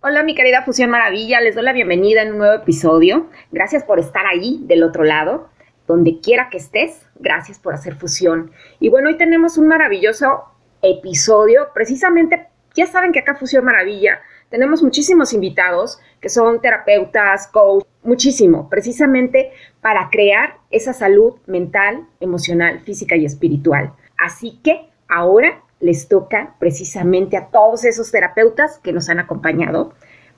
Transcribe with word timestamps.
Hola 0.00 0.22
mi 0.22 0.36
querida 0.36 0.62
Fusión 0.62 0.90
Maravilla, 0.90 1.40
les 1.40 1.56
doy 1.56 1.64
la 1.64 1.72
bienvenida 1.72 2.22
en 2.22 2.30
un 2.30 2.38
nuevo 2.38 2.54
episodio. 2.54 3.26
Gracias 3.50 3.82
por 3.82 3.98
estar 3.98 4.26
ahí 4.26 4.60
del 4.62 4.84
otro 4.84 5.02
lado, 5.02 5.48
donde 5.88 6.20
quiera 6.20 6.50
que 6.50 6.58
estés. 6.58 7.04
Gracias 7.16 7.58
por 7.58 7.74
hacer 7.74 7.96
fusión. 7.96 8.52
Y 8.78 8.90
bueno, 8.90 9.08
hoy 9.08 9.18
tenemos 9.18 9.58
un 9.58 9.66
maravilloso 9.66 10.44
episodio. 10.82 11.70
Precisamente, 11.74 12.46
ya 12.76 12.86
saben 12.86 13.10
que 13.10 13.18
acá 13.18 13.34
Fusión 13.34 13.64
Maravilla 13.64 14.20
tenemos 14.50 14.84
muchísimos 14.84 15.32
invitados 15.32 15.98
que 16.20 16.28
son 16.28 16.60
terapeutas, 16.60 17.48
coach, 17.48 17.84
muchísimo, 18.04 18.70
precisamente 18.70 19.50
para 19.80 20.10
crear 20.10 20.58
esa 20.70 20.92
salud 20.92 21.38
mental, 21.48 22.06
emocional, 22.20 22.82
física 22.84 23.16
y 23.16 23.24
espiritual. 23.24 23.94
Así 24.16 24.60
que 24.62 24.90
ahora 25.08 25.60
les 25.80 26.08
toca 26.08 26.54
precisamente 26.58 27.36
a 27.36 27.48
todos 27.48 27.84
esos 27.84 28.10
terapeutas 28.10 28.78
que 28.78 28.92
nos 28.92 29.08
han 29.08 29.20
acompañado 29.20 29.92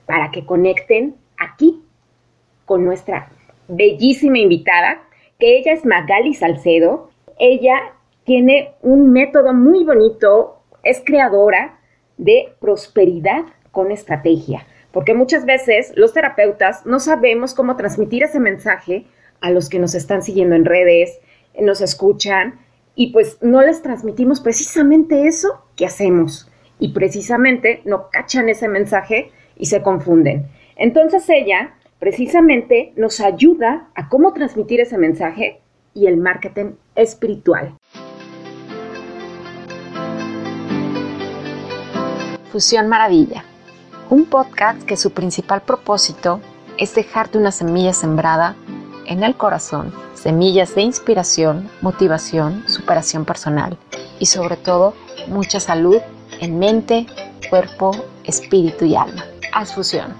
para 0.05 0.31
que 0.31 0.45
conecten 0.45 1.15
aquí 1.37 1.81
con 2.65 2.85
nuestra 2.85 3.29
bellísima 3.67 4.37
invitada, 4.37 5.03
que 5.39 5.57
ella 5.57 5.73
es 5.73 5.85
Magali 5.85 6.33
Salcedo. 6.33 7.09
Ella 7.39 7.93
tiene 8.23 8.73
un 8.81 9.11
método 9.11 9.53
muy 9.53 9.83
bonito, 9.83 10.61
es 10.83 11.01
creadora 11.03 11.79
de 12.17 12.53
prosperidad 12.59 13.45
con 13.71 13.91
estrategia, 13.91 14.65
porque 14.91 15.13
muchas 15.13 15.45
veces 15.45 15.93
los 15.95 16.13
terapeutas 16.13 16.85
no 16.85 16.99
sabemos 16.99 17.53
cómo 17.53 17.75
transmitir 17.77 18.23
ese 18.23 18.39
mensaje 18.39 19.05
a 19.39 19.49
los 19.49 19.69
que 19.69 19.79
nos 19.79 19.95
están 19.95 20.21
siguiendo 20.21 20.55
en 20.55 20.65
redes, 20.65 21.19
nos 21.59 21.81
escuchan, 21.81 22.59
y 22.95 23.11
pues 23.11 23.37
no 23.41 23.61
les 23.61 23.81
transmitimos 23.81 24.41
precisamente 24.41 25.27
eso 25.27 25.65
que 25.75 25.85
hacemos 25.85 26.49
y 26.79 26.89
precisamente 26.93 27.81
no 27.85 28.09
cachan 28.11 28.49
ese 28.49 28.67
mensaje 28.67 29.31
y 29.55 29.67
se 29.67 29.81
confunden. 29.81 30.47
Entonces 30.75 31.27
ella 31.29 31.75
precisamente 31.99 32.93
nos 32.95 33.21
ayuda 33.21 33.89
a 33.95 34.09
cómo 34.09 34.33
transmitir 34.33 34.81
ese 34.81 34.97
mensaje 34.97 35.61
y 35.93 36.07
el 36.07 36.17
marketing 36.17 36.71
espiritual. 36.95 37.77
Fusión 42.51 42.89
Maravilla, 42.89 43.45
un 44.09 44.25
podcast 44.25 44.81
que 44.83 44.97
su 44.97 45.11
principal 45.11 45.61
propósito 45.61 46.41
es 46.77 46.95
dejarte 46.95 47.37
una 47.37 47.51
semilla 47.51 47.93
sembrada 47.93 48.55
en 49.05 49.23
el 49.23 49.35
corazón 49.35 49.93
semillas 50.13 50.75
de 50.75 50.81
inspiración, 50.81 51.69
motivación, 51.81 52.63
superación 52.67 53.25
personal 53.25 53.77
y 54.19 54.27
sobre 54.27 54.55
todo 54.55 54.93
mucha 55.27 55.59
salud 55.59 55.97
en 56.39 56.59
mente, 56.59 57.07
cuerpo, 57.49 57.91
espíritu 58.23 58.85
y 58.85 58.95
alma. 58.95 59.23
Haz 59.53 59.73
fusión. 59.73 60.13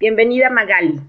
Bienvenida 0.00 0.48
Magali. 0.48 1.00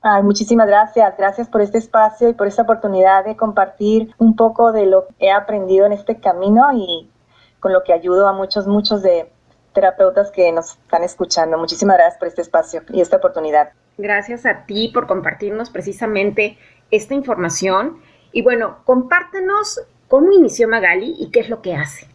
Ay, 0.00 0.22
muchísimas 0.22 0.66
gracias. 0.66 1.16
Gracias 1.16 1.48
por 1.48 1.62
este 1.62 1.78
espacio 1.78 2.28
y 2.28 2.34
por 2.34 2.46
esta 2.46 2.62
oportunidad 2.62 3.24
de 3.24 3.36
compartir 3.36 4.14
un 4.18 4.36
poco 4.36 4.70
de 4.70 4.86
lo 4.86 5.06
que 5.08 5.26
he 5.26 5.32
aprendido 5.32 5.86
en 5.86 5.92
este 5.92 6.20
camino 6.20 6.72
y 6.72 7.10
con 7.58 7.72
lo 7.72 7.82
que 7.82 7.92
ayudo 7.92 8.28
a 8.28 8.32
muchos, 8.32 8.66
muchos 8.66 9.02
de 9.02 9.32
terapeutas 9.74 10.30
que 10.30 10.50
nos 10.52 10.72
están 10.72 11.04
escuchando. 11.04 11.58
Muchísimas 11.58 11.96
gracias 11.96 12.18
por 12.18 12.28
este 12.28 12.40
espacio 12.40 12.82
y 12.90 13.00
esta 13.00 13.18
oportunidad. 13.18 13.72
Gracias 13.98 14.46
a 14.46 14.64
ti 14.64 14.88
por 14.88 15.06
compartirnos 15.06 15.68
precisamente 15.68 16.56
esta 16.90 17.14
información. 17.14 17.98
Y 18.32 18.42
bueno, 18.42 18.78
compártenos 18.84 19.82
cómo 20.08 20.32
inició 20.32 20.68
Magali 20.68 21.14
y 21.18 21.30
qué 21.30 21.40
es 21.40 21.50
lo 21.50 21.60
que 21.60 21.74
hace. 21.74 22.08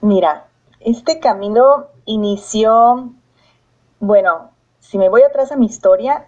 Mira, 0.00 0.46
este 0.80 1.18
camino 1.18 1.86
inició, 2.04 3.10
bueno, 3.98 4.52
si 4.78 4.98
me 4.98 5.08
voy 5.08 5.22
atrás 5.22 5.50
a 5.50 5.56
mi 5.56 5.66
historia, 5.66 6.26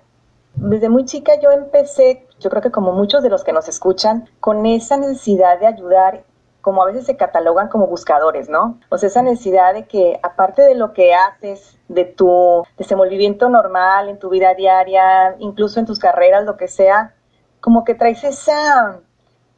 desde 0.54 0.88
muy 0.88 1.04
chica 1.04 1.38
yo 1.40 1.52
empecé, 1.52 2.26
yo 2.40 2.50
creo 2.50 2.62
que 2.62 2.70
como 2.70 2.92
muchos 2.92 3.22
de 3.22 3.30
los 3.30 3.44
que 3.44 3.52
nos 3.52 3.68
escuchan, 3.68 4.28
con 4.40 4.66
esa 4.66 4.96
necesidad 4.96 5.60
de 5.60 5.66
ayudar 5.66 6.24
como 6.60 6.82
a 6.82 6.86
veces 6.86 7.06
se 7.06 7.16
catalogan 7.16 7.68
como 7.68 7.86
buscadores, 7.86 8.48
¿no? 8.48 8.78
O 8.88 8.98
sea, 8.98 9.08
esa 9.08 9.22
necesidad 9.22 9.74
de 9.74 9.86
que 9.86 10.18
aparte 10.22 10.62
de 10.62 10.74
lo 10.74 10.92
que 10.92 11.14
haces, 11.14 11.78
de 11.88 12.04
tu 12.04 12.62
desenvolvimiento 12.76 13.48
normal 13.48 14.08
en 14.08 14.18
tu 14.18 14.28
vida 14.28 14.54
diaria, 14.54 15.36
incluso 15.38 15.80
en 15.80 15.86
tus 15.86 15.98
carreras, 15.98 16.44
lo 16.44 16.56
que 16.56 16.68
sea, 16.68 17.14
como 17.60 17.84
que 17.84 17.94
traes 17.94 18.24
esa, 18.24 19.00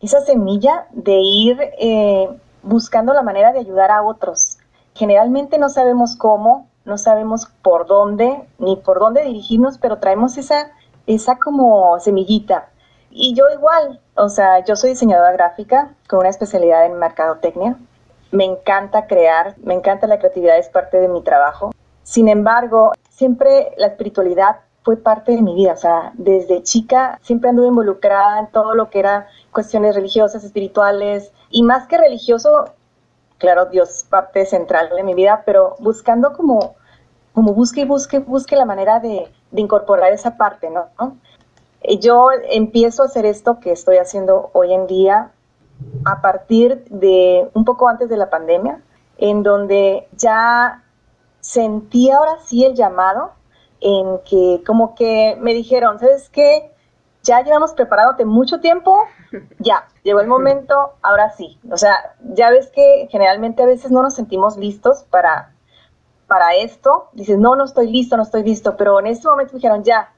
esa 0.01 0.21
semilla 0.21 0.87
de 0.93 1.19
ir 1.21 1.59
eh, 1.79 2.29
buscando 2.63 3.13
la 3.13 3.23
manera 3.23 3.53
de 3.53 3.61
ayudar 3.61 3.91
a 3.91 4.03
otros. 4.03 4.59
Generalmente 4.95 5.59
no 5.59 5.69
sabemos 5.69 6.17
cómo, 6.17 6.69
no 6.85 6.99
sabemos 6.99 7.47
por 7.63 7.87
dónde, 7.87 8.47
ni 8.59 8.77
por 8.77 8.99
dónde 8.99 9.25
dirigirnos, 9.25 9.79
pero 9.79 9.99
traemos 9.99 10.37
esa, 10.39 10.71
esa 11.07 11.39
como 11.39 11.99
semillita. 12.01 12.69
Y 13.11 13.35
yo 13.35 13.45
igual, 13.53 14.01
o 14.15 14.29
sea, 14.29 14.65
yo 14.65 14.77
soy 14.77 14.91
diseñadora 14.91 15.33
gráfica 15.33 15.95
con 16.09 16.21
una 16.21 16.29
especialidad 16.29 16.87
en 16.87 16.99
mercadotecnia. 16.99 17.77
Me 18.31 18.45
encanta 18.45 19.07
crear, 19.07 19.57
me 19.59 19.75
encanta 19.75 20.07
la 20.07 20.19
creatividad, 20.19 20.59
es 20.59 20.69
parte 20.69 21.01
de 21.01 21.09
mi 21.09 21.23
trabajo. 21.23 21.73
Sin 22.05 22.29
embargo, 22.29 22.93
siempre 23.09 23.75
la 23.77 23.89
espiritualidad 23.89 24.61
fue 24.83 24.97
parte 24.97 25.33
de 25.33 25.43
mi 25.43 25.55
vida, 25.55 25.75
o 25.75 25.77
sea, 25.77 26.13
desde 26.15 26.63
chica 26.63 27.19
siempre 27.23 27.51
anduve 27.51 27.69
involucrada 27.69 28.41
en 28.41 28.47
todo 28.47 28.75
lo 28.75 28.89
que 28.89 29.01
era 29.01 29.27
cuestiones 29.53 29.95
religiosas, 29.95 30.43
espirituales, 30.43 31.33
y 31.51 31.63
más 31.63 31.87
que 31.87 31.99
religioso, 31.99 32.65
claro, 33.39 33.67
Dios 33.67 34.07
parte 34.09 34.47
central 34.47 34.89
de 34.97 35.03
mi 35.03 35.15
vida, 35.15 35.43
pero 35.45 35.77
buscando 35.81 36.33
como, 36.33 36.77
como 37.35 37.53
busque 37.53 37.83
y 37.83 37.85
busque, 37.85 38.21
busque 38.21 38.57
la 38.57 38.65
manera 38.65 39.01
de, 39.01 39.31
de 39.51 39.61
incorporar 39.61 40.13
esa 40.13 40.37
parte, 40.37 40.71
¿no? 40.71 40.87
Yo 42.01 42.29
empiezo 42.51 43.03
a 43.03 43.07
hacer 43.07 43.27
esto 43.27 43.59
que 43.61 43.73
estoy 43.73 43.97
haciendo 43.97 44.51
hoy 44.53 44.73
en 44.75 44.87
día 44.87 45.33
a 46.05 46.21
partir 46.21 46.85
de 46.91 47.49
un 47.55 47.65
poco 47.65 47.89
antes 47.89 48.09
de 48.09 48.17
la 48.17 48.29
pandemia, 48.29 48.83
en 49.17 49.43
donde 49.43 50.09
ya 50.17 50.85
sentí 51.41 52.11
ahora 52.11 52.39
sí 52.45 52.65
el 52.65 52.75
llamado 52.75 53.33
en 53.81 54.19
que 54.25 54.63
como 54.67 54.95
que 54.95 55.37
me 55.41 55.55
dijeron, 55.55 55.99
¿sabes 55.99 56.29
qué? 56.31 56.71
Ya 57.23 57.43
llevamos 57.43 57.73
preparándote 57.73 58.25
mucho 58.25 58.61
tiempo, 58.61 58.97
ya, 59.59 59.89
llegó 60.03 60.21
el 60.21 60.27
momento, 60.27 60.75
ahora 61.03 61.31
sí. 61.31 61.59
O 61.71 61.77
sea, 61.77 62.15
ya 62.35 62.51
ves 62.51 62.71
que 62.71 63.09
generalmente 63.11 63.63
a 63.63 63.67
veces 63.67 63.91
no 63.91 64.03
nos 64.03 64.15
sentimos 64.15 64.57
listos 64.57 65.05
para, 65.11 65.55
para 66.27 66.55
esto. 66.57 67.09
Dices, 67.13 67.39
no, 67.39 67.57
no 67.57 67.65
estoy 67.65 67.91
listo, 67.91 68.17
no 68.17 68.23
estoy 68.23 68.43
listo, 68.43 68.77
pero 68.77 69.01
en 69.01 69.07
este 69.07 69.29
momento 69.29 69.55
dijeron, 69.55 69.83
ya, 69.83 70.13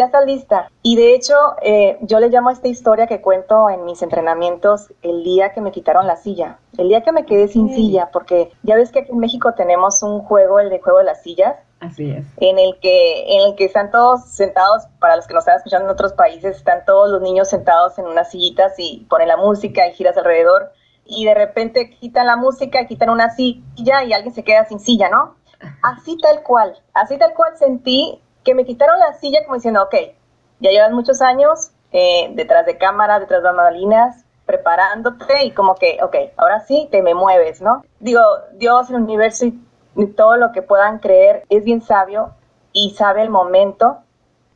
ya 0.00 0.06
está 0.06 0.22
lista. 0.22 0.70
Y 0.82 0.96
de 0.96 1.14
hecho, 1.14 1.34
eh, 1.62 1.98
yo 2.00 2.20
le 2.20 2.30
llamo 2.30 2.48
a 2.48 2.52
esta 2.52 2.68
historia 2.68 3.06
que 3.06 3.20
cuento 3.20 3.68
en 3.68 3.84
mis 3.84 4.00
entrenamientos 4.00 4.92
el 5.02 5.22
día 5.22 5.52
que 5.52 5.60
me 5.60 5.72
quitaron 5.72 6.06
la 6.06 6.16
silla, 6.16 6.58
el 6.78 6.88
día 6.88 7.02
que 7.02 7.12
me 7.12 7.26
quedé 7.26 7.48
sin 7.48 7.74
silla, 7.74 8.08
porque 8.10 8.50
ya 8.62 8.76
ves 8.76 8.90
que 8.90 9.00
aquí 9.00 9.12
en 9.12 9.18
México 9.18 9.52
tenemos 9.54 10.02
un 10.02 10.20
juego, 10.20 10.58
el 10.58 10.70
de 10.70 10.80
juego 10.80 11.00
de 11.00 11.04
las 11.04 11.22
sillas. 11.22 11.56
Así 11.80 12.10
es. 12.10 12.24
En 12.38 12.58
el 12.58 12.78
que, 12.80 13.36
en 13.36 13.48
el 13.48 13.56
que 13.56 13.66
están 13.66 13.90
todos 13.90 14.24
sentados, 14.24 14.84
para 15.00 15.16
los 15.16 15.26
que 15.26 15.34
nos 15.34 15.42
están 15.42 15.58
escuchando 15.58 15.84
en 15.86 15.92
otros 15.92 16.14
países, 16.14 16.56
están 16.56 16.84
todos 16.86 17.10
los 17.10 17.20
niños 17.20 17.48
sentados 17.48 17.98
en 17.98 18.06
unas 18.06 18.30
sillitas 18.30 18.72
y 18.78 19.06
ponen 19.10 19.28
la 19.28 19.36
música 19.36 19.86
y 19.86 19.92
giras 19.92 20.16
alrededor. 20.16 20.72
Y 21.04 21.26
de 21.26 21.34
repente 21.34 21.90
quitan 21.90 22.26
la 22.26 22.36
música, 22.36 22.86
quitan 22.86 23.10
una 23.10 23.30
silla 23.34 24.04
y 24.04 24.12
alguien 24.14 24.32
se 24.32 24.44
queda 24.44 24.64
sin 24.64 24.80
silla, 24.80 25.10
¿no? 25.10 25.36
Así 25.82 26.16
tal 26.16 26.42
cual, 26.42 26.74
así 26.94 27.18
tal 27.18 27.34
cual 27.34 27.56
sentí 27.58 28.22
que 28.44 28.54
me 28.54 28.64
quitaron 28.64 28.98
la 28.98 29.14
silla 29.14 29.44
como 29.44 29.56
diciendo, 29.56 29.82
ok, 29.82 29.94
ya 30.60 30.70
llevas 30.70 30.92
muchos 30.92 31.20
años 31.20 31.70
eh, 31.92 32.30
detrás 32.34 32.66
de 32.66 32.78
cámara, 32.78 33.18
detrás 33.18 33.42
de 33.42 33.48
bambalinas, 33.48 34.24
preparándote 34.46 35.44
y 35.44 35.52
como 35.52 35.74
que, 35.76 35.98
ok, 36.02 36.16
ahora 36.36 36.60
sí 36.60 36.88
te 36.90 37.02
me 37.02 37.14
mueves, 37.14 37.60
¿no? 37.60 37.84
Digo, 38.00 38.20
Dios, 38.54 38.90
el 38.90 38.96
universo 38.96 39.46
y, 39.46 39.58
todo 40.16 40.36
lo 40.36 40.52
que 40.52 40.62
puedan 40.62 40.98
creer 40.98 41.44
es 41.50 41.64
bien 41.64 41.82
sabio 41.82 42.30
y 42.72 42.92
sabe 42.92 43.22
el 43.22 43.28
momento. 43.28 43.98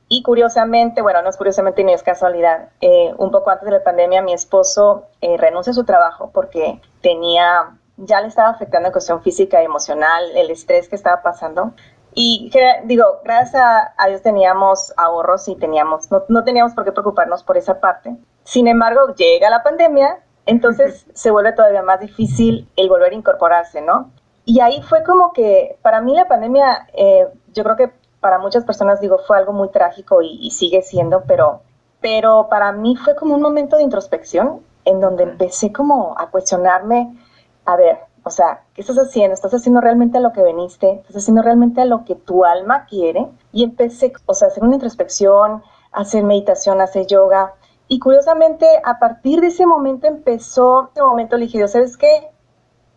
Y 0.08 0.22
curiosamente, 0.22 1.02
bueno, 1.02 1.22
no 1.22 1.28
es 1.28 1.36
curiosamente 1.36 1.82
ni 1.84 1.92
es 1.92 2.02
casualidad, 2.02 2.68
eh, 2.80 3.12
un 3.18 3.30
poco 3.30 3.50
antes 3.50 3.66
de 3.66 3.72
la 3.72 3.82
pandemia 3.82 4.22
mi 4.22 4.32
esposo 4.32 5.04
eh, 5.20 5.36
renuncia 5.36 5.72
a 5.72 5.74
su 5.74 5.84
trabajo 5.84 6.30
porque 6.32 6.80
tenía, 7.02 7.76
ya 7.96 8.20
le 8.20 8.28
estaba 8.28 8.50
afectando 8.50 8.88
en 8.88 8.92
cuestión 8.92 9.22
física 9.22 9.60
y 9.60 9.64
emocional, 9.66 10.24
el 10.36 10.50
estrés 10.50 10.88
que 10.88 10.96
estaba 10.96 11.20
pasando. 11.20 11.72
Y 12.14 12.50
digo, 12.84 13.20
gracias 13.24 13.62
a, 13.96 14.06
Dios 14.08 14.22
teníamos 14.22 14.92
ahorros 14.96 15.48
y 15.48 15.56
teníamos, 15.56 16.08
no, 16.28 16.44
teníamos 16.44 16.72
por 16.72 16.84
qué 16.84 16.92
preocuparnos 16.92 17.42
por 17.42 17.56
esa 17.56 17.80
parte. 17.80 18.16
Sin 18.44 18.68
embargo, 18.68 19.14
llega 19.16 19.50
la 19.50 19.62
pandemia, 19.62 20.20
entonces 20.46 21.06
se 21.12 21.30
vuelve 21.30 21.52
todavía 21.52 21.82
más 21.82 22.00
difícil 22.00 22.68
el 22.76 22.88
volver 22.88 23.12
a 23.12 23.16
incorporarse, 23.16 23.80
¿no? 23.82 24.10
Y 24.44 24.60
ahí 24.60 24.80
fue 24.82 25.02
como 25.02 25.32
que, 25.32 25.78
para 25.82 26.00
mí 26.00 26.14
la 26.14 26.28
pandemia, 26.28 26.86
eh, 26.92 27.26
yo 27.52 27.64
creo 27.64 27.76
que 27.76 27.92
para 28.20 28.38
muchas 28.38 28.64
personas, 28.64 29.00
digo, 29.00 29.18
fue 29.18 29.36
algo 29.36 29.52
muy 29.52 29.70
trágico 29.70 30.22
y, 30.22 30.50
sigue 30.50 30.82
siendo, 30.82 31.24
pero, 31.26 31.62
pero 32.00 32.46
para 32.48 32.72
mí 32.72 32.96
fue 32.96 33.16
como 33.16 33.34
un 33.34 33.42
momento 33.42 33.76
de 33.76 33.82
introspección 33.82 34.60
en 34.84 35.00
donde 35.00 35.24
empecé 35.24 35.72
como 35.72 36.14
a 36.16 36.30
cuestionarme, 36.30 37.16
a 37.64 37.76
ver, 37.76 37.98
o 38.24 38.30
sea, 38.30 38.64
¿qué 38.74 38.80
estás 38.80 38.96
haciendo? 38.96 39.34
¿Estás 39.34 39.52
haciendo 39.52 39.82
realmente 39.82 40.16
a 40.18 40.20
lo 40.20 40.32
que 40.32 40.42
veniste? 40.42 40.90
¿Estás 40.92 41.16
haciendo 41.16 41.42
realmente 41.42 41.82
a 41.82 41.84
lo 41.84 42.04
que 42.04 42.14
tu 42.14 42.44
alma 42.44 42.86
quiere? 42.86 43.28
Y 43.52 43.62
empecé, 43.62 44.12
o 44.24 44.32
sea, 44.32 44.48
a 44.48 44.50
hacer 44.50 44.64
una 44.64 44.74
introspección, 44.74 45.62
a 45.92 46.00
hacer 46.00 46.24
meditación, 46.24 46.80
a 46.80 46.84
hacer 46.84 47.06
yoga. 47.06 47.52
Y 47.86 47.98
curiosamente, 47.98 48.66
a 48.82 48.98
partir 48.98 49.42
de 49.42 49.48
ese 49.48 49.66
momento 49.66 50.06
empezó, 50.06 50.90
ese 50.92 51.02
momento 51.02 51.36
le 51.36 51.44
dije, 51.44 51.68
¿sabes 51.68 51.98
qué? 51.98 52.30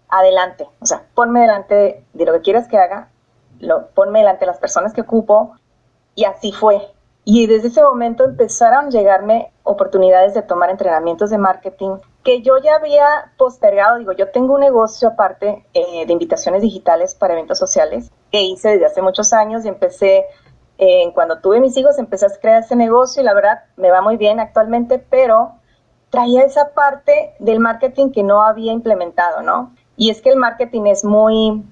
Adelante, 0.08 0.70
o 0.80 0.86
sea, 0.86 1.04
ponme 1.14 1.42
delante 1.42 2.06
de 2.14 2.26
lo 2.26 2.32
que 2.32 2.42
quieras 2.42 2.70
que 2.70 2.78
haga, 2.78 3.10
lo, 3.60 3.88
ponme 3.88 4.20
delante 4.20 4.46
de 4.46 4.52
las 4.52 4.60
personas 4.60 4.94
que 4.94 5.02
ocupo. 5.02 5.58
Y 6.16 6.24
así 6.24 6.54
fue. 6.54 6.82
Y 7.26 7.48
desde 7.48 7.68
ese 7.68 7.84
momento 7.84 8.24
empezaron 8.24 8.86
a 8.86 8.90
llegarme 8.90 9.52
oportunidades 9.64 10.34
de 10.34 10.42
tomar 10.42 10.70
entrenamientos 10.70 11.30
de 11.30 11.38
marketing 11.38 11.98
que 12.28 12.42
yo 12.42 12.58
ya 12.58 12.76
había 12.76 13.32
postergado. 13.38 14.00
Digo, 14.00 14.12
yo 14.12 14.30
tengo 14.32 14.56
un 14.56 14.60
negocio 14.60 15.08
aparte 15.08 15.66
eh, 15.74 16.06
de 16.06 16.12
invitaciones 16.12 16.62
digitales 16.62 17.16
para 17.16 17.34
eventos 17.34 17.58
sociales 17.58 18.12
que 18.34 18.42
hice 18.42 18.72
desde 18.72 18.86
hace 18.86 19.02
muchos 19.02 19.32
años 19.32 19.64
y 19.64 19.70
empecé, 19.70 20.26
eh, 20.78 21.10
cuando 21.14 21.40
tuve 21.40 21.62
mis 21.62 21.78
hijos, 21.78 21.98
empecé 21.98 22.26
a 22.26 22.30
crear 22.42 22.64
ese 22.64 22.76
negocio 22.76 23.22
y 23.22 23.26
la 23.26 23.34
verdad 23.34 23.64
me 23.78 23.92
va 23.92 24.02
muy 24.02 24.18
bien 24.18 24.42
actualmente, 24.42 25.00
pero 25.00 25.54
traía 26.10 26.44
esa 26.44 26.74
parte 26.74 27.34
del 27.40 27.62
marketing 27.62 28.12
que 28.12 28.24
no 28.24 28.42
había 28.42 28.74
implementado, 28.74 29.42
¿no? 29.42 29.74
Y 29.96 30.10
es 30.10 30.22
que 30.22 30.32
el 30.32 30.36
marketing 30.36 30.88
es 30.88 31.06
muy 31.06 31.64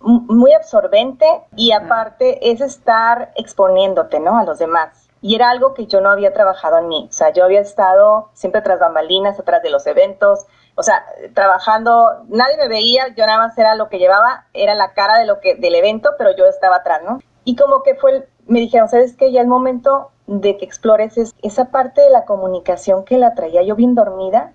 muy 0.00 0.52
absorbente 0.52 1.24
y 1.56 1.72
aparte 1.72 2.50
es 2.50 2.60
estar 2.60 3.32
exponiéndote, 3.36 4.20
¿no? 4.20 4.36
A 4.36 4.44
los 4.44 4.58
demás. 4.58 5.03
Y 5.24 5.36
era 5.36 5.48
algo 5.48 5.72
que 5.72 5.86
yo 5.86 6.02
no 6.02 6.10
había 6.10 6.34
trabajado 6.34 6.76
en 6.76 6.88
mí. 6.88 7.06
O 7.08 7.12
sea, 7.12 7.32
yo 7.32 7.44
había 7.44 7.60
estado 7.60 8.28
siempre 8.34 8.60
tras 8.60 8.78
bambalinas, 8.78 9.40
atrás 9.40 9.62
de 9.62 9.70
los 9.70 9.86
eventos, 9.86 10.44
o 10.74 10.82
sea, 10.82 11.02
trabajando, 11.32 12.26
nadie 12.28 12.58
me 12.58 12.68
veía, 12.68 13.08
yo 13.16 13.24
nada 13.24 13.38
más 13.38 13.56
era 13.56 13.74
lo 13.74 13.88
que 13.88 13.98
llevaba, 13.98 14.44
era 14.52 14.74
la 14.74 14.92
cara 14.92 15.18
de 15.18 15.24
lo 15.24 15.40
que, 15.40 15.54
del 15.54 15.76
evento, 15.76 16.10
pero 16.18 16.36
yo 16.36 16.44
estaba 16.44 16.76
atrás, 16.76 17.00
¿no? 17.08 17.20
Y 17.42 17.56
como 17.56 17.82
que 17.82 17.94
fue, 17.94 18.28
me 18.46 18.60
dijeron, 18.60 18.86
¿sabes 18.90 19.16
qué? 19.16 19.32
Ya 19.32 19.40
el 19.40 19.46
momento 19.46 20.10
de 20.26 20.58
que 20.58 20.66
explores 20.66 21.14
esa 21.40 21.70
parte 21.70 22.02
de 22.02 22.10
la 22.10 22.26
comunicación 22.26 23.06
que 23.06 23.16
la 23.16 23.34
traía 23.34 23.62
yo 23.62 23.76
bien 23.76 23.94
dormida, 23.94 24.52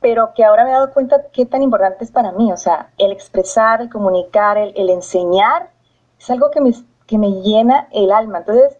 pero 0.00 0.32
que 0.34 0.46
ahora 0.46 0.64
me 0.64 0.70
he 0.70 0.72
dado 0.72 0.94
cuenta 0.94 1.26
qué 1.30 1.44
tan 1.44 1.62
importante 1.62 2.04
es 2.04 2.10
para 2.10 2.32
mí. 2.32 2.50
O 2.54 2.56
sea, 2.56 2.88
el 2.96 3.12
expresar, 3.12 3.82
el 3.82 3.90
comunicar, 3.90 4.56
el, 4.56 4.88
enseñar, 4.88 5.68
es 6.18 6.30
algo 6.30 6.50
que 6.50 6.62
me, 6.62 6.72
que 7.06 7.18
me 7.18 7.42
llena 7.42 7.88
el 7.92 8.10
alma. 8.10 8.38
Entonces, 8.38 8.78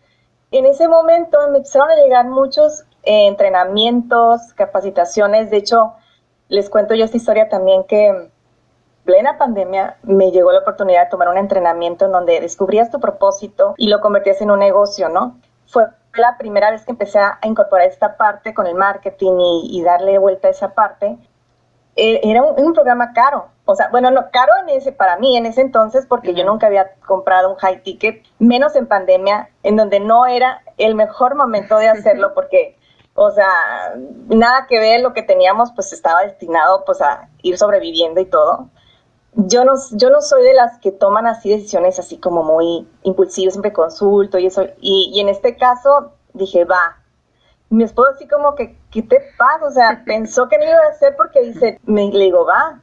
en 0.50 0.66
ese 0.66 0.88
momento 0.88 1.38
me 1.50 1.58
empezaron 1.58 1.90
a 1.90 1.96
llegar 1.96 2.26
muchos 2.26 2.84
eh, 3.02 3.26
entrenamientos, 3.26 4.52
capacitaciones. 4.54 5.50
De 5.50 5.58
hecho, 5.58 5.94
les 6.48 6.70
cuento 6.70 6.94
yo 6.94 7.04
esta 7.04 7.16
historia 7.16 7.48
también 7.48 7.84
que 7.84 8.06
en 8.06 8.30
plena 9.04 9.38
pandemia 9.38 9.96
me 10.02 10.30
llegó 10.30 10.52
la 10.52 10.60
oportunidad 10.60 11.04
de 11.04 11.10
tomar 11.10 11.28
un 11.28 11.38
entrenamiento 11.38 12.06
en 12.06 12.12
donde 12.12 12.40
descubrías 12.40 12.90
tu 12.90 13.00
propósito 13.00 13.74
y 13.76 13.88
lo 13.88 14.00
convertías 14.00 14.40
en 14.40 14.50
un 14.50 14.58
negocio, 14.58 15.08
¿no? 15.08 15.38
Fue 15.66 15.84
la 16.14 16.36
primera 16.38 16.70
vez 16.70 16.84
que 16.84 16.92
empecé 16.92 17.18
a 17.18 17.38
incorporar 17.42 17.88
esta 17.88 18.16
parte 18.16 18.54
con 18.54 18.66
el 18.66 18.74
marketing 18.74 19.38
y, 19.64 19.82
darle 19.82 20.18
vuelta 20.18 20.48
a 20.48 20.50
esa 20.50 20.74
parte, 20.74 21.16
era 21.96 22.42
un, 22.42 22.72
programa 22.74 23.12
caro. 23.12 23.48
O 23.64 23.74
sea, 23.74 23.88
bueno, 23.90 24.10
no, 24.10 24.30
caro 24.30 24.52
en 24.62 24.68
ese, 24.68 24.92
para 24.92 25.16
mí 25.16 25.36
en 25.36 25.46
ese 25.46 25.62
entonces, 25.62 26.06
porque 26.06 26.34
yo 26.34 26.44
nunca 26.44 26.66
había 26.66 26.94
comprado 27.06 27.50
un 27.50 27.56
high 27.56 27.82
ticket, 27.82 28.22
menos 28.38 28.76
en 28.76 28.86
pandemia, 28.86 29.50
en 29.62 29.76
donde 29.76 29.98
no 29.98 30.26
era 30.26 30.62
el 30.78 30.94
mejor 30.94 31.34
momento 31.34 31.78
de 31.78 31.88
hacerlo, 31.88 32.32
porque, 32.34 32.76
o 33.14 33.30
sea, 33.30 33.48
nada 34.28 34.66
que 34.68 34.78
ver, 34.78 35.00
lo 35.00 35.14
que 35.14 35.22
teníamos, 35.22 35.72
pues 35.72 35.92
estaba 35.92 36.22
destinado, 36.22 36.84
pues, 36.84 37.00
a 37.00 37.28
ir 37.42 37.58
sobreviviendo 37.58 38.20
y 38.20 38.26
todo 38.26 38.70
yo 39.36 39.64
no, 39.64 39.74
yo 39.92 40.10
no 40.10 40.22
soy 40.22 40.42
de 40.42 40.54
las 40.54 40.78
que 40.78 40.92
toman 40.92 41.26
así 41.26 41.50
decisiones 41.50 41.98
así 41.98 42.18
como 42.18 42.42
muy 42.42 42.88
impulsivas, 43.02 43.52
siempre 43.52 43.72
consulto 43.72 44.38
y 44.38 44.46
eso. 44.46 44.64
Y, 44.80 45.20
en 45.20 45.28
este 45.28 45.56
caso 45.56 46.12
dije, 46.32 46.64
va. 46.64 47.02
Mi 47.68 47.84
esposo 47.84 48.10
así 48.14 48.28
como 48.28 48.54
que, 48.54 48.78
¿qué 48.90 49.02
te 49.02 49.20
pasa? 49.36 49.66
O 49.66 49.70
sea, 49.70 50.02
pensó 50.06 50.48
que 50.48 50.58
no 50.58 50.64
iba 50.64 50.78
a 50.86 50.90
hacer 50.90 51.14
porque 51.16 51.42
dice, 51.42 51.80
me, 51.84 52.10
le 52.10 52.24
digo, 52.24 52.46
va. 52.46 52.82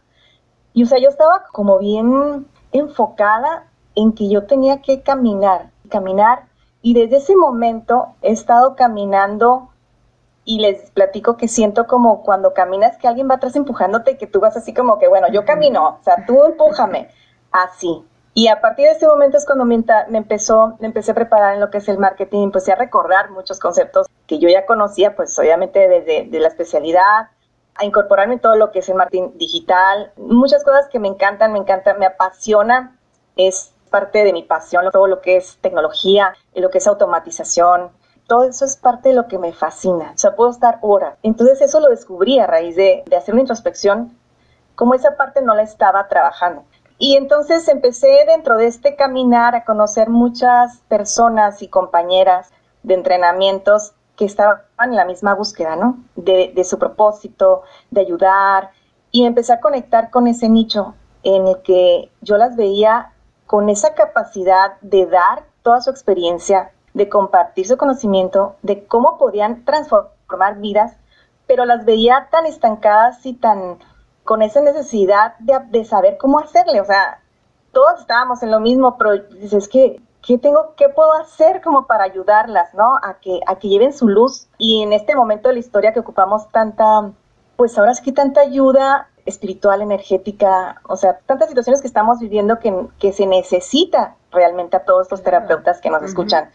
Y 0.73 0.83
o 0.83 0.85
sea, 0.85 0.99
yo 0.99 1.09
estaba 1.09 1.43
como 1.51 1.79
bien 1.79 2.47
enfocada 2.71 3.67
en 3.95 4.13
que 4.13 4.29
yo 4.29 4.45
tenía 4.45 4.81
que 4.81 5.01
caminar, 5.01 5.69
caminar. 5.89 6.45
Y 6.81 6.93
desde 6.93 7.17
ese 7.17 7.35
momento 7.35 8.15
he 8.21 8.31
estado 8.31 8.75
caminando 8.75 9.69
y 10.45 10.59
les 10.59 10.91
platico 10.91 11.37
que 11.37 11.47
siento 11.47 11.87
como 11.87 12.23
cuando 12.23 12.53
caminas 12.53 12.97
que 12.97 13.07
alguien 13.07 13.29
va 13.29 13.35
atrás 13.35 13.55
empujándote 13.55 14.11
y 14.11 14.17
que 14.17 14.27
tú 14.27 14.39
vas 14.39 14.57
así 14.57 14.73
como 14.73 14.99
que, 14.99 15.07
bueno, 15.07 15.27
yo 15.31 15.45
camino, 15.45 15.99
o 16.01 16.03
sea, 16.03 16.25
tú 16.25 16.43
empújame, 16.43 17.09
así. 17.51 18.03
Y 18.33 18.47
a 18.47 18.59
partir 18.61 18.85
de 18.85 18.93
ese 18.93 19.07
momento 19.07 19.37
es 19.37 19.45
cuando 19.45 19.63
me, 19.63 19.75
empezó, 19.75 20.75
me 20.79 20.87
empecé 20.87 21.11
a 21.11 21.15
preparar 21.15 21.53
en 21.53 21.61
lo 21.61 21.69
que 21.69 21.77
es 21.77 21.87
el 21.87 21.99
marketing, 21.99 22.43
empecé 22.43 22.71
a 22.71 22.75
recordar 22.75 23.29
muchos 23.29 23.59
conceptos 23.59 24.07
que 24.33 24.39
yo 24.39 24.49
ya 24.49 24.65
conocía, 24.65 25.15
pues 25.15 25.37
obviamente 25.37 25.87
desde 25.87 26.25
de 26.27 26.39
la 26.39 26.47
especialidad, 26.47 27.29
a 27.75 27.85
incorporarme 27.85 28.35
en 28.35 28.39
todo 28.39 28.55
lo 28.55 28.71
que 28.71 28.79
es 28.79 28.89
el 28.89 28.95
marketing 28.95 29.31
digital, 29.35 30.11
muchas 30.17 30.63
cosas 30.63 30.87
que 30.91 30.99
me 30.99 31.07
encantan, 31.07 31.53
me 31.53 31.59
encanta, 31.59 31.93
me 31.93 32.07
apasiona, 32.07 32.97
es 33.35 33.73
parte 33.91 34.23
de 34.23 34.33
mi 34.33 34.41
pasión, 34.41 34.89
todo 34.91 35.05
lo 35.05 35.21
que 35.21 35.37
es 35.37 35.57
tecnología, 35.61 36.33
lo 36.55 36.71
que 36.71 36.79
es 36.79 36.87
automatización, 36.87 37.91
todo 38.25 38.45
eso 38.45 38.65
es 38.65 38.75
parte 38.75 39.09
de 39.09 39.15
lo 39.15 39.27
que 39.27 39.37
me 39.37 39.53
fascina. 39.53 40.13
O 40.15 40.17
sea, 40.17 40.35
puedo 40.35 40.49
estar 40.49 40.79
horas. 40.81 41.15
Entonces 41.21 41.61
eso 41.61 41.79
lo 41.79 41.89
descubrí 41.89 42.39
a 42.39 42.47
raíz 42.47 42.75
de, 42.75 43.03
hacer 43.15 43.35
una 43.35 43.41
introspección, 43.41 44.17
como 44.73 44.95
esa 44.95 45.15
parte 45.15 45.43
no 45.43 45.53
la 45.53 45.61
estaba 45.61 46.07
trabajando. 46.07 46.63
Y 46.97 47.17
entonces 47.17 47.67
empecé 47.67 48.25
dentro 48.25 48.57
de 48.57 48.65
este 48.65 48.95
caminar 48.95 49.53
a 49.55 49.63
conocer 49.63 50.09
muchas 50.09 50.79
personas 50.87 51.61
y 51.61 51.67
compañeras 51.67 52.51
de 52.81 52.95
entrenamientos 52.95 53.93
que 54.15 54.25
estaban 54.25 54.61
en 54.79 54.95
la 54.95 55.05
misma 55.05 55.33
búsqueda, 55.33 55.75
¿no? 55.75 56.03
De, 56.15 56.51
de, 56.55 56.63
su 56.63 56.77
propósito, 56.77 57.63
de 57.91 58.01
ayudar. 58.01 58.71
Y 59.11 59.25
empecé 59.25 59.53
a 59.53 59.59
conectar 59.59 60.09
con 60.09 60.27
ese 60.27 60.49
nicho 60.49 60.95
en 61.23 61.47
el 61.47 61.61
que 61.61 62.11
yo 62.21 62.37
las 62.37 62.55
veía 62.55 63.11
con 63.47 63.69
esa 63.69 63.93
capacidad 63.93 64.79
de 64.81 65.05
dar 65.05 65.45
toda 65.61 65.81
su 65.81 65.89
experiencia, 65.89 66.71
de 66.93 67.09
compartir 67.09 67.67
su 67.67 67.77
conocimiento 67.77 68.55
de 68.61 68.85
cómo 68.85 69.17
podían 69.17 69.65
transformar 69.65 70.59
vidas, 70.59 70.95
pero 71.47 71.65
las 71.65 71.85
veía 71.85 72.27
tan 72.31 72.45
estancadas 72.45 73.25
y 73.25 73.33
tan 73.33 73.79
con 74.23 74.41
esa 74.41 74.61
necesidad 74.61 75.35
de, 75.39 75.85
saber 75.85 76.17
cómo 76.17 76.39
hacerle. 76.39 76.79
O 76.81 76.85
sea, 76.85 77.19
todos 77.71 77.99
estábamos 77.99 78.41
en 78.43 78.51
lo 78.51 78.59
mismo, 78.59 78.97
pero 78.97 79.17
dices 79.17 79.67
que 79.67 80.01
¿qué 80.25 80.37
tengo, 80.37 80.73
qué 80.75 80.89
puedo 80.89 81.13
hacer 81.13 81.61
como 81.61 81.85
para 81.85 82.05
ayudarlas, 82.05 82.73
¿no? 82.73 82.95
A 83.03 83.19
que, 83.21 83.41
a 83.45 83.57
que 83.57 83.67
lleven 83.67 83.93
su 83.93 84.07
luz. 84.07 84.47
Y 84.57 84.81
en 84.81 84.93
este 84.93 85.15
momento 85.15 85.49
de 85.49 85.55
la 85.55 85.59
historia 85.59 85.93
que 85.93 85.99
ocupamos 85.99 86.49
tanta, 86.49 87.11
pues 87.55 87.77
ahora 87.77 87.91
es 87.91 88.01
que 88.01 88.11
tanta 88.11 88.41
ayuda 88.41 89.09
espiritual, 89.25 89.81
energética, 89.81 90.81
o 90.87 90.97
sea, 90.97 91.19
tantas 91.25 91.49
situaciones 91.49 91.81
que 91.81 91.87
estamos 91.87 92.19
viviendo 92.19 92.59
que, 92.59 92.87
que 92.99 93.13
se 93.13 93.25
necesita 93.25 94.15
realmente 94.31 94.75
a 94.77 94.83
todos 94.83 95.09
los 95.11 95.23
terapeutas 95.23 95.79
que 95.79 95.89
nos 95.89 96.03
escuchan. 96.03 96.49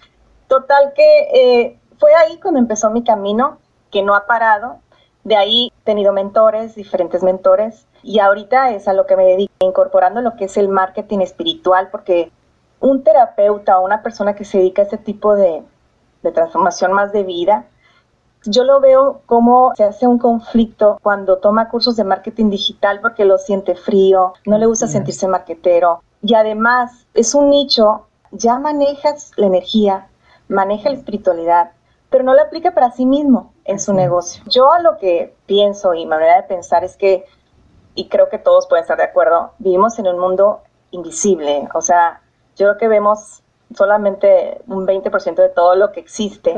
Total 0.48 0.92
que 0.94 1.28
eh, 1.34 1.80
fue 1.98 2.14
ahí 2.14 2.38
cuando 2.40 2.60
empezó 2.60 2.90
mi 2.90 3.04
camino, 3.04 3.58
que 3.90 4.02
no 4.02 4.14
ha 4.14 4.26
parado. 4.26 4.80
De 5.24 5.36
ahí 5.36 5.72
he 5.80 5.84
tenido 5.84 6.12
mentores, 6.12 6.74
diferentes 6.74 7.22
mentores, 7.22 7.86
y 8.02 8.20
ahorita 8.20 8.70
es 8.70 8.86
a 8.88 8.92
lo 8.92 9.06
que 9.06 9.16
me 9.16 9.24
dedico, 9.24 9.52
incorporando 9.60 10.20
lo 10.20 10.36
que 10.36 10.44
es 10.44 10.56
el 10.56 10.68
marketing 10.68 11.20
espiritual, 11.20 11.88
porque 11.90 12.30
un 12.80 13.02
terapeuta 13.02 13.78
o 13.78 13.84
una 13.84 14.02
persona 14.02 14.34
que 14.34 14.44
se 14.44 14.58
dedica 14.58 14.82
a 14.82 14.84
este 14.84 14.98
tipo 14.98 15.34
de, 15.34 15.62
de 16.22 16.32
transformación 16.32 16.92
más 16.92 17.12
de 17.12 17.24
vida, 17.24 17.66
yo 18.44 18.64
lo 18.64 18.80
veo 18.80 19.22
como 19.26 19.72
se 19.76 19.84
hace 19.84 20.06
un 20.06 20.18
conflicto 20.18 20.98
cuando 21.02 21.38
toma 21.38 21.68
cursos 21.68 21.96
de 21.96 22.04
marketing 22.04 22.50
digital 22.50 23.00
porque 23.00 23.24
lo 23.24 23.38
siente 23.38 23.74
frío, 23.74 24.32
no 24.46 24.58
le 24.58 24.66
gusta 24.66 24.86
sentirse 24.86 25.26
marketero 25.26 26.02
y 26.22 26.34
además 26.34 27.06
es 27.14 27.34
un 27.34 27.50
nicho, 27.50 28.06
ya 28.30 28.58
manejas 28.58 29.32
la 29.36 29.46
energía, 29.46 30.08
maneja 30.48 30.90
la 30.90 30.96
espiritualidad, 30.96 31.72
pero 32.10 32.24
no 32.24 32.34
la 32.34 32.42
aplica 32.42 32.72
para 32.72 32.90
sí 32.90 33.06
mismo 33.06 33.52
en 33.64 33.78
su 33.78 33.92
negocio. 33.92 34.42
Yo 34.46 34.68
lo 34.82 34.98
que 34.98 35.34
pienso 35.46 35.94
y 35.94 35.98
mi 35.98 36.06
manera 36.06 36.36
de 36.36 36.42
pensar 36.44 36.84
es 36.84 36.96
que, 36.96 37.24
y 37.94 38.08
creo 38.08 38.28
que 38.28 38.38
todos 38.38 38.66
pueden 38.66 38.82
estar 38.82 38.96
de 38.96 39.04
acuerdo, 39.04 39.52
vivimos 39.58 39.98
en 39.98 40.06
un 40.06 40.18
mundo 40.18 40.62
invisible. 40.90 41.68
O 41.74 41.82
sea, 41.82 42.22
yo 42.58 42.66
creo 42.66 42.76
que 42.76 42.88
vemos 42.88 43.42
solamente 43.74 44.60
un 44.66 44.86
20% 44.86 45.34
de 45.36 45.48
todo 45.48 45.74
lo 45.76 45.92
que 45.92 46.00
existe. 46.00 46.54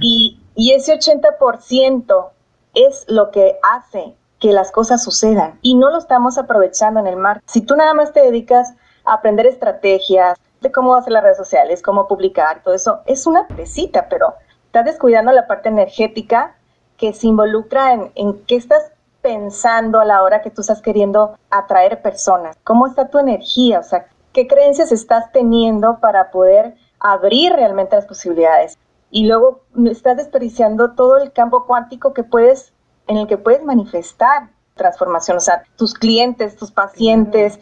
Y, 0.00 0.40
y 0.54 0.72
ese 0.72 0.98
80% 0.98 2.28
es 2.74 3.04
lo 3.08 3.30
que 3.30 3.58
hace 3.62 4.14
que 4.38 4.52
las 4.52 4.70
cosas 4.70 5.02
sucedan 5.02 5.58
y 5.62 5.76
no 5.76 5.90
lo 5.90 5.98
estamos 5.98 6.38
aprovechando 6.38 7.00
en 7.00 7.06
el 7.06 7.16
mar. 7.16 7.40
Si 7.46 7.62
tú 7.62 7.76
nada 7.76 7.94
más 7.94 8.12
te 8.12 8.20
dedicas 8.20 8.74
a 9.04 9.14
aprender 9.14 9.46
estrategias, 9.46 10.38
cómo 10.72 10.94
hacer 10.94 11.12
las 11.12 11.22
redes 11.22 11.36
sociales, 11.36 11.82
cómo 11.82 12.06
publicar, 12.06 12.62
todo 12.62 12.74
eso, 12.74 13.00
es 13.06 13.26
una 13.26 13.46
presita, 13.46 14.08
pero 14.08 14.34
estás 14.66 14.84
descuidando 14.84 15.32
la 15.32 15.46
parte 15.46 15.68
energética 15.68 16.56
que 16.96 17.12
se 17.12 17.26
involucra 17.26 17.92
en, 17.92 18.12
en 18.14 18.44
qué 18.44 18.56
estás 18.56 18.92
pensando 19.24 20.00
a 20.00 20.04
la 20.04 20.22
hora 20.22 20.42
que 20.42 20.50
tú 20.50 20.60
estás 20.60 20.82
queriendo 20.82 21.38
atraer 21.50 22.02
personas? 22.02 22.56
¿Cómo 22.62 22.86
está 22.86 23.08
tu 23.08 23.18
energía? 23.18 23.80
O 23.80 23.82
sea, 23.82 24.06
¿qué 24.34 24.46
creencias 24.46 24.92
estás 24.92 25.32
teniendo 25.32 26.00
para 26.00 26.30
poder 26.30 26.74
abrir 26.98 27.54
realmente 27.54 27.96
las 27.96 28.04
posibilidades? 28.04 28.76
Y 29.10 29.26
luego 29.26 29.62
estás 29.90 30.18
desperdiciando 30.18 30.92
todo 30.92 31.16
el 31.18 31.32
campo 31.32 31.64
cuántico 31.66 32.12
que 32.12 32.24
puedes, 32.24 32.74
en 33.06 33.16
el 33.16 33.26
que 33.26 33.38
puedes 33.38 33.64
manifestar 33.64 34.50
transformación, 34.74 35.36
o 35.36 35.40
sea, 35.40 35.62
tus 35.76 35.94
clientes, 35.94 36.56
tus 36.56 36.72
pacientes. 36.72 37.60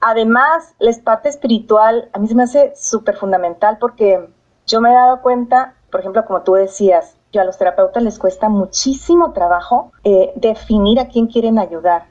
Además, 0.00 0.74
la 0.78 0.92
parte 1.02 1.28
espiritual 1.28 2.08
a 2.12 2.20
mí 2.20 2.28
se 2.28 2.36
me 2.36 2.44
hace 2.44 2.72
súper 2.76 3.16
fundamental 3.16 3.78
porque 3.80 4.30
yo 4.68 4.80
me 4.80 4.90
he 4.90 4.94
dado 4.94 5.20
cuenta, 5.20 5.74
por 5.90 6.00
ejemplo, 6.00 6.24
como 6.24 6.42
tú 6.42 6.54
decías, 6.54 7.16
yo 7.32 7.40
a 7.40 7.44
los 7.44 7.58
terapeutas 7.58 8.04
les 8.04 8.20
cuesta 8.20 8.48
muchísimo 8.48 9.32
trabajo 9.32 9.92
eh, 10.04 10.32
definir 10.36 11.00
a 11.00 11.08
quién 11.08 11.26
quieren 11.26 11.58
ayudar. 11.58 12.04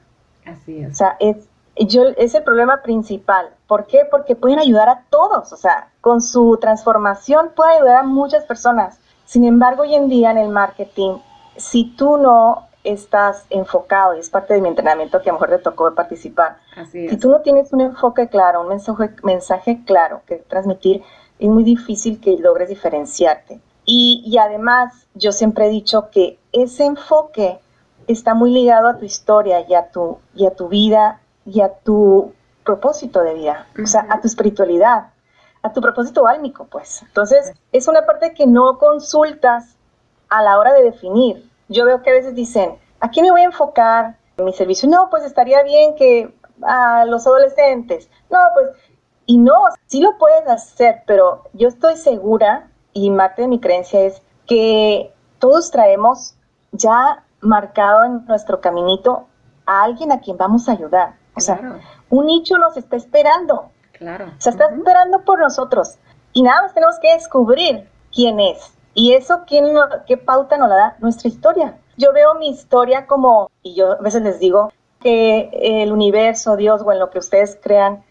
Así 0.44 0.82
es. 0.82 0.92
O 0.92 0.94
sea, 0.94 1.16
es, 1.20 1.48
yo, 1.76 2.02
es 2.18 2.34
el 2.34 2.42
problema 2.42 2.82
principal. 2.82 3.48
¿Por 3.68 3.86
qué? 3.86 4.00
Porque 4.10 4.34
pueden 4.34 4.58
ayudar 4.58 4.88
a 4.88 5.04
todos. 5.10 5.52
O 5.52 5.56
sea, 5.56 5.90
con 6.00 6.20
su 6.22 6.58
transformación 6.60 7.52
puede 7.54 7.76
ayudar 7.76 7.96
a 7.96 8.02
muchas 8.02 8.44
personas. 8.44 8.98
Sin 9.26 9.44
embargo, 9.44 9.82
hoy 9.82 9.94
en 9.94 10.08
día 10.08 10.30
en 10.30 10.38
el 10.38 10.48
marketing, 10.48 11.18
si 11.56 11.84
tú 11.84 12.16
no 12.16 12.66
estás 12.82 13.44
enfocado, 13.50 14.16
y 14.16 14.20
es 14.20 14.30
parte 14.30 14.54
de 14.54 14.62
mi 14.62 14.68
entrenamiento 14.68 15.20
que 15.20 15.28
a 15.28 15.34
lo 15.34 15.38
mejor 15.38 15.56
te 15.56 15.62
tocó 15.62 15.94
participar, 15.94 16.56
si 16.90 17.16
tú 17.18 17.28
no 17.28 17.40
tienes 17.42 17.70
un 17.74 17.82
enfoque 17.82 18.28
claro, 18.28 18.62
un 18.62 18.68
mensaje, 18.68 19.10
mensaje 19.22 19.82
claro 19.84 20.22
que 20.26 20.36
transmitir, 20.36 21.02
es 21.38 21.48
muy 21.48 21.62
difícil 21.62 22.20
que 22.20 22.38
logres 22.38 22.70
diferenciarte. 22.70 23.60
Y, 23.84 24.36
además, 24.38 25.06
yo 25.14 25.32
siempre 25.32 25.66
he 25.66 25.70
dicho 25.70 26.10
que 26.10 26.38
ese 26.52 26.84
enfoque 26.84 27.58
está 28.06 28.34
muy 28.34 28.50
ligado 28.50 28.88
a 28.88 28.98
tu 28.98 29.04
historia 29.04 29.64
y 29.66 29.74
a 29.74 29.90
tu, 29.90 30.18
y 30.34 30.46
a 30.46 30.50
tu 30.50 30.68
vida 30.68 31.20
y 31.46 31.60
a 31.62 31.70
tu 31.70 32.32
propósito 32.68 33.22
de 33.22 33.32
vida, 33.32 33.66
o 33.82 33.86
sea, 33.86 34.06
a 34.10 34.20
tu 34.20 34.26
espiritualidad, 34.26 35.08
a 35.62 35.72
tu 35.72 35.80
propósito 35.80 36.26
álmico, 36.26 36.66
pues. 36.70 37.02
Entonces, 37.02 37.54
es 37.72 37.88
una 37.88 38.04
parte 38.04 38.34
que 38.34 38.46
no 38.46 38.76
consultas 38.76 39.76
a 40.28 40.42
la 40.42 40.58
hora 40.58 40.74
de 40.74 40.82
definir. 40.82 41.50
Yo 41.68 41.86
veo 41.86 42.02
que 42.02 42.10
a 42.10 42.12
veces 42.12 42.34
dicen, 42.34 42.78
¿a 43.00 43.08
quién 43.08 43.24
me 43.24 43.30
voy 43.30 43.40
a 43.40 43.44
enfocar 43.44 44.18
en 44.36 44.44
mi 44.44 44.52
servicio? 44.52 44.86
No, 44.86 45.08
pues 45.08 45.24
estaría 45.24 45.62
bien 45.62 45.96
que 45.96 46.34
a 46.62 47.06
los 47.06 47.26
adolescentes. 47.26 48.10
No, 48.30 48.38
pues, 48.52 48.68
y 49.24 49.38
no, 49.38 49.54
sí 49.86 50.02
lo 50.02 50.18
puedes 50.18 50.46
hacer, 50.46 51.04
pero 51.06 51.44
yo 51.54 51.68
estoy 51.68 51.96
segura 51.96 52.68
y 52.92 53.10
parte 53.10 53.42
de 53.42 53.48
mi 53.48 53.60
creencia 53.60 54.00
es 54.00 54.20
que 54.46 55.10
todos 55.38 55.70
traemos 55.70 56.34
ya 56.72 57.24
marcado 57.40 58.04
en 58.04 58.26
nuestro 58.26 58.60
caminito 58.60 59.26
a 59.64 59.84
alguien 59.84 60.12
a 60.12 60.20
quien 60.20 60.36
vamos 60.36 60.68
a 60.68 60.72
ayudar. 60.72 61.14
O 61.34 61.40
sea, 61.40 61.80
un 62.10 62.26
nicho 62.26 62.56
nos 62.58 62.76
está 62.76 62.96
esperando. 62.96 63.70
Claro. 63.92 64.32
Se 64.38 64.50
está 64.50 64.66
esperando 64.66 65.24
por 65.24 65.40
nosotros. 65.40 65.96
Y 66.32 66.42
nada 66.42 66.62
más 66.62 66.74
tenemos 66.74 66.98
que 67.00 67.12
descubrir 67.12 67.88
quién 68.14 68.40
es. 68.40 68.72
Y 68.94 69.12
eso, 69.12 69.42
¿quién 69.46 69.64
¿qué 70.06 70.16
pauta 70.16 70.56
nos 70.56 70.68
la 70.68 70.76
da? 70.76 70.96
Nuestra 71.00 71.28
historia. 71.28 71.78
Yo 71.96 72.12
veo 72.12 72.34
mi 72.34 72.48
historia 72.48 73.06
como, 73.06 73.50
y 73.62 73.74
yo 73.74 73.92
a 73.92 74.02
veces 74.02 74.22
les 74.22 74.38
digo, 74.38 74.72
que 75.00 75.50
el 75.52 75.92
universo, 75.92 76.56
Dios 76.56 76.82
o 76.84 76.92
en 76.92 76.98
lo 76.98 77.10
que 77.10 77.18
ustedes 77.18 77.58
crean, 77.62 78.04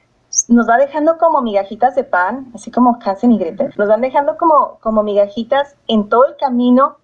nos 0.47 0.69
va 0.69 0.77
dejando 0.77 1.17
como 1.17 1.41
migajitas 1.41 1.95
de 1.95 2.03
pan, 2.03 2.51
así 2.53 2.71
como 2.71 2.99
Hansen 3.03 3.31
y 3.31 3.37
Gretel, 3.37 3.73
nos 3.77 3.87
van 3.87 4.01
dejando 4.01 4.37
como, 4.37 4.77
como 4.81 5.03
migajitas 5.03 5.75
en 5.87 6.09
todo 6.09 6.25
el 6.25 6.35
camino 6.37 6.97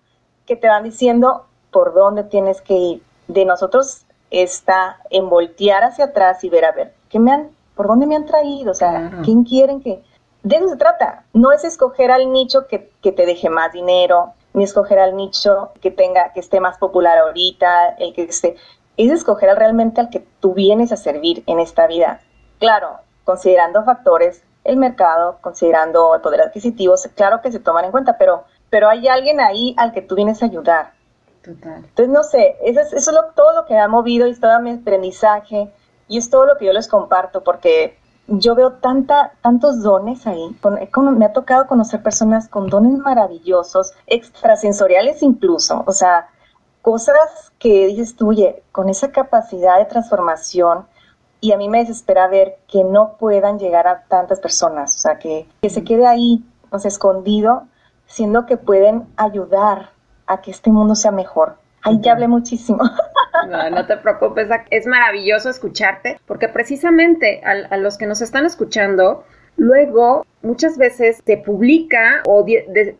que 0.46 0.56
te 0.56 0.68
van 0.68 0.84
diciendo 0.84 1.46
por 1.72 1.94
dónde 1.94 2.24
tienes 2.24 2.62
que 2.62 2.74
ir. 2.74 3.04
De 3.28 3.46
nosotros 3.46 4.02
está 4.34 4.98
en 5.10 5.30
voltear 5.30 5.84
hacia 5.84 6.06
atrás 6.06 6.44
y 6.44 6.50
ver, 6.50 6.66
a 6.66 6.72
ver, 6.72 6.94
¿qué 7.10 7.20
me 7.20 7.32
han, 7.32 7.50
por 7.75 7.88
dónde 7.88 8.08
me 8.08 8.16
han 8.16 8.25
traído? 8.25 8.72
O 8.72 8.75
sea, 8.75 9.20
¿quién 9.24 9.44
quieren 9.44 9.82
que...? 9.82 10.04
De 10.42 10.58
eso 10.58 10.68
se 10.68 10.75
trata. 10.75 11.24
No 11.32 11.52
es 11.54 11.63
escoger 11.63 12.12
al 12.12 12.32
nicho 12.32 12.68
que, 12.68 12.92
que 13.02 13.12
te 13.13 13.25
deje 13.25 13.50
más 13.50 13.72
dinero, 13.72 14.34
ni 14.54 14.63
escoger 14.63 15.00
al 15.00 15.16
nicho 15.16 15.72
que 15.82 15.92
tenga, 15.92 16.34
que 16.34 16.40
esté 16.40 16.60
más 16.60 16.78
popular 16.78 17.18
ahorita, 17.20 17.96
el 18.00 18.13
que 18.13 18.24
esté... 18.24 18.56
Es 18.98 19.12
escoger 19.12 19.56
realmente 19.58 20.02
al 20.02 20.10
que 20.10 20.25
tú 20.40 20.54
vienes 20.54 20.92
a 20.92 20.98
servir 20.98 21.44
en 21.48 21.60
esta 21.60 21.88
vida. 21.88 22.22
Claro, 22.60 23.00
considerando 23.24 23.84
factores, 23.84 24.44
el 24.63 24.78
mercado, 24.78 25.38
considerando 25.42 26.16
el 26.16 26.22
poder 26.22 26.42
adquisitivo, 26.42 26.96
claro 27.16 27.42
que 27.42 27.52
se 27.52 27.60
toman 27.60 27.86
en 27.86 27.92
cuenta, 27.92 28.18
pero, 28.18 28.44
pero 28.70 28.90
hay 28.90 29.08
alguien 29.08 29.40
ahí 29.40 29.75
al 29.78 29.94
que 29.94 30.02
tú 30.02 30.16
vienes 30.16 30.42
a 30.42 30.46
ayudar. 30.46 30.92
Total. 31.44 31.84
Entonces, 31.84 32.10
no 32.10 32.24
sé, 32.24 32.56
eso 32.64 32.80
es, 32.80 32.94
eso 32.94 33.12
es 33.12 33.36
todo 33.36 33.54
lo 33.54 33.66
que 33.66 33.74
me 33.74 33.82
ha 33.82 33.88
movido 33.88 34.26
y 34.28 34.32
es 34.32 34.40
todo 34.40 34.60
mi 34.62 34.72
aprendizaje 34.72 35.70
y 36.08 36.18
es 36.18 36.30
todo 36.30 36.46
lo 36.46 36.58
que 36.58 36.66
yo 36.66 36.74
les 36.74 36.88
comparto 36.88 37.44
porque 37.44 37.98
yo 38.28 38.56
veo 38.56 38.74
tanta, 38.74 39.34
tantos 39.42 39.82
dones 39.82 40.26
ahí. 40.26 40.56
me 41.18 41.26
ha 41.26 41.34
tocado 41.34 41.68
conocer 41.68 42.02
personas 42.02 42.48
con 42.48 42.68
dones 42.68 42.98
maravillosos, 42.98 43.94
extrasensoriales 44.08 45.22
incluso, 45.22 45.84
o 45.86 45.92
sea, 45.92 46.30
cosas 46.82 47.52
que 47.60 47.88
dices 47.88 48.16
tú, 48.16 48.30
oye, 48.30 48.64
con 48.72 48.90
esa 48.90 49.12
capacidad 49.12 49.78
de 49.80 49.86
transformación, 49.86 50.86
y 51.42 51.52
a 51.52 51.58
mí 51.58 51.68
me 51.68 51.80
desespera 51.80 52.28
ver 52.28 52.58
que 52.70 52.86
no 52.86 53.18
puedan 53.20 53.60
llegar 53.60 53.86
a 53.86 54.04
tantas 54.04 54.40
personas, 54.40 54.96
o 54.96 55.00
sea, 55.00 55.20
que, 55.20 55.46
que 55.62 55.70
se 55.70 55.84
quede 55.84 56.08
ahí, 56.08 56.42
o 56.70 56.80
sea, 56.80 56.88
escondido, 56.88 57.64
siendo 58.08 58.46
que 58.46 58.56
pueden 58.56 59.08
ayudar 59.18 59.90
a 60.27 60.42
que 60.42 60.51
este 60.51 60.72
mundo 60.72 60.96
sea 60.96 61.12
mejor. 61.12 61.58
Ahí 61.84 62.00
ya 62.01 62.13
hablé 62.13 62.27
muchísimo. 62.27 62.84
No, 63.50 63.70
no 63.72 63.86
te 63.86 63.98
preocupes, 63.98 64.48
es 64.70 64.86
maravilloso 64.86 65.50
escucharte, 65.50 66.18
porque 66.25 66.48
precisamente 66.48 67.42
a, 67.44 67.75
los 67.75 67.98
que 67.98 68.06
nos 68.06 68.22
están 68.22 68.46
escuchando, 68.46 69.25
luego 69.58 70.25
muchas 70.44 70.77
veces 70.77 71.22
se 71.25 71.38
publica 71.38 72.22
o 72.25 72.46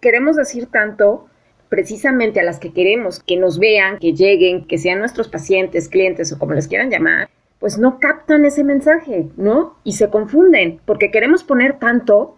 queremos 0.02 0.36
decir 0.36 0.70
tanto 0.70 1.28
precisamente 1.70 2.40
a 2.40 2.44
las 2.44 2.60
que 2.60 2.74
queremos 2.74 3.22
que 3.24 3.38
nos 3.38 3.58
vean, 3.58 4.00
que 4.00 4.14
lleguen, 4.14 4.68
que 4.68 4.78
sean 4.78 5.00
nuestros 5.00 5.30
pacientes, 5.30 5.88
clientes 5.88 6.34
o 6.34 6.40
como 6.40 6.54
les 6.54 6.68
quieran 6.68 6.90
llamar, 6.90 7.30
pues 7.60 7.78
no 7.78 8.00
captan 8.00 8.44
ese 8.44 8.64
mensaje, 8.64 9.30
¿no? 9.38 9.78
Y 9.84 9.94
se 9.94 10.10
confunden, 10.10 10.82
porque 10.86 11.10
queremos 11.10 11.44
poner 11.44 11.80
tanto 11.80 12.38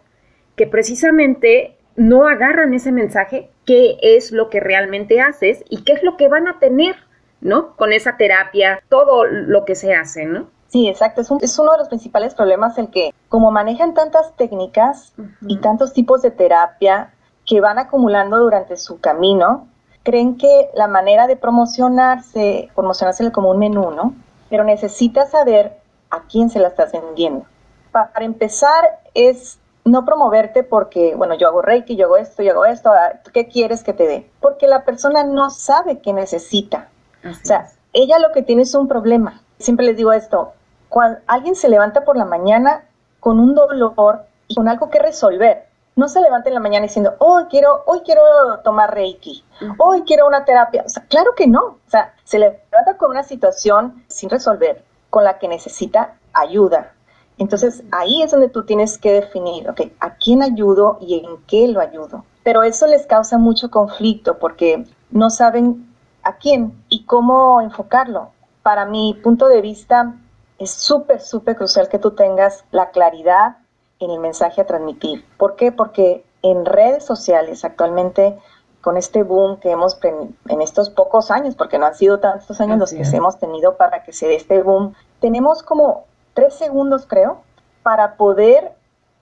que 0.55 0.67
precisamente 0.67 1.75
no 1.95 2.27
agarran 2.27 2.73
ese 2.73 2.91
mensaje, 2.91 3.49
qué 3.65 3.97
es 4.01 4.31
lo 4.31 4.49
que 4.49 4.59
realmente 4.59 5.21
haces 5.21 5.63
y 5.69 5.83
qué 5.83 5.93
es 5.93 6.03
lo 6.03 6.17
que 6.17 6.27
van 6.27 6.47
a 6.47 6.59
tener, 6.59 6.95
¿no? 7.41 7.75
Con 7.75 7.93
esa 7.93 8.17
terapia, 8.17 8.81
todo 8.89 9.25
lo 9.25 9.65
que 9.65 9.75
se 9.75 9.93
hace, 9.93 10.25
¿no? 10.25 10.47
Sí, 10.67 10.87
exacto. 10.87 11.21
Es, 11.21 11.29
es 11.41 11.59
uno 11.59 11.71
de 11.73 11.77
los 11.79 11.87
principales 11.87 12.35
problemas 12.35 12.77
el 12.77 12.89
que, 12.89 13.13
como 13.29 13.51
manejan 13.51 13.93
tantas 13.93 14.35
técnicas 14.35 15.13
y 15.47 15.57
tantos 15.59 15.93
tipos 15.93 16.21
de 16.21 16.31
terapia 16.31 17.13
que 17.45 17.61
van 17.61 17.79
acumulando 17.79 18.37
durante 18.39 18.77
su 18.77 18.99
camino, 18.99 19.67
creen 20.03 20.37
que 20.37 20.69
la 20.75 20.87
manera 20.87 21.27
de 21.27 21.35
promocionarse, 21.35 22.69
promocionarse 22.75 23.31
como 23.31 23.51
un 23.51 23.59
menú, 23.59 23.91
¿no? 23.91 24.15
pero 24.49 24.63
necesitas 24.63 25.31
saber 25.31 25.77
a 26.09 26.23
quién 26.23 26.49
se 26.49 26.59
la 26.59 26.69
estás 26.69 26.91
vendiendo. 26.91 27.45
Para 27.91 28.25
empezar 28.25 28.99
es 29.13 29.59
no 29.85 30.03
promoverte 30.03 30.63
porque, 30.63 31.15
bueno, 31.15 31.35
yo 31.35 31.47
hago 31.47 31.61
Reiki, 31.61 31.95
yo 31.95 32.07
hago 32.07 32.17
esto, 32.17 32.41
yo 32.41 32.51
hago 32.51 32.65
esto, 32.65 32.89
ah, 32.91 33.13
¿qué 33.31 33.47
quieres 33.47 33.83
que 33.83 33.93
te 33.93 34.07
dé? 34.07 34.29
Porque 34.41 34.67
la 34.67 34.83
persona 34.83 35.23
no 35.23 35.49
sabe 35.51 35.99
qué 35.99 36.11
necesita. 36.11 36.89
o 37.23 37.33
sea, 37.45 37.69
ella 37.93 38.19
lo 38.19 38.31
que 38.33 38.41
tiene 38.41 38.63
es 38.63 38.73
un 38.73 38.87
problema. 38.87 39.41
Siempre 39.59 39.85
les 39.85 39.95
digo 39.95 40.11
esto, 40.11 40.53
cuando 40.89 41.19
alguien 41.27 41.55
se 41.55 41.69
levanta 41.69 42.03
por 42.03 42.17
la 42.17 42.25
mañana 42.25 42.83
con 43.19 43.39
un 43.39 43.53
dolor 43.53 44.25
y 44.47 44.55
con 44.55 44.67
algo 44.67 44.89
que 44.89 44.99
resolver, 44.99 45.67
no 45.95 46.09
se 46.09 46.19
levanta 46.19 46.49
en 46.49 46.55
la 46.55 46.59
mañana 46.59 46.83
diciendo, 46.83 47.15
hoy 47.19 47.45
quiero, 47.45 47.83
hoy 47.85 48.01
quiero 48.01 48.21
tomar 48.63 48.93
Reiki, 48.93 49.45
hoy 49.77 50.01
quiero 50.01 50.27
una 50.27 50.45
terapia. 50.45 50.83
O 50.85 50.89
sea, 50.89 51.03
claro 51.07 51.33
que 51.35 51.47
no. 51.47 51.63
O 51.63 51.89
sea, 51.89 52.13
se 52.23 52.39
levanta 52.39 52.97
con 52.97 53.11
una 53.11 53.23
situación 53.23 54.03
sin 54.07 54.29
resolver, 54.29 54.83
con 55.09 55.23
la 55.23 55.37
que 55.37 55.47
necesita 55.47 56.15
ayuda. 56.33 56.94
Entonces 57.37 57.83
ahí 57.91 58.21
es 58.21 58.31
donde 58.31 58.49
tú 58.49 58.63
tienes 58.63 58.97
que 58.97 59.11
definir, 59.11 59.69
ok, 59.69 59.81
¿a 59.99 60.15
quién 60.15 60.41
ayudo 60.41 60.97
y 61.01 61.19
en 61.19 61.37
qué 61.47 61.67
lo 61.67 61.81
ayudo? 61.81 62.23
Pero 62.43 62.63
eso 62.63 62.87
les 62.87 63.05
causa 63.05 63.37
mucho 63.37 63.69
conflicto 63.69 64.37
porque 64.37 64.85
no 65.11 65.29
saben 65.29 65.87
a 66.23 66.37
quién 66.37 66.73
y 66.89 67.05
cómo 67.05 67.61
enfocarlo. 67.61 68.29
Para 68.63 68.85
mi 68.85 69.13
punto 69.23 69.47
de 69.47 69.61
vista, 69.61 70.15
es 70.57 70.71
súper, 70.71 71.21
súper 71.21 71.55
crucial 71.55 71.89
que 71.89 71.99
tú 71.99 72.11
tengas 72.11 72.63
la 72.71 72.89
claridad 72.89 73.57
en 73.99 74.11
el 74.11 74.19
mensaje 74.19 74.61
a 74.61 74.65
transmitir. 74.65 75.25
¿Por 75.37 75.55
qué? 75.55 75.71
Porque 75.71 76.23
en 76.41 76.65
redes 76.65 77.03
sociales 77.03 77.65
actualmente, 77.65 78.37
con 78.81 78.97
este 78.97 79.23
boom 79.23 79.59
que 79.59 79.71
hemos 79.71 79.97
en 80.03 80.61
estos 80.61 80.89
pocos 80.89 81.31
años, 81.31 81.55
porque 81.55 81.77
no 81.79 81.87
han 81.87 81.95
sido 81.95 82.19
tantos 82.19 82.61
años 82.61 82.77
los 82.77 82.91
que 82.91 83.01
hemos 83.01 83.39
tenido 83.39 83.75
para 83.77 84.03
que 84.03 84.13
se 84.13 84.27
dé 84.27 84.35
este 84.35 84.61
boom, 84.61 84.93
tenemos 85.19 85.63
como 85.63 86.05
tres 86.35 86.53
segundos, 86.53 87.07
creo, 87.07 87.41
para 87.81 88.15
poder 88.17 88.73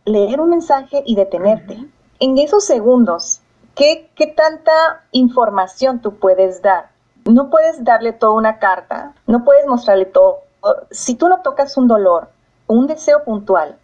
leer 0.03 0.41
un 0.41 0.49
mensaje 0.49 1.03
y 1.05 1.15
detenerte. 1.15 1.77
En 2.19 2.37
esos 2.37 2.65
segundos, 2.65 3.39
¿qué, 3.75 4.09
¿qué 4.15 4.27
tanta 4.27 5.05
información 5.13 6.01
tú 6.01 6.19
puedes 6.19 6.61
dar? 6.61 6.93
no 7.25 7.49
puedes 7.49 7.83
darle 7.83 8.13
toda 8.13 8.33
una 8.33 8.59
carta, 8.59 9.13
no 9.27 9.43
puedes 9.43 9.65
mostrarle 9.65 10.05
todo. 10.05 10.39
Si 10.91 11.15
tú 11.15 11.29
no 11.29 11.41
tocas 11.41 11.77
un 11.77 11.87
dolor, 11.87 12.29
un 12.67 12.87
deseo 12.87 13.23
puntual, 13.23 13.77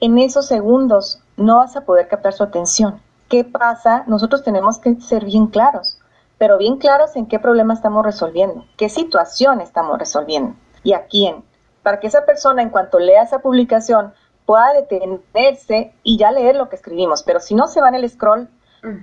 en 0.00 0.18
esos 0.18 0.46
segundos 0.46 1.20
no 1.36 1.58
vas 1.58 1.76
a 1.76 1.82
poder 1.82 2.08
captar 2.08 2.32
su 2.32 2.42
atención. 2.42 3.00
¿Qué 3.28 3.44
pasa? 3.44 4.04
Nosotros 4.06 4.42
tenemos 4.42 4.78
que 4.78 5.00
ser 5.00 5.24
bien 5.24 5.46
claros, 5.46 5.98
pero 6.38 6.58
bien 6.58 6.78
claros 6.78 7.14
en 7.16 7.26
qué 7.26 7.38
problema 7.38 7.74
estamos 7.74 8.04
resolviendo, 8.04 8.64
qué 8.76 8.88
situación 8.88 9.60
estamos 9.60 9.98
resolviendo 9.98 10.54
y 10.82 10.94
a 10.94 11.06
quién, 11.06 11.44
para 11.82 12.00
que 12.00 12.06
esa 12.06 12.24
persona 12.24 12.62
en 12.62 12.70
cuanto 12.70 12.98
lea 12.98 13.22
esa 13.22 13.40
publicación 13.40 14.12
pueda 14.46 14.72
detenerse 14.72 15.94
y 16.02 16.18
ya 16.18 16.32
leer 16.32 16.56
lo 16.56 16.68
que 16.68 16.76
escribimos, 16.76 17.22
pero 17.22 17.40
si 17.40 17.54
no 17.54 17.68
se 17.68 17.80
va 17.80 17.88
en 17.88 17.94
el 17.96 18.10
scroll, 18.10 18.48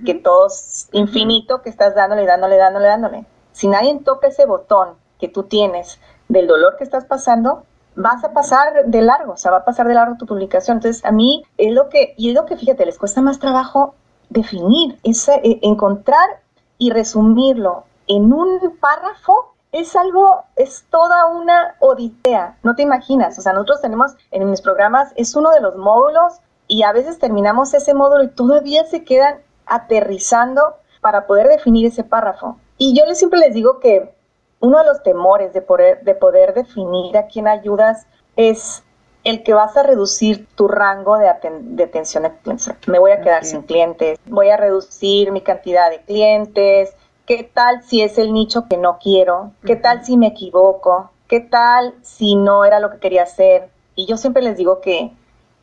que 0.04 0.14
todo 0.14 0.48
es 0.48 0.88
infinito, 0.92 1.62
que 1.62 1.70
estás 1.70 1.94
dándole, 1.94 2.26
dándole, 2.26 2.56
dándole, 2.56 2.88
dándole. 2.88 3.26
Si 3.52 3.68
nadie 3.68 3.98
toca 4.04 4.26
ese 4.26 4.44
botón 4.44 4.96
que 5.20 5.28
tú 5.28 5.44
tienes 5.44 6.00
del 6.28 6.46
dolor 6.46 6.76
que 6.76 6.84
estás 6.84 7.04
pasando, 7.04 7.64
vas 7.94 8.22
a 8.24 8.32
pasar 8.32 8.86
de 8.86 9.02
largo, 9.02 9.32
o 9.32 9.36
sea, 9.36 9.50
va 9.50 9.58
a 9.58 9.64
pasar 9.64 9.86
de 9.88 9.94
largo 9.94 10.16
tu 10.16 10.26
publicación. 10.26 10.78
Entonces, 10.78 11.04
a 11.04 11.12
mí 11.12 11.44
es 11.56 11.72
lo 11.72 11.88
que, 11.88 12.14
y 12.16 12.30
es 12.30 12.34
lo 12.34 12.46
que, 12.46 12.56
fíjate, 12.56 12.86
les 12.86 12.98
cuesta 12.98 13.20
más 13.20 13.38
trabajo 13.38 13.94
definir, 14.28 14.98
es 15.02 15.28
eh, 15.28 15.60
encontrar 15.62 16.28
y 16.76 16.90
resumirlo 16.90 17.84
en 18.06 18.32
un 18.32 18.76
párrafo 18.80 19.54
es 19.72 19.96
algo, 19.96 20.44
es 20.56 20.84
toda 20.90 21.26
una 21.26 21.76
odisea, 21.80 22.58
no 22.62 22.74
te 22.74 22.82
imaginas, 22.82 23.38
o 23.38 23.42
sea, 23.42 23.52
nosotros 23.52 23.82
tenemos 23.82 24.16
en 24.30 24.48
mis 24.50 24.62
programas, 24.62 25.12
es 25.16 25.34
uno 25.36 25.50
de 25.50 25.60
los 25.60 25.76
módulos 25.76 26.40
y 26.66 26.82
a 26.82 26.92
veces 26.92 27.18
terminamos 27.18 27.74
ese 27.74 27.94
módulo 27.94 28.24
y 28.24 28.28
todavía 28.28 28.84
se 28.86 29.04
quedan 29.04 29.40
aterrizando 29.66 30.76
para 31.00 31.26
poder 31.26 31.48
definir 31.48 31.86
ese 31.86 32.04
párrafo. 32.04 32.58
Y 32.78 32.96
yo 32.98 33.04
les, 33.06 33.18
siempre 33.18 33.40
les 33.40 33.54
digo 33.54 33.78
que 33.80 34.14
uno 34.60 34.78
de 34.78 34.84
los 34.84 35.02
temores 35.02 35.52
de 35.52 35.62
poder, 35.62 36.02
de 36.02 36.14
poder 36.14 36.54
definir 36.54 37.16
a 37.16 37.26
quién 37.26 37.46
ayudas 37.46 38.06
es 38.36 38.82
el 39.24 39.42
que 39.42 39.52
vas 39.52 39.76
a 39.76 39.82
reducir 39.82 40.46
tu 40.54 40.68
rango 40.68 41.18
de, 41.18 41.28
atención 41.28 42.22
de 42.22 42.32
clientes. 42.42 42.70
Me 42.86 42.98
voy 42.98 43.10
a 43.10 43.20
quedar 43.20 43.44
sin 43.44 43.62
clientes, 43.62 44.18
voy 44.26 44.48
a 44.48 44.56
reducir 44.56 45.32
mi 45.32 45.42
cantidad 45.42 45.90
de 45.90 46.00
clientes. 46.02 46.94
¿Qué 47.28 47.42
tal 47.42 47.82
si 47.82 48.00
es 48.00 48.16
el 48.16 48.32
nicho 48.32 48.68
que 48.70 48.78
no 48.78 48.98
quiero? 48.98 49.52
¿Qué 49.66 49.76
tal 49.76 50.02
si 50.02 50.16
me 50.16 50.28
equivoco? 50.28 51.10
¿Qué 51.28 51.40
tal 51.40 51.94
si 52.00 52.36
no 52.36 52.64
era 52.64 52.80
lo 52.80 52.90
que 52.90 53.00
quería 53.00 53.24
hacer? 53.24 53.68
Y 53.94 54.06
yo 54.06 54.16
siempre 54.16 54.42
les 54.42 54.56
digo 54.56 54.80
que 54.80 55.12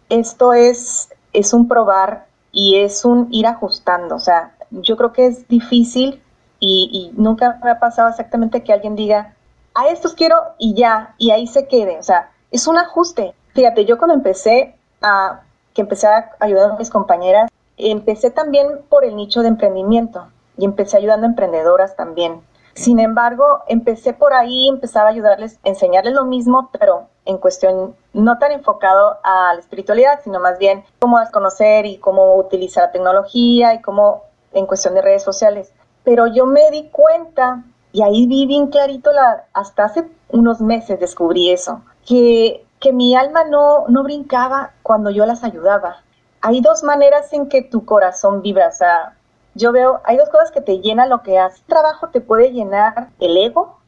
esto 0.10 0.54
es, 0.54 1.10
es 1.34 1.54
un 1.56 1.68
probar 1.68 2.28
y 2.52 2.76
es 2.82 3.04
un 3.04 3.30
ir 3.32 3.48
ajustando. 3.48 4.14
O 4.14 4.20
sea, 4.20 4.56
yo 4.70 4.96
creo 4.96 5.12
que 5.12 5.26
es 5.26 5.48
difícil 5.48 6.22
y, 6.60 7.12
y 7.16 7.20
nunca 7.20 7.60
me 7.64 7.72
ha 7.72 7.80
pasado 7.80 8.10
exactamente 8.10 8.64
que 8.64 8.72
alguien 8.72 8.96
diga, 8.96 9.34
a 9.74 9.88
estos 9.88 10.14
quiero 10.14 10.36
y 10.60 10.76
ya, 10.76 11.16
y 11.18 11.32
ahí 11.32 11.48
se 11.48 11.68
quede. 11.68 11.98
O 11.98 12.04
sea, 12.04 12.30
es 12.52 12.68
un 12.68 12.78
ajuste. 12.78 13.34
Fíjate, 13.56 13.86
yo 13.86 13.98
cuando 13.98 14.14
empecé 14.14 14.76
a, 15.02 15.42
que 15.74 15.82
empecé 15.82 16.06
a 16.06 16.30
ayudar 16.42 16.70
a 16.70 16.78
mis 16.78 16.92
compañeras, 16.92 17.50
empecé 17.76 18.30
también 18.30 18.82
por 18.88 19.04
el 19.04 19.16
nicho 19.16 19.42
de 19.42 19.48
emprendimiento 19.48 20.28
y 20.58 20.66
empecé 20.66 20.98
ayudando 20.98 21.26
a 21.26 21.30
emprendedoras 21.30 21.96
también. 21.96 22.42
Sin 22.74 23.00
embargo, 23.00 23.62
empecé 23.68 24.14
por 24.14 24.34
ahí, 24.34 24.68
empezaba 24.68 25.08
a 25.08 25.12
ayudarles, 25.12 25.60
enseñarles 25.64 26.14
lo 26.14 26.26
mismo, 26.26 26.70
pero 26.78 27.08
en 27.24 27.38
cuestión 27.38 27.96
no 28.14 28.38
tan 28.38 28.52
enfocado 28.52 29.18
a 29.24 29.54
la 29.54 29.60
espiritualidad, 29.60 30.20
sino 30.24 30.40
más 30.40 30.58
bien 30.60 30.84
cómo 31.00 31.20
desconocer 31.20 31.86
y 31.86 31.98
cómo 31.98 32.36
utilizar 32.36 32.86
la 32.86 32.92
tecnología 32.92 33.74
y 33.74 33.82
cómo 33.82 34.24
en 34.52 34.66
cuestión 34.66 34.94
de 34.94 35.02
redes 35.02 35.24
sociales. 35.24 35.72
Pero 36.04 36.28
yo 36.28 36.46
me 36.46 36.70
di 36.72 36.90
cuenta, 36.90 37.64
y 37.94 38.04
ahí 38.04 38.28
vi 38.28 38.46
bien 38.46 38.68
clarito, 38.68 39.14
la, 39.14 39.46
hasta 39.54 39.86
hace 39.86 40.06
unos 40.30 40.60
meses 40.60 41.00
descubrí 41.00 41.52
eso, 41.52 41.82
que 42.06 42.66
que 42.86 42.94
mi 42.94 43.16
alma 43.16 43.44
no, 43.44 43.86
no 43.88 44.04
brincaba 44.04 44.74
cuando 44.84 45.10
yo 45.10 45.26
las 45.26 45.44
ayudaba. 45.44 46.04
Hay 46.42 46.62
dos 46.62 46.84
maneras 46.84 47.34
en 47.34 47.50
que 47.50 47.64
tu 47.64 47.86
corazón 47.86 48.44
vibra, 48.44 48.68
o 48.68 48.72
sea, 48.72 49.15
yo 49.56 49.72
veo, 49.72 50.02
hay 50.04 50.18
dos 50.18 50.30
cosas 50.30 50.52
que 50.52 50.62
te 50.62 50.80
llenan 50.80 51.10
lo 51.10 51.24
que 51.24 51.40
haces. 51.40 51.64
trabajo 51.66 52.10
te 52.10 52.22
puede 52.22 52.52
llenar 52.52 53.10
el 53.20 53.38
ego 53.38 53.80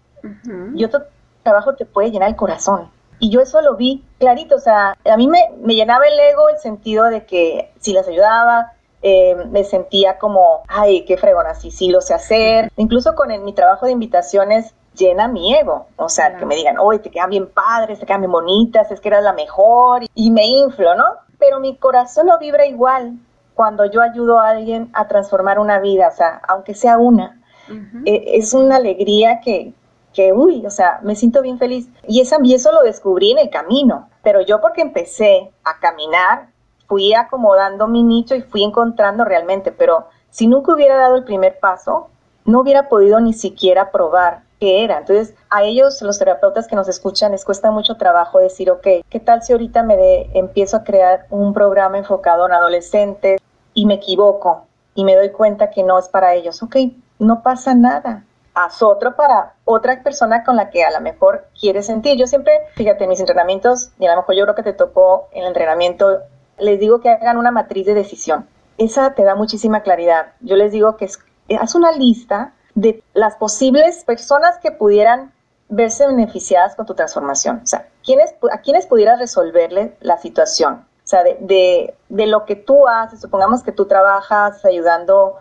y 0.74 0.84
otro 0.84 1.04
trabajo 1.44 1.76
te 1.76 1.86
puede 1.86 2.10
llenar 2.10 2.30
el 2.30 2.36
corazón. 2.36 2.90
Y 3.20 3.30
yo 3.30 3.42
eso 3.42 3.62
lo 3.62 3.76
vi 3.76 4.04
clarito, 4.20 4.56
o 4.56 4.60
sea, 4.60 4.96
a 5.06 5.18
mí 5.18 5.28
me, 5.28 5.40
me 5.62 5.76
llenaba 5.76 6.08
el 6.08 6.20
ego 6.20 6.50
el 6.50 6.58
sentido 6.58 7.06
de 7.06 7.26
que 7.26 7.72
si 7.80 7.94
las 7.94 8.08
ayudaba, 8.08 8.74
eh, 9.02 9.36
me 9.50 9.64
sentía 9.64 10.18
como, 10.18 10.64
ay, 10.68 11.04
qué 11.06 11.18
fregona, 11.18 11.54
sí, 11.54 11.72
sí 11.72 11.90
lo 11.90 12.02
sé 12.02 12.14
hacer. 12.14 12.72
Incluso 12.78 13.16
con 13.16 13.30
mi 13.44 13.54
trabajo 13.54 13.86
de 13.86 13.92
invitaciones, 13.92 14.74
llena 14.96 15.28
mi 15.28 15.54
ego. 15.54 15.88
O 15.96 16.10
sea, 16.10 16.38
que 16.38 16.46
me 16.46 16.56
digan, 16.56 16.78
oye, 16.80 17.00
te 17.00 17.12
quedan 17.12 17.30
bien 17.30 17.48
padres, 17.48 18.00
te 18.00 18.06
quedan 18.06 18.22
bien 18.22 18.32
bonitas, 18.32 18.90
es 18.92 19.00
que 19.00 19.10
eras 19.10 19.24
la 19.24 19.34
mejor, 19.34 20.04
y 20.14 20.32
me 20.32 20.46
inflo, 20.46 20.96
¿no? 20.96 21.06
Pero 21.40 21.60
mi 21.60 21.76
corazón 21.76 22.28
no 22.28 22.40
vibra 22.40 22.66
igual 22.66 23.18
cuando 23.58 23.86
yo 23.86 24.04
ayudo 24.04 24.40
a 24.40 24.50
alguien 24.50 24.92
a 24.94 25.08
transformar 25.08 25.58
una 25.58 25.80
vida, 25.80 26.10
o 26.10 26.16
sea, 26.16 26.40
aunque 26.48 26.76
sea 26.76 27.00
una. 27.00 27.42
E, 28.06 28.38
es 28.38 28.54
una 28.54 28.76
alegría 28.76 29.42
que, 29.44 29.74
que, 30.14 30.32
uy, 30.32 30.64
o 30.64 30.70
sea, 30.70 31.00
me 31.02 31.16
siento 31.16 31.42
bien 31.42 31.58
feliz. 31.58 31.90
Y, 32.08 32.22
esa, 32.22 32.38
y 32.44 32.54
eso 32.54 32.72
lo 32.72 32.84
descubrí 32.84 33.32
en 33.32 33.40
el 33.40 33.50
camino. 33.50 34.10
Pero 34.22 34.42
yo 34.42 34.62
porque 34.62 34.84
empecé 34.84 35.52
a 35.64 35.80
caminar, 35.80 36.50
fui 36.88 37.16
acomodando 37.16 37.88
mi 37.88 38.04
nicho 38.04 38.36
y 38.36 38.44
fui 38.44 38.64
encontrando 38.64 39.26
realmente, 39.26 39.72
pero 39.72 40.06
si 40.30 40.46
nunca 40.46 40.74
hubiera 40.74 40.96
dado 40.96 41.16
el 41.16 41.24
primer 41.24 41.58
paso, 41.60 42.10
no 42.46 42.62
hubiera 42.62 42.88
podido 42.90 43.20
ni 43.20 43.34
siquiera 43.34 43.90
probar 43.90 44.44
qué 44.60 44.84
era. 44.84 45.00
Entonces, 45.00 45.34
a 45.50 45.64
ellos, 45.64 46.00
los 46.04 46.20
terapeutas 46.20 46.68
que 46.68 46.76
nos 46.76 46.88
escuchan, 46.88 47.32
les 47.32 47.44
cuesta 47.44 47.72
mucho 47.72 47.96
trabajo 47.96 48.38
decir, 48.38 48.70
ok, 48.70 48.88
¿qué 49.10 49.20
tal 49.20 49.42
si 49.42 49.54
ahorita 49.54 49.82
me 49.82 49.98
de, 49.98 50.30
empiezo 50.36 50.78
a 50.78 50.84
crear 50.84 51.26
un 51.32 51.54
programa 51.54 51.98
enfocado 51.98 52.46
en 52.46 52.54
adolescentes 52.54 53.42
y 53.78 53.86
me 53.86 53.94
equivoco 53.94 54.66
y 54.96 55.06
me 55.06 55.16
doy 55.16 55.30
cuenta 55.30 55.70
que 55.70 55.84
no 55.84 56.00
es 56.00 56.10
para 56.10 56.34
ellos? 56.34 56.64
Ok, 56.64 56.78
no 57.20 57.44
pasa 57.44 57.76
nada. 57.76 58.24
Haz 58.56 58.82
otro 58.82 59.16
para 59.16 59.54
otra 59.66 60.02
persona 60.02 60.44
con 60.44 60.56
la 60.56 60.72
que 60.72 60.84
a 60.84 60.90
lo 60.90 61.00
mejor 61.00 61.46
quieres 61.60 61.86
sentir. 61.86 62.18
Yo 62.18 62.26
siempre, 62.26 62.54
fíjate, 62.76 63.04
en 63.04 63.12
mis 63.12 63.20
entrenamientos, 63.20 63.92
y 64.00 64.08
a 64.08 64.12
lo 64.16 64.18
mejor 64.18 64.36
yo 64.36 64.46
creo 64.46 64.56
que 64.56 64.64
te 64.64 64.74
tocó 64.74 65.28
en 65.32 65.44
el 65.44 65.50
entrenamiento, 65.50 66.22
les 66.58 66.80
digo 66.80 67.02
que 67.02 67.12
hagan 67.12 67.38
una 67.38 67.52
matriz 67.52 67.86
de 67.86 67.94
decisión. 67.94 68.48
Esa 68.80 69.14
te 69.14 69.24
da 69.24 69.36
muchísima 69.36 69.84
claridad. 69.84 70.34
Yo 70.40 70.56
les 70.56 70.72
digo 70.72 70.98
que 70.98 71.06
es, 71.06 71.20
haz 71.60 71.76
una 71.76 71.92
lista 71.92 72.54
de 72.74 73.04
las 73.14 73.36
posibles 73.36 74.04
personas 74.06 74.58
que 74.58 74.72
pudieran 74.72 75.34
verse 75.70 76.08
beneficiadas 76.08 76.76
con 76.76 76.88
tu 76.88 76.96
transformación. 76.96 77.62
O 77.64 77.68
sea, 77.68 77.90
¿quiénes, 78.04 78.34
¿a 78.52 78.58
quiénes 78.62 78.88
pudieras 78.88 79.20
resolverle 79.20 79.96
la 80.02 80.18
situación? 80.18 80.88
O 81.08 81.10
sea, 81.10 81.24
de, 81.24 81.96
lo 82.10 82.44
que 82.44 82.58
tú 82.58 82.86
haces, 82.86 83.22
supongamos 83.22 83.64
que 83.64 83.72
tú 83.72 83.86
trabajas 83.86 84.66
ayudando, 84.66 85.38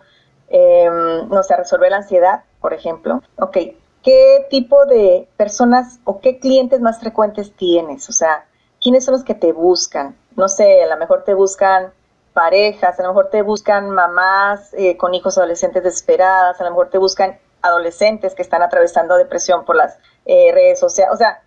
em, 0.47 1.27
no 1.27 1.43
sé, 1.43 1.55
a 1.55 1.57
resolver 1.57 1.91
la 1.91 1.97
ansiedad, 1.97 2.45
por 2.61 2.73
ejemplo. 2.73 3.21
Ok, 3.37 3.57
¿qué 4.01 4.47
tipo 4.49 4.85
de 4.85 5.27
personas 5.35 5.99
o 6.05 6.21
qué 6.21 6.39
clientes 6.39 6.79
más 6.79 7.01
frecuentes 7.01 7.51
tienes? 7.51 8.07
O 8.07 8.13
sea, 8.13 8.45
¿quiénes 8.81 9.03
son 9.03 9.15
los 9.15 9.25
que 9.25 9.35
te 9.35 9.51
buscan? 9.51 10.15
No 10.37 10.47
sé, 10.47 10.83
a 10.83 10.87
lo 10.87 10.95
mejor 10.95 11.25
te 11.25 11.33
buscan 11.33 11.91
parejas, 12.31 12.97
a 12.97 13.03
lo 13.03 13.09
mejor 13.09 13.29
te 13.29 13.41
buscan 13.41 13.89
mamás 13.89 14.73
eh, 14.73 14.95
con 14.95 15.13
hijos 15.15 15.37
adolescentes 15.37 15.83
desesperadas, 15.83 16.61
a 16.61 16.63
lo 16.63 16.69
mejor 16.69 16.91
te 16.91 16.97
buscan 16.97 17.39
adolescentes 17.61 18.35
que 18.35 18.41
están 18.41 18.61
atravesando 18.61 19.17
depresión 19.17 19.65
por 19.65 19.75
las 19.75 19.97
eh, 20.25 20.49
redes 20.53 20.79
sociales. 20.79 21.13
O 21.13 21.17
sea, 21.17 21.41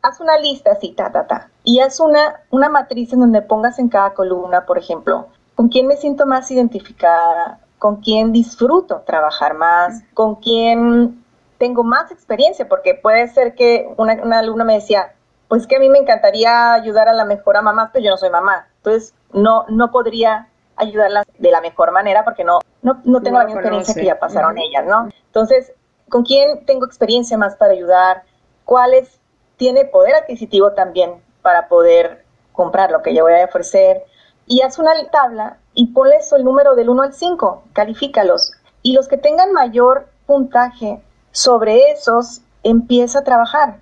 haz 0.00 0.18
una 0.20 0.38
lista 0.38 0.72
así, 0.72 0.92
ta, 0.92 1.12
ta, 1.12 1.26
ta. 1.26 1.50
Y 1.68 1.80
haz 1.80 1.98
una, 1.98 2.42
una 2.50 2.68
matriz 2.68 3.12
en 3.12 3.18
donde 3.18 3.42
pongas 3.42 3.80
en 3.80 3.88
cada 3.88 4.14
columna, 4.14 4.66
por 4.66 4.78
ejemplo, 4.78 5.26
con 5.56 5.68
quién 5.68 5.88
me 5.88 5.96
siento 5.96 6.24
más 6.24 6.48
identificada, 6.52 7.58
con 7.80 7.96
quién 7.96 8.32
disfruto 8.32 9.02
trabajar 9.04 9.54
más, 9.54 10.04
con 10.14 10.36
quién 10.36 11.24
tengo 11.58 11.82
más 11.82 12.12
experiencia, 12.12 12.68
porque 12.68 12.94
puede 12.94 13.26
ser 13.26 13.56
que 13.56 13.92
una, 13.96 14.14
una 14.22 14.38
alumna 14.38 14.62
me 14.62 14.74
decía, 14.74 15.14
pues 15.48 15.66
que 15.66 15.74
a 15.74 15.80
mí 15.80 15.88
me 15.88 15.98
encantaría 15.98 16.72
ayudar 16.72 17.08
a 17.08 17.12
la 17.12 17.24
mejor 17.24 17.56
a 17.56 17.62
mamá, 17.62 17.90
pero 17.92 18.04
yo 18.04 18.10
no 18.12 18.16
soy 18.16 18.30
mamá. 18.30 18.68
Entonces, 18.76 19.12
no, 19.32 19.64
no 19.68 19.90
podría 19.90 20.48
ayudarlas 20.76 21.26
de 21.36 21.50
la 21.50 21.60
mejor 21.60 21.90
manera 21.90 22.22
porque 22.22 22.44
no, 22.44 22.60
no, 22.82 23.00
no 23.02 23.22
tengo 23.22 23.38
la 23.38 23.44
misma 23.44 23.62
experiencia 23.62 23.92
que 23.92 24.04
ya 24.04 24.20
pasaron 24.20 24.56
ellas, 24.56 24.86
¿no? 24.86 25.08
Entonces, 25.26 25.72
¿con 26.08 26.22
quién 26.22 26.64
tengo 26.64 26.86
experiencia 26.86 27.36
más 27.36 27.56
para 27.56 27.72
ayudar? 27.72 28.22
¿Cuáles 28.64 29.18
tiene 29.56 29.84
poder 29.84 30.14
adquisitivo 30.14 30.70
también 30.72 31.25
para 31.46 31.68
poder 31.68 32.24
comprar 32.50 32.90
lo 32.90 33.02
que 33.02 33.14
yo 33.14 33.22
voy 33.22 33.34
a 33.34 33.44
ofrecer? 33.44 34.02
Y 34.46 34.62
haz 34.62 34.80
una 34.80 34.90
tabla 35.12 35.58
y 35.74 35.92
ponle 35.92 36.16
eso 36.16 36.34
el 36.34 36.42
número 36.42 36.74
del 36.74 36.88
1 36.88 37.02
al 37.04 37.14
5, 37.14 37.62
califícalos. 37.72 38.50
Y 38.82 38.94
los 38.94 39.06
que 39.06 39.16
tengan 39.16 39.52
mayor 39.52 40.08
puntaje 40.26 41.00
sobre 41.30 41.92
esos, 41.92 42.40
empieza 42.64 43.20
a 43.20 43.22
trabajar. 43.22 43.76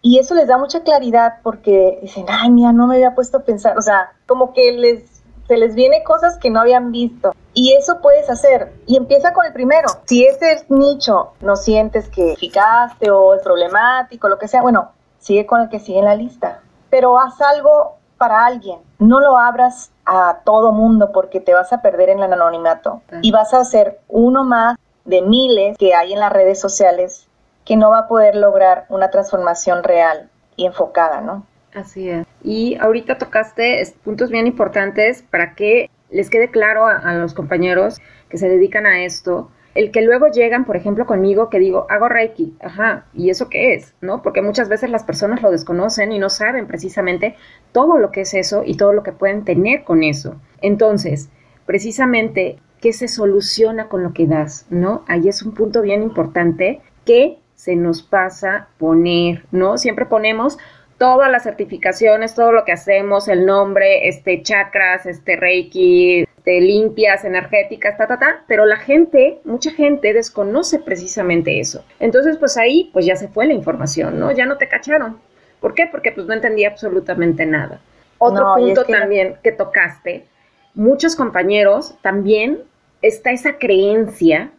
Y 0.00 0.18
eso 0.18 0.34
les 0.34 0.48
da 0.48 0.56
mucha 0.56 0.82
claridad 0.82 1.40
porque 1.42 1.98
dicen, 2.00 2.24
ay, 2.26 2.48
mira, 2.48 2.72
no 2.72 2.86
me 2.86 2.94
había 2.94 3.14
puesto 3.14 3.36
a 3.36 3.42
pensar, 3.42 3.76
o 3.76 3.82
sea, 3.82 4.12
como 4.26 4.54
que 4.54 4.72
les 4.72 5.20
se 5.46 5.58
les 5.58 5.74
viene 5.74 6.02
cosas 6.04 6.38
que 6.38 6.48
no 6.48 6.60
habían 6.60 6.90
visto. 6.90 7.34
Y 7.52 7.74
eso 7.74 8.00
puedes 8.00 8.30
hacer. 8.30 8.72
Y 8.86 8.96
empieza 8.96 9.34
con 9.34 9.44
el 9.44 9.52
primero. 9.52 9.88
Si 10.06 10.24
ese 10.24 10.64
nicho 10.68 11.32
no 11.40 11.56
sientes 11.56 12.08
que 12.08 12.34
ficaste 12.36 13.10
o 13.10 13.34
es 13.34 13.42
problemático, 13.42 14.28
lo 14.28 14.38
que 14.38 14.48
sea, 14.48 14.62
bueno, 14.62 14.92
sigue 15.18 15.46
con 15.46 15.60
el 15.60 15.68
que 15.68 15.80
sigue 15.80 15.98
en 15.98 16.04
la 16.04 16.14
lista. 16.14 16.62
Pero 16.90 17.18
haz 17.18 17.40
algo 17.40 17.96
para 18.18 18.44
alguien. 18.44 18.78
No 18.98 19.20
lo 19.20 19.38
abras 19.38 19.90
a 20.04 20.40
todo 20.44 20.72
mundo 20.72 21.10
porque 21.12 21.40
te 21.40 21.54
vas 21.54 21.72
a 21.72 21.80
perder 21.80 22.10
en 22.10 22.18
el 22.18 22.32
anonimato. 22.32 23.02
Y 23.22 23.32
vas 23.32 23.54
a 23.54 23.64
ser 23.64 24.00
uno 24.08 24.44
más 24.44 24.76
de 25.04 25.22
miles 25.22 25.78
que 25.78 25.94
hay 25.94 26.12
en 26.12 26.20
las 26.20 26.32
redes 26.32 26.60
sociales 26.60 27.26
que 27.64 27.76
no 27.76 27.90
va 27.90 28.00
a 28.00 28.08
poder 28.08 28.34
lograr 28.34 28.86
una 28.88 29.10
transformación 29.10 29.84
real 29.84 30.28
y 30.56 30.66
enfocada, 30.66 31.20
¿no? 31.20 31.46
Así 31.74 32.10
es. 32.10 32.26
Y 32.42 32.76
ahorita 32.76 33.18
tocaste 33.18 33.82
puntos 34.02 34.30
bien 34.30 34.46
importantes 34.46 35.22
para 35.22 35.54
que 35.54 35.88
les 36.10 36.30
quede 36.30 36.50
claro 36.50 36.86
a, 36.86 37.14
los 37.14 37.34
compañeros 37.34 37.98
que 38.28 38.38
se 38.38 38.48
dedican 38.48 38.86
a 38.86 39.04
esto, 39.04 39.50
el 39.74 39.90
que 39.92 40.02
luego 40.02 40.28
llegan, 40.28 40.64
por 40.64 40.76
ejemplo, 40.76 41.06
conmigo, 41.06 41.48
que 41.48 41.58
digo, 41.58 41.86
hago 41.88 42.08
Reiki, 42.08 42.54
ajá, 42.60 43.06
¿y 43.14 43.30
eso 43.30 43.48
qué 43.48 43.74
es? 43.74 43.94
¿No? 44.00 44.22
Porque 44.22 44.42
muchas 44.42 44.68
veces 44.68 44.90
las 44.90 45.04
personas 45.04 45.42
lo 45.42 45.50
desconocen 45.50 46.12
y 46.12 46.18
no 46.18 46.28
saben 46.28 46.66
precisamente 46.66 47.36
todo 47.72 47.98
lo 47.98 48.10
que 48.10 48.22
es 48.22 48.34
eso 48.34 48.62
y 48.64 48.76
todo 48.76 48.92
lo 48.92 49.02
que 49.02 49.12
pueden 49.12 49.44
tener 49.44 49.84
con 49.84 50.02
eso. 50.02 50.36
Entonces, 50.60 51.30
precisamente, 51.66 52.58
¿qué 52.80 52.92
se 52.92 53.08
soluciona 53.08 53.88
con 53.88 54.02
lo 54.02 54.12
que 54.12 54.26
das? 54.26 54.66
¿No? 54.70 55.04
Ahí 55.06 55.28
es 55.28 55.42
un 55.42 55.54
punto 55.54 55.82
bien 55.82 56.02
importante 56.02 56.80
que 57.04 57.38
se 57.54 57.76
nos 57.76 58.02
pasa 58.02 58.68
poner, 58.78 59.44
¿no? 59.52 59.76
Siempre 59.76 60.06
ponemos 60.06 60.58
todas 61.00 61.30
las 61.30 61.44
certificaciones, 61.44 62.34
todo 62.34 62.52
lo 62.52 62.66
que 62.66 62.72
hacemos, 62.72 63.26
el 63.28 63.46
nombre, 63.46 64.06
este 64.06 64.42
chakras, 64.42 65.06
este 65.06 65.34
reiki, 65.34 66.24
este, 66.24 66.60
limpias, 66.60 67.24
energéticas, 67.24 67.96
ta, 67.96 68.06
ta, 68.06 68.18
ta, 68.18 68.44
pero 68.46 68.66
la 68.66 68.76
gente, 68.76 69.38
mucha 69.44 69.70
gente 69.70 70.12
desconoce 70.12 70.78
precisamente 70.78 71.58
eso. 71.58 71.82
Entonces, 72.00 72.36
pues 72.36 72.58
ahí, 72.58 72.90
pues 72.92 73.06
ya 73.06 73.16
se 73.16 73.28
fue 73.28 73.46
la 73.46 73.54
información, 73.54 74.20
¿no? 74.20 74.30
Ya 74.30 74.44
no 74.44 74.58
te 74.58 74.68
cacharon. 74.68 75.18
¿Por 75.58 75.72
qué? 75.72 75.88
Porque 75.90 76.12
pues 76.12 76.26
no 76.26 76.34
entendía 76.34 76.68
absolutamente 76.68 77.46
nada. 77.46 77.80
Otro 78.18 78.52
punto 78.54 78.84
también 78.84 79.36
que 79.42 79.52
tocaste, 79.52 80.26
muchos 80.74 81.16
compañeros 81.16 81.94
también 82.02 82.58
está 83.00 83.30
esa 83.30 83.56
creencia 83.56 84.50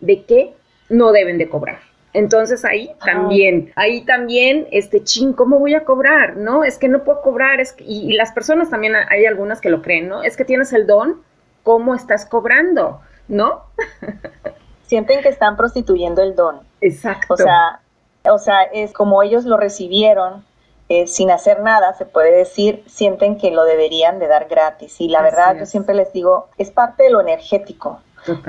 de 0.00 0.24
que 0.24 0.54
no 0.88 1.12
deben 1.12 1.36
de 1.36 1.50
cobrar. 1.50 1.91
Entonces 2.14 2.64
ahí 2.64 2.90
también, 3.04 3.72
ahí 3.74 4.02
también, 4.04 4.68
este, 4.70 5.02
ching, 5.02 5.32
¿cómo 5.32 5.58
voy 5.58 5.74
a 5.74 5.84
cobrar? 5.84 6.36
¿No? 6.36 6.62
Es 6.62 6.76
que 6.78 6.88
no 6.88 7.04
puedo 7.04 7.22
cobrar, 7.22 7.60
es 7.60 7.74
y, 7.78 8.12
las 8.12 8.32
personas 8.32 8.68
también, 8.68 8.94
hay 8.94 9.24
algunas 9.24 9.60
que 9.60 9.70
lo 9.70 9.80
creen, 9.80 10.08
¿no? 10.08 10.22
Es 10.22 10.36
que 10.36 10.44
tienes 10.44 10.72
el 10.74 10.86
don, 10.86 11.22
¿cómo 11.62 11.94
estás 11.94 12.26
cobrando? 12.26 13.00
¿No? 13.28 13.62
Sienten 14.86 15.22
que 15.22 15.30
están 15.30 15.56
prostituyendo 15.56 16.22
el 16.22 16.34
don. 16.36 16.60
Exacto. 16.82 17.32
O 17.32 17.36
sea, 17.36 17.80
o 18.24 18.38
sea 18.38 18.62
es 18.64 18.92
como 18.92 19.22
ellos 19.22 19.44
lo 19.46 19.56
recibieron 19.56 20.44
eh, 20.90 21.06
sin 21.06 21.30
hacer 21.30 21.60
nada, 21.60 21.94
se 21.94 22.04
puede 22.04 22.36
decir, 22.36 22.84
sienten 22.86 23.38
que 23.38 23.50
lo 23.50 23.64
deberían 23.64 24.18
de 24.18 24.26
dar 24.26 24.48
gratis. 24.48 25.00
Y 25.00 25.08
la 25.08 25.22
verdad, 25.22 25.56
yo 25.58 25.64
siempre 25.64 25.94
les 25.94 26.12
digo, 26.12 26.50
es 26.58 26.70
parte 26.70 27.04
de 27.04 27.10
lo 27.10 27.22
energético 27.22 28.02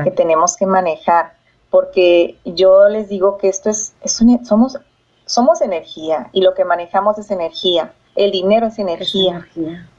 que 0.04 0.12
tenemos 0.12 0.58
que 0.58 0.66
manejar 0.66 1.36
porque 1.74 2.38
yo 2.46 2.88
les 2.88 3.10
digo 3.10 3.40
que 3.40 3.50
esto 3.50 3.72
es, 3.72 3.96
somos, 4.44 4.78
somos 5.26 5.60
energía 5.60 6.30
y 6.32 6.42
lo 6.42 6.54
que 6.54 6.66
manejamos 6.66 7.18
es 7.18 7.32
energía. 7.32 7.94
El 8.14 8.30
dinero 8.30 8.68
es 8.68 8.78
energía. 8.78 9.48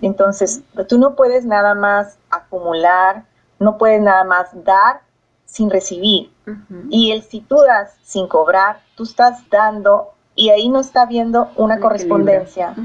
Entonces, 0.00 0.62
tú 0.88 0.98
no 0.98 1.16
puedes 1.16 1.44
nada 1.44 1.74
más 1.74 2.16
acumular, 2.30 3.24
no 3.58 3.76
puedes 3.76 4.00
nada 4.00 4.22
más 4.22 4.50
dar 4.64 5.00
sin 5.46 5.68
recibir. 5.68 6.30
Y 6.90 7.10
el 7.10 7.24
si 7.24 7.40
tú 7.40 7.56
das 7.56 7.96
sin 8.04 8.28
cobrar, 8.28 8.78
tú 8.94 9.02
estás 9.02 9.42
dando 9.50 10.12
y 10.36 10.50
ahí 10.50 10.68
no 10.68 10.78
está 10.78 11.06
viendo 11.06 11.50
una 11.56 11.80
correspondencia. 11.80 12.76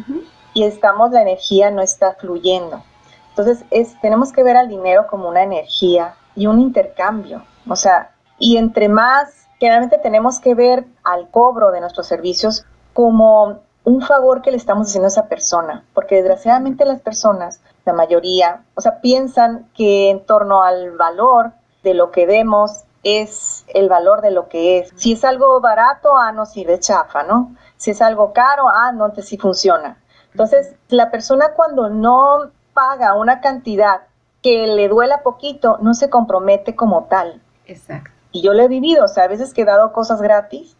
Y 0.56 0.63
estamos, 0.63 1.12
la 1.12 1.21
energía 1.21 1.69
no 1.69 1.84
está 1.84 2.15
fluyendo. 2.15 2.84
Entonces, 3.30 3.63
es, 3.69 4.02
tenemos 4.02 4.34
que 4.34 4.41
ver 4.41 4.58
al 4.58 4.67
dinero 4.67 5.06
como 5.08 5.30
una 5.30 5.43
energía 5.43 6.15
y 6.36 6.47
un 6.47 6.60
intercambio. 6.60 7.43
O 7.67 7.75
sea, 7.75 8.15
y 8.39 8.58
entre 8.58 8.89
más, 8.89 9.47
generalmente 9.60 9.97
tenemos 9.97 10.39
que 10.39 10.56
ver 10.56 10.86
al 11.04 11.30
cobro 11.30 11.71
de 11.71 11.82
nuestros 11.82 12.08
servicios 12.08 12.65
como 12.93 13.60
un 13.84 14.02
favor 14.02 14.41
que 14.41 14.52
le 14.52 14.58
estamos 14.58 14.88
haciendo 14.88 15.06
a 15.06 15.10
esa 15.10 15.28
persona, 15.28 15.84
porque 15.93 16.15
desgraciadamente 16.15 16.86
las 16.86 17.02
personas, 17.02 17.62
la 17.86 17.93
mayoría, 17.93 18.63
o 18.75 18.82
sea, 18.82 19.02
piensan 19.02 19.69
que 19.75 20.10
en 20.10 20.25
torno 20.25 20.63
al 20.63 20.91
valor 20.91 21.52
de 21.84 21.93
lo 21.93 22.12
que 22.12 22.28
demos 22.28 22.84
es 23.04 23.65
el 23.69 23.89
valor 23.89 24.21
de 24.21 24.32
lo 24.32 24.49
que 24.49 24.80
es. 24.80 24.91
Si 24.95 25.13
es 25.13 25.23
algo 25.23 25.60
barato, 25.62 26.17
ah, 26.17 26.32
no 26.32 26.45
sirve 26.45 26.80
chafa, 26.80 27.23
¿no? 27.23 27.56
Si 27.78 27.91
es 27.91 28.02
algo 28.02 28.34
caro, 28.34 28.67
ah, 28.67 28.91
no, 28.91 29.12
te 29.12 29.21
sí 29.21 29.38
funciona. 29.38 29.97
Entonces, 30.32 30.75
la 30.89 31.10
persona 31.10 31.54
cuando 31.56 31.89
no 31.89 32.52
paga 32.73 33.15
una 33.15 33.41
cantidad 33.41 34.02
que 34.41 34.67
le 34.67 34.88
duela 34.88 35.23
poquito, 35.23 35.78
no 35.82 35.93
se 35.93 36.10
compromete 36.10 36.75
como 36.75 37.06
tal. 37.06 37.41
Exacto. 37.65 38.19
Y 38.32 38.42
yo 38.42 38.54
lo 38.54 38.63
he 38.63 38.68
vivido, 38.68 39.06
o 39.06 39.08
sea, 39.08 39.24
a 39.24 39.28
veces 39.28 39.54
que 39.54 39.62
he 39.62 39.65
dado 39.65 39.92
cosas 39.92 40.22
gratis 40.22 40.76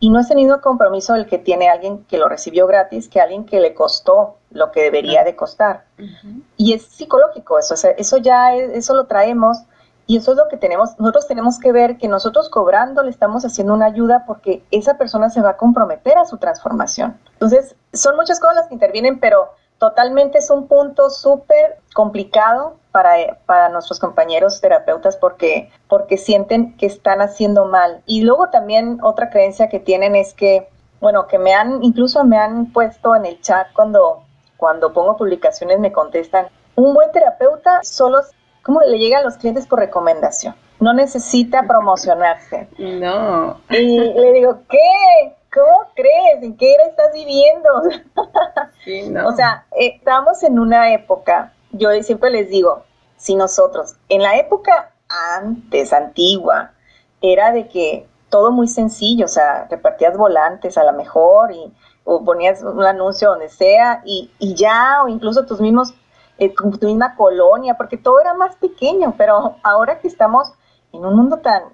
y 0.00 0.10
no 0.10 0.20
he 0.20 0.24
tenido 0.24 0.60
compromiso 0.60 1.14
el 1.14 1.26
que 1.26 1.38
tiene 1.38 1.68
alguien 1.68 2.04
que 2.04 2.18
lo 2.18 2.28
recibió 2.28 2.66
gratis 2.66 3.08
que 3.08 3.20
alguien 3.20 3.44
que 3.44 3.60
le 3.60 3.74
costó 3.74 4.36
lo 4.50 4.70
que 4.70 4.82
debería 4.82 5.24
de 5.24 5.34
costar. 5.34 5.84
Y 6.56 6.72
es 6.72 6.84
psicológico 6.84 7.58
eso, 7.58 7.74
o 7.74 7.76
sea, 7.76 7.90
eso 7.90 8.16
ya, 8.18 8.54
eso 8.54 8.94
lo 8.94 9.06
traemos 9.06 9.58
y 10.06 10.16
eso 10.16 10.30
es 10.30 10.38
lo 10.38 10.48
que 10.48 10.56
tenemos, 10.56 10.98
nosotros 10.98 11.26
tenemos 11.26 11.58
que 11.58 11.70
ver 11.70 11.98
que 11.98 12.08
nosotros 12.08 12.48
cobrando 12.48 13.02
le 13.02 13.10
estamos 13.10 13.44
haciendo 13.44 13.74
una 13.74 13.86
ayuda 13.86 14.24
porque 14.26 14.64
esa 14.70 14.96
persona 14.96 15.28
se 15.28 15.42
va 15.42 15.50
a 15.50 15.56
comprometer 15.58 16.16
a 16.16 16.24
su 16.24 16.38
transformación. 16.38 17.18
Entonces, 17.34 17.76
son 17.92 18.16
muchas 18.16 18.40
cosas 18.40 18.56
las 18.56 18.68
que 18.68 18.74
intervienen, 18.74 19.20
pero 19.20 19.50
totalmente 19.76 20.38
es 20.38 20.48
un 20.48 20.66
punto 20.66 21.10
súper 21.10 21.78
complicado 21.92 22.77
para, 22.98 23.38
para, 23.46 23.68
nuestros 23.68 24.00
compañeros 24.00 24.60
terapeutas 24.60 25.16
porque, 25.16 25.70
porque 25.86 26.16
sienten 26.16 26.76
que 26.76 26.86
están 26.86 27.20
haciendo 27.20 27.66
mal. 27.66 28.02
Y 28.06 28.22
luego 28.22 28.48
también 28.50 28.98
otra 29.02 29.30
creencia 29.30 29.68
que 29.68 29.78
tienen 29.78 30.16
es 30.16 30.34
que, 30.34 30.68
bueno, 31.00 31.28
que 31.28 31.38
me 31.38 31.54
han, 31.54 31.84
incluso 31.84 32.24
me 32.24 32.38
han 32.38 32.72
puesto 32.72 33.14
en 33.14 33.24
el 33.24 33.40
chat 33.40 33.68
cuando, 33.72 34.24
cuando 34.56 34.92
pongo 34.92 35.16
publicaciones, 35.16 35.78
me 35.78 35.92
contestan, 35.92 36.48
un 36.74 36.92
buen 36.92 37.12
terapeuta 37.12 37.84
solo, 37.84 38.18
¿cómo 38.62 38.80
le 38.80 38.98
llega 38.98 39.18
a 39.18 39.22
los 39.22 39.36
clientes 39.36 39.68
por 39.68 39.78
recomendación? 39.78 40.56
No 40.80 40.92
necesita 40.92 41.62
promocionarse. 41.68 42.66
No. 42.78 43.60
Y 43.70 43.96
le 43.96 44.32
digo, 44.32 44.58
¿qué? 44.68 45.36
¿Cómo 45.54 45.92
crees? 45.94 46.42
¿En 46.42 46.56
qué 46.56 46.74
era 46.74 46.86
estás 46.86 47.12
viviendo? 47.14 47.68
Sí, 48.84 49.08
no. 49.10 49.28
O 49.28 49.32
sea, 49.36 49.66
estamos 49.78 50.42
en 50.42 50.58
una 50.58 50.92
época, 50.92 51.52
yo 51.72 51.90
siempre 52.02 52.30
les 52.30 52.48
digo, 52.48 52.84
si 53.18 53.34
nosotros, 53.34 53.96
en 54.08 54.22
la 54.22 54.36
época 54.36 54.92
antes, 55.38 55.92
antigua, 55.92 56.72
era 57.20 57.52
de 57.52 57.68
que 57.68 58.06
todo 58.30 58.50
muy 58.50 58.68
sencillo, 58.68 59.26
o 59.26 59.28
sea, 59.28 59.66
repartías 59.70 60.16
volantes 60.16 60.78
a 60.78 60.84
lo 60.84 60.92
mejor 60.92 61.52
y 61.52 61.72
o 62.10 62.24
ponías 62.24 62.62
un 62.62 62.84
anuncio 62.84 63.28
donde 63.28 63.50
sea 63.50 64.02
y, 64.06 64.30
y 64.38 64.54
ya, 64.54 65.02
o 65.04 65.08
incluso 65.08 65.44
tus 65.44 65.60
mismos, 65.60 65.92
eh, 66.38 66.54
tu, 66.54 66.86
misma 66.86 67.14
colonia, 67.16 67.76
porque 67.76 67.98
todo 67.98 68.18
era 68.18 68.32
más 68.32 68.56
pequeño, 68.56 69.14
pero 69.18 69.56
ahora 69.62 69.98
que 69.98 70.08
estamos 70.08 70.52
en 70.94 71.04
un 71.04 71.14
mundo 71.14 71.38
tan, 71.38 71.64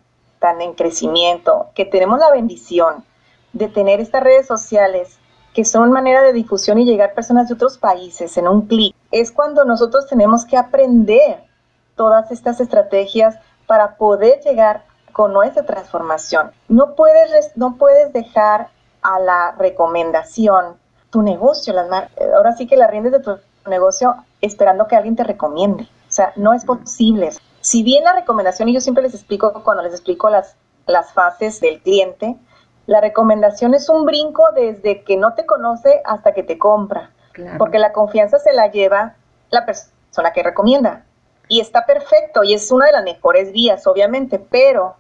tan 0.41 0.61
en 0.61 0.75
crecimiento, 0.75 1.67
que 1.77 1.85
tenemos 1.85 2.19
la 2.19 2.33
bendición 2.33 3.05
de 3.53 3.69
tener 3.69 4.01
estas 4.01 4.25
redes 4.25 4.49
sociales 4.49 5.21
que 5.55 5.65
son 5.65 5.93
manera 5.93 6.21
de 6.23 6.33
difusión 6.33 6.81
y 6.81 6.85
llegar 6.85 7.15
personas 7.15 7.47
de 7.47 7.55
otros 7.55 7.79
países 7.79 8.37
en 8.37 8.49
un 8.49 8.63
clic, 8.63 8.97
es 9.15 9.31
cuando 9.31 9.65
nosotros 9.65 10.09
tenemos 10.09 10.45
que 10.45 10.57
aprender 10.57 11.45
todas 11.95 12.33
estas 12.33 12.59
estrategias 12.59 13.39
para 13.69 13.97
poder 13.97 14.41
llegar 14.41 14.83
con 15.13 15.33
nuestra 15.33 15.65
transformación. 15.65 16.51
No 16.67 16.97
puedes, 16.97 17.57
no 17.57 17.77
puedes 17.77 18.13
dejar 18.13 18.71
a 19.03 19.21
la 19.21 19.55
recomendación 19.57 20.77
tu 21.11 21.23
negocio, 21.23 21.73
las 21.73 21.89
ahora 22.35 22.57
sí 22.57 22.67
que 22.67 22.77
la 22.77 22.89
riendes 22.89 23.13
de 23.13 23.21
tu 23.21 23.39
negocio 23.71 24.17
esperando 24.41 24.89
que 24.89 24.97
alguien 24.97 25.15
te 25.15 25.23
recomiende. 25.23 25.85
O 25.85 26.13
sea, 26.13 26.33
no 26.35 26.53
es 26.53 26.65
posible. 26.65 27.31
Si 27.61 27.85
bien 27.85 28.03
la 28.03 28.15
recomendación, 28.15 28.69
y 28.69 28.75
yo 28.75 28.81
siempre 28.81 29.05
les 29.05 29.15
explico 29.15 29.63
cuando 29.63 29.85
les 29.85 29.93
explico 29.93 30.29
las, 30.29 30.57
las 30.89 31.13
fases 31.13 31.61
del 31.61 31.81
cliente, 31.81 32.37
la 32.87 33.01
recomendación 33.01 33.75
es 33.75 33.89
un 33.89 34.05
brinco 34.05 34.43
desde 34.57 35.05
que 35.05 35.17
no 35.17 35.35
te 35.35 35.47
conoce 35.47 36.03
hasta 36.05 36.35
que 36.35 36.43
te 36.43 36.59
compra, 36.59 37.11
porque 37.59 37.79
la 37.79 37.93
confianza 37.93 38.39
se 38.39 38.53
la 38.53 38.71
lleva 38.71 39.15
la 39.51 39.67
persona 39.67 40.33
que 40.33 40.43
recomienda. 40.43 41.05
Y 41.49 41.61
está 41.61 41.85
perfecto 41.85 42.43
y 42.43 42.55
es 42.55 42.71
una 42.71 42.87
de 42.87 42.93
las 42.93 43.05
mejores 43.05 43.53
vías, 43.53 43.87
obviamente, 43.87 44.39
pero 44.39 44.97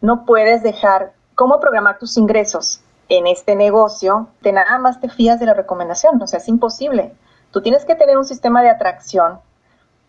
no 0.00 0.24
puedes 0.24 0.62
dejar 0.62 1.12
cómo 1.34 1.60
programar 1.60 1.98
tus 1.98 2.16
ingresos 2.16 2.80
en 3.08 3.26
este 3.26 3.54
negocio, 3.54 4.28
de 4.42 4.52
nada 4.52 4.78
más 4.78 5.00
te 5.00 5.08
fías 5.08 5.38
de 5.38 5.46
la 5.46 5.54
recomendación, 5.54 6.20
o 6.20 6.26
sea, 6.26 6.38
es 6.38 6.48
imposible. 6.48 7.12
Tú 7.50 7.62
tienes 7.62 7.84
que 7.84 7.94
tener 7.94 8.18
un 8.18 8.24
sistema 8.24 8.62
de 8.62 8.70
atracción 8.70 9.40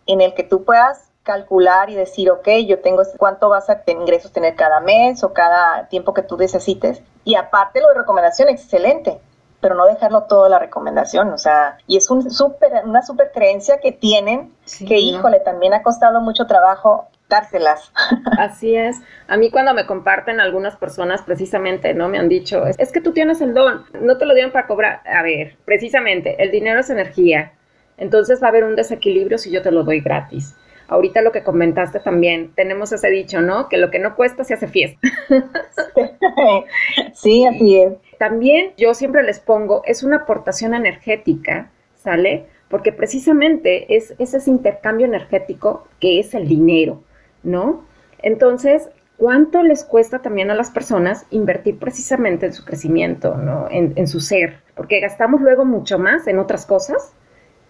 en 0.06 0.20
el 0.20 0.34
que 0.34 0.42
tú 0.42 0.64
puedas 0.64 1.08
calcular 1.22 1.90
y 1.90 1.94
decir, 1.94 2.30
ok, 2.30 2.48
yo 2.66 2.80
tengo 2.80 3.02
cuánto 3.18 3.48
vas 3.48 3.68
a 3.70 3.80
tener 3.80 4.02
ingresos 4.02 4.32
tener 4.32 4.56
cada 4.56 4.80
mes 4.80 5.22
o 5.22 5.32
cada 5.32 5.86
tiempo 5.88 6.14
que 6.14 6.22
tú 6.22 6.36
necesites. 6.36 7.02
Y 7.24 7.34
aparte 7.34 7.80
lo 7.80 7.88
de 7.88 7.98
recomendación, 7.98 8.48
excelente, 8.48 9.20
pero 9.60 9.74
no 9.74 9.86
dejarlo 9.86 10.24
todo 10.24 10.48
la 10.48 10.58
recomendación, 10.58 11.32
o 11.32 11.38
sea, 11.38 11.78
y 11.86 11.96
es 11.96 12.10
un 12.10 12.30
super, 12.30 12.70
una 12.84 13.02
super 13.02 13.30
creencia 13.32 13.78
que 13.80 13.92
tienen, 13.92 14.52
que 14.86 14.98
híjole, 14.98 15.40
también 15.40 15.74
ha 15.74 15.82
costado 15.82 16.20
mucho 16.20 16.46
trabajo 16.46 17.08
dárselas. 17.28 17.92
Así 18.38 18.74
es. 18.74 19.00
A 19.26 19.36
mí 19.36 19.50
cuando 19.50 19.74
me 19.74 19.86
comparten 19.86 20.40
algunas 20.40 20.76
personas 20.76 21.22
precisamente, 21.22 21.94
¿no? 21.94 22.08
Me 22.08 22.18
han 22.18 22.28
dicho, 22.28 22.64
es 22.66 22.92
que 22.92 23.00
tú 23.00 23.12
tienes 23.12 23.40
el 23.40 23.54
don, 23.54 23.84
no 24.00 24.16
te 24.16 24.24
lo 24.24 24.34
dieron 24.34 24.52
para 24.52 24.66
cobrar. 24.66 25.02
A 25.06 25.22
ver, 25.22 25.56
precisamente, 25.64 26.42
el 26.42 26.50
dinero 26.50 26.80
es 26.80 26.90
energía. 26.90 27.52
Entonces 27.96 28.40
va 28.42 28.46
a 28.46 28.50
haber 28.50 28.64
un 28.64 28.76
desequilibrio 28.76 29.38
si 29.38 29.50
yo 29.50 29.60
te 29.62 29.72
lo 29.72 29.82
doy 29.82 30.00
gratis. 30.00 30.54
Ahorita 30.86 31.20
lo 31.20 31.32
que 31.32 31.42
comentaste 31.42 32.00
también, 32.00 32.52
tenemos 32.54 32.92
ese 32.92 33.10
dicho, 33.10 33.42
¿no? 33.42 33.68
Que 33.68 33.76
lo 33.76 33.90
que 33.90 33.98
no 33.98 34.16
cuesta 34.16 34.44
se 34.44 34.54
hace 34.54 34.68
fiesta. 34.68 34.98
sí, 37.12 37.44
así 37.44 37.78
es. 37.78 37.92
También 38.18 38.72
yo 38.76 38.94
siempre 38.94 39.22
les 39.22 39.38
pongo, 39.38 39.82
es 39.86 40.02
una 40.02 40.16
aportación 40.16 40.74
energética, 40.74 41.70
¿sale? 41.94 42.46
Porque 42.68 42.92
precisamente 42.92 43.96
es, 43.96 44.14
ese 44.18 44.50
intercambio 44.50 45.06
energético 45.06 45.86
que 46.00 46.18
es 46.18 46.34
el 46.34 46.48
dinero, 46.48 47.02
¿no? 47.44 47.84
Entonces, 48.20 48.88
¿cuánto 49.16 49.62
les 49.62 49.84
cuesta 49.84 50.18
también 50.18 50.50
a 50.50 50.56
las 50.56 50.70
personas 50.70 51.26
invertir 51.30 51.78
precisamente 51.78 52.46
en 52.46 52.52
su 52.52 52.64
crecimiento, 52.64 53.36
¿no? 53.36 53.68
En, 53.70 54.06
su 54.08 54.18
ser, 54.18 54.58
porque 54.74 54.98
gastamos 54.98 55.40
luego 55.40 55.64
mucho 55.64 55.98
más 56.00 56.26
en 56.26 56.40
otras 56.40 56.66
cosas 56.66 57.12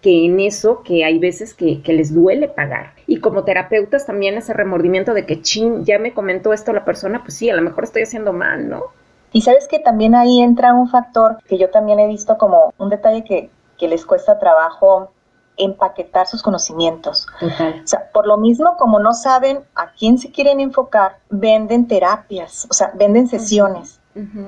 que 0.01 0.25
en 0.25 0.39
eso 0.39 0.81
que 0.81 1.03
hay 1.03 1.19
veces 1.19 1.53
que, 1.53 1.81
que, 1.83 1.93
les 1.93 2.13
duele 2.13 2.47
pagar. 2.47 2.93
Y 3.05 3.19
como 3.19 3.43
terapeutas 3.43 4.05
también 4.05 4.37
ese 4.37 4.53
remordimiento 4.53 5.13
de 5.13 5.25
que, 5.25 5.41
chin, 5.41 5.83
ya 5.83 5.99
me 5.99 6.13
comentó 6.13 6.53
esto 6.53 6.71
la 6.71 6.85
persona, 6.85 7.21
pues 7.21 7.35
sí, 7.35 7.49
a 7.49 7.55
lo 7.55 7.61
mejor 7.61 7.83
estoy 7.83 8.03
haciendo 8.03 8.31
mal, 8.31 8.69
¿no? 8.69 8.85
Y 9.31 9.41
sabes 9.41 9.67
que 9.67 9.79
también 9.79 10.15
ahí 10.15 10.41
entra 10.41 10.73
un 10.73 10.89
factor 10.89 11.37
que 11.47 11.57
yo 11.57 11.69
también 11.69 11.99
he 11.99 12.07
visto 12.07 12.37
como 12.37 12.73
un 12.77 12.89
detalle 12.89 13.23
que, 13.23 13.49
que 13.77 13.87
les 13.87 14.05
cuesta 14.05 14.39
trabajo 14.39 15.11
empaquetar 15.59 16.25
sus 16.25 16.41
conocimientos. 16.41 17.27
O 17.41 17.87
sea, 17.87 18.09
por 18.11 18.25
lo 18.25 18.37
mismo, 18.37 18.75
como 18.77 18.99
no 18.99 19.13
saben 19.13 19.59
a 19.75 19.91
quién 19.91 20.17
se 20.17 20.31
quieren 20.31 20.59
enfocar, 20.59 21.17
venden 21.29 21.87
terapias, 21.87 22.65
o 22.69 22.73
sea, 22.73 22.91
venden 22.95 23.27
sesiones. 23.27 23.99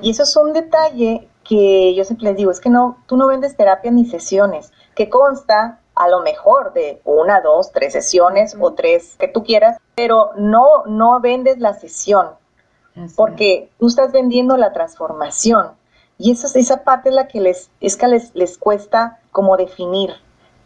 Y 0.02 0.10
eso 0.10 0.24
es 0.24 0.36
un 0.36 0.52
detalle 0.52 1.28
que 1.44 1.94
yo 1.94 2.04
siempre 2.04 2.28
les 2.28 2.36
digo, 2.36 2.50
es 2.50 2.60
que 2.60 2.68
no, 2.68 2.98
tú 3.06 3.16
no 3.16 3.26
vendes 3.26 3.56
terapias 3.56 3.94
ni 3.94 4.04
sesiones, 4.04 4.70
que 4.94 5.08
consta 5.08 5.80
a 5.94 6.08
lo 6.08 6.20
mejor 6.20 6.72
de 6.72 7.00
una, 7.04 7.40
dos, 7.40 7.72
tres 7.72 7.92
sesiones 7.92 8.56
o 8.60 8.72
tres 8.74 9.16
que 9.18 9.28
tú 9.28 9.44
quieras, 9.44 9.78
pero 9.94 10.30
no, 10.36 10.84
no 10.86 11.20
vendes 11.20 11.58
la 11.58 11.74
sesión, 11.74 12.28
porque 13.16 13.70
tú 13.78 13.86
estás 13.88 14.12
vendiendo 14.12 14.56
la 14.56 14.72
transformación. 14.72 15.72
Y 16.18 16.32
esa, 16.32 16.58
esa 16.58 16.84
parte 16.84 17.08
es 17.08 17.14
la 17.14 17.28
que 17.28 17.40
les, 17.40 17.70
es 17.80 17.96
que 17.96 18.08
les, 18.08 18.34
les 18.34 18.58
cuesta 18.58 19.18
como 19.30 19.56
definir, 19.56 20.10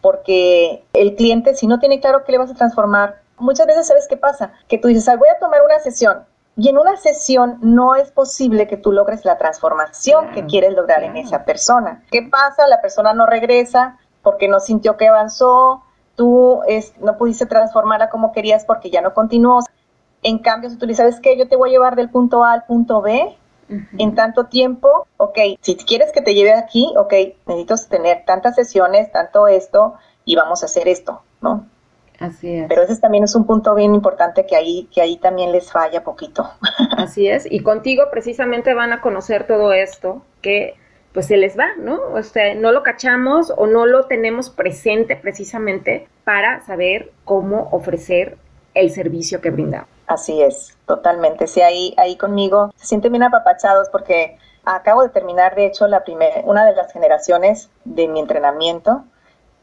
porque 0.01 0.83
el 0.93 1.15
cliente 1.15 1.55
si 1.55 1.67
no 1.67 1.79
tiene 1.79 1.99
claro 1.99 2.23
qué 2.25 2.31
le 2.33 2.37
vas 2.37 2.51
a 2.51 2.55
transformar, 2.55 3.21
muchas 3.37 3.65
veces 3.65 3.87
sabes 3.87 4.07
qué 4.07 4.17
pasa, 4.17 4.51
que 4.67 4.77
tú 4.77 4.87
dices, 4.87 5.05
voy 5.17 5.29
a 5.29 5.39
tomar 5.39 5.61
una 5.65 5.79
sesión, 5.79 6.25
y 6.57 6.69
en 6.69 6.77
una 6.79 6.97
sesión 6.97 7.59
no 7.61 7.95
es 7.95 8.11
posible 8.11 8.67
que 8.67 8.77
tú 8.77 8.91
logres 8.91 9.25
la 9.25 9.37
transformación 9.37 10.31
que 10.31 10.47
quieres 10.47 10.73
lograr 10.73 11.03
en 11.03 11.15
esa 11.15 11.45
persona. 11.45 12.03
¿Qué 12.09 12.23
pasa? 12.23 12.67
La 12.67 12.81
persona 12.81 13.13
no 13.13 13.27
regresa 13.27 13.99
porque 14.23 14.47
no 14.47 14.59
sintió 14.59 14.97
que 14.97 15.07
avanzó, 15.07 15.83
tú 16.15 16.61
es, 16.67 16.97
no 16.99 17.15
pudiste 17.15 17.45
transformarla 17.45 18.09
como 18.09 18.31
querías 18.31 18.65
porque 18.65 18.89
ya 18.89 19.01
no 19.01 19.13
continuó. 19.13 19.59
En 20.23 20.39
cambio, 20.39 20.69
si 20.69 20.77
tú 20.77 20.85
dices, 20.85 20.97
¿sabes 20.97 21.19
qué? 21.21 21.37
Yo 21.37 21.47
te 21.47 21.55
voy 21.55 21.69
a 21.69 21.73
llevar 21.73 21.95
del 21.95 22.09
punto 22.09 22.43
A 22.43 22.53
al 22.53 22.65
punto 22.65 23.01
B 23.01 23.37
en 23.97 24.15
tanto 24.15 24.45
tiempo, 24.45 25.07
ok, 25.17 25.37
si 25.61 25.75
quieres 25.75 26.13
que 26.13 26.21
te 26.21 26.33
lleve 26.33 26.53
aquí, 26.53 26.93
ok, 26.97 27.13
necesito 27.47 27.75
tener 27.89 28.23
tantas 28.25 28.55
sesiones, 28.55 29.11
tanto 29.11 29.47
esto, 29.47 29.95
y 30.23 30.35
vamos 30.35 30.63
a 30.63 30.67
hacer 30.67 30.87
esto, 30.87 31.21
¿no? 31.41 31.65
Así 32.19 32.55
es. 32.55 32.67
Pero 32.67 32.81
ese 32.81 32.97
también 32.97 33.25
es 33.25 33.35
un 33.35 33.45
punto 33.45 33.75
bien 33.75 33.93
importante 33.93 34.45
que 34.45 34.55
ahí, 34.55 34.87
que 34.93 35.01
ahí 35.01 35.17
también 35.17 35.51
les 35.51 35.71
falla 35.71 36.03
poquito. 36.03 36.49
Así 36.97 37.27
es. 37.27 37.45
Y 37.49 37.59
contigo 37.59 38.05
precisamente 38.09 38.73
van 38.73 38.93
a 38.93 39.01
conocer 39.01 39.45
todo 39.45 39.71
esto 39.73 40.23
que 40.41 40.75
pues 41.13 41.27
se 41.27 41.37
les 41.37 41.57
va, 41.57 41.69
¿no? 41.79 41.99
O 42.13 42.21
sea, 42.23 42.53
no 42.55 42.71
lo 42.71 42.83
cachamos 42.83 43.51
o 43.55 43.67
no 43.67 43.85
lo 43.85 44.05
tenemos 44.05 44.49
presente 44.49 45.15
precisamente 45.15 46.07
para 46.23 46.61
saber 46.61 47.11
cómo 47.23 47.69
ofrecer 47.71 48.37
el 48.73 48.91
servicio 48.91 49.41
que 49.41 49.49
brindamos. 49.49 49.96
Así 50.07 50.41
es, 50.41 50.77
totalmente. 50.85 51.47
Sí, 51.47 51.61
ahí, 51.61 51.93
ahí 51.97 52.15
conmigo 52.15 52.71
se 52.77 52.87
sienten 52.87 53.11
bien 53.11 53.23
apapachados 53.23 53.89
porque 53.89 54.37
acabo 54.63 55.03
de 55.03 55.09
terminar, 55.09 55.55
de 55.55 55.65
hecho, 55.65 55.87
la 55.87 56.03
primera, 56.03 56.41
una 56.45 56.65
de 56.65 56.73
las 56.73 56.91
generaciones 56.91 57.69
de 57.85 58.07
mi 58.07 58.19
entrenamiento 58.19 59.03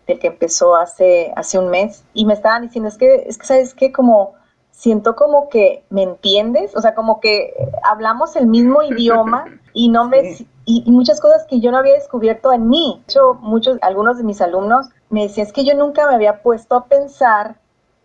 del 0.06 0.18
que 0.18 0.28
empezó 0.28 0.76
hace, 0.76 1.32
hace 1.34 1.58
un 1.58 1.70
mes, 1.70 2.04
y 2.12 2.26
me 2.26 2.34
estaban 2.34 2.62
diciendo, 2.62 2.88
es 2.88 2.98
que, 2.98 3.24
es 3.26 3.38
que, 3.38 3.46
¿sabes 3.46 3.74
qué? 3.74 3.90
Como 3.90 4.34
siento 4.70 5.14
como 5.14 5.48
que 5.48 5.84
me 5.88 6.02
entiendes, 6.02 6.76
o 6.76 6.80
sea, 6.80 6.94
como 6.94 7.20
que 7.20 7.54
hablamos 7.82 8.36
el 8.36 8.46
mismo 8.46 8.82
idioma 8.82 9.46
y 9.72 9.88
no 9.88 10.08
me... 10.08 10.36
Y, 10.66 10.90
muchas 10.90 11.20
cosas 11.20 11.46
que 11.46 11.60
yo 11.60 11.70
no 11.70 11.76
había 11.76 11.92
descubierto 11.92 12.50
en 12.50 12.70
mí. 12.70 13.02
De 13.06 13.12
hecho, 13.12 13.34
muchos, 13.34 13.78
algunos 13.82 14.16
de 14.16 14.24
mis 14.24 14.40
alumnos 14.40 14.88
me 15.10 15.24
decían, 15.24 15.46
es 15.46 15.52
que 15.52 15.64
yo 15.64 15.74
nunca 15.74 16.06
me 16.08 16.14
había 16.14 16.42
puesto 16.42 16.74
a 16.74 16.86
pensar 16.86 17.56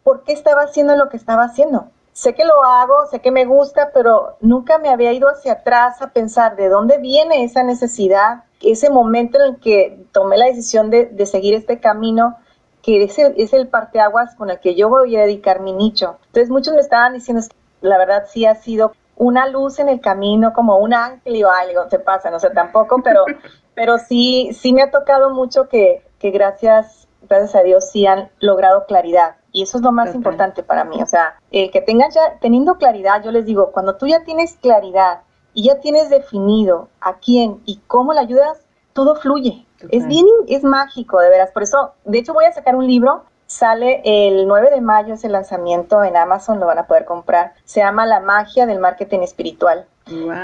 por 0.03 0.23
qué 0.25 0.33
estaba 0.33 0.63
haciendo 0.63 0.95
lo 0.97 1.07
que 1.07 1.15
estaba 1.15 1.43
haciendo. 1.43 1.87
Sé 2.19 2.35
que 2.35 2.43
lo 2.43 2.65
hago, 2.65 3.05
sé 3.09 3.21
que 3.21 3.31
me 3.31 3.45
gusta, 3.45 3.91
pero 3.93 4.35
nunca 4.41 4.77
me 4.77 4.89
había 4.89 5.13
ido 5.13 5.29
hacia 5.29 5.53
atrás 5.53 6.01
a 6.01 6.09
pensar 6.09 6.57
de 6.57 6.67
dónde 6.67 6.97
viene 6.97 7.45
esa 7.45 7.63
necesidad, 7.63 8.43
ese 8.59 8.89
momento 8.89 9.39
en 9.39 9.53
el 9.53 9.59
que 9.61 10.03
tomé 10.11 10.37
la 10.37 10.47
decisión 10.47 10.89
de, 10.89 11.25
seguir 11.25 11.53
este 11.53 11.79
camino, 11.79 12.35
que 12.81 13.05
ese 13.05 13.33
es 13.37 13.53
el 13.53 13.69
parteaguas 13.69 14.35
con 14.35 14.49
el 14.49 14.59
que 14.59 14.75
yo 14.75 14.89
voy 14.89 15.15
a 15.15 15.21
dedicar 15.21 15.61
mi 15.61 15.71
nicho. 15.71 16.17
Entonces 16.25 16.49
muchos 16.49 16.73
me 16.73 16.81
estaban 16.81 17.13
diciendo, 17.13 17.41
la 17.79 17.97
verdad 17.97 18.25
sí 18.27 18.45
ha 18.45 18.55
sido 18.55 18.91
una 19.15 19.47
luz 19.47 19.79
en 19.79 19.87
el 19.87 20.01
camino, 20.01 20.51
como 20.51 20.77
un 20.77 20.93
ángel 20.93 21.37
y 21.37 21.43
algo, 21.43 21.87
te 21.89 21.99
pasa, 21.99 22.29
no 22.29 22.41
sé 22.41 22.49
tampoco, 22.49 23.01
pero, 23.01 23.23
pero 23.75 23.97
sí, 23.97 24.49
sí 24.51 24.73
me 24.73 24.81
ha 24.81 24.91
tocado 24.91 25.29
mucho 25.29 25.69
que, 25.69 26.05
que 26.19 26.31
gracias, 26.31 27.07
gracias 27.29 27.55
a 27.55 27.63
Dios 27.63 27.89
sí 27.89 28.05
han 28.05 28.29
logrado 28.41 28.85
claridad. 28.87 29.37
Y 29.51 29.63
eso 29.63 29.77
es 29.77 29.83
lo 29.83 29.91
más 29.91 30.13
importante 30.13 30.63
para 30.63 30.83
mí. 30.83 31.01
O 31.01 31.05
sea, 31.05 31.35
el 31.51 31.71
que 31.71 31.81
tengas 31.81 32.13
ya, 32.13 32.39
teniendo 32.39 32.77
claridad, 32.77 33.23
yo 33.23 33.31
les 33.31 33.45
digo, 33.45 33.71
cuando 33.71 33.95
tú 33.95 34.07
ya 34.07 34.23
tienes 34.23 34.57
claridad 34.57 35.21
y 35.53 35.63
ya 35.63 35.79
tienes 35.79 36.09
definido 36.09 36.89
a 37.01 37.15
quién 37.15 37.61
y 37.65 37.81
cómo 37.87 38.13
le 38.13 38.19
ayudas, 38.19 38.59
todo 38.93 39.15
fluye. 39.15 39.65
Es 39.91 40.05
bien, 40.07 40.25
es 40.47 40.63
mágico, 40.63 41.19
de 41.19 41.29
veras. 41.29 41.51
Por 41.51 41.63
eso, 41.63 41.93
de 42.03 42.19
hecho, 42.19 42.33
voy 42.33 42.45
a 42.45 42.51
sacar 42.51 42.75
un 42.75 42.85
libro. 42.85 43.23
Sale 43.47 44.01
el 44.03 44.47
9 44.47 44.69
de 44.69 44.81
mayo, 44.81 45.15
es 45.15 45.23
el 45.23 45.31
lanzamiento 45.31 46.03
en 46.03 46.15
Amazon, 46.15 46.59
lo 46.59 46.67
van 46.67 46.77
a 46.77 46.85
poder 46.85 47.05
comprar. 47.05 47.53
Se 47.63 47.79
llama 47.79 48.05
La 48.05 48.19
magia 48.19 48.67
del 48.67 48.79
marketing 48.79 49.21
espiritual. 49.21 49.87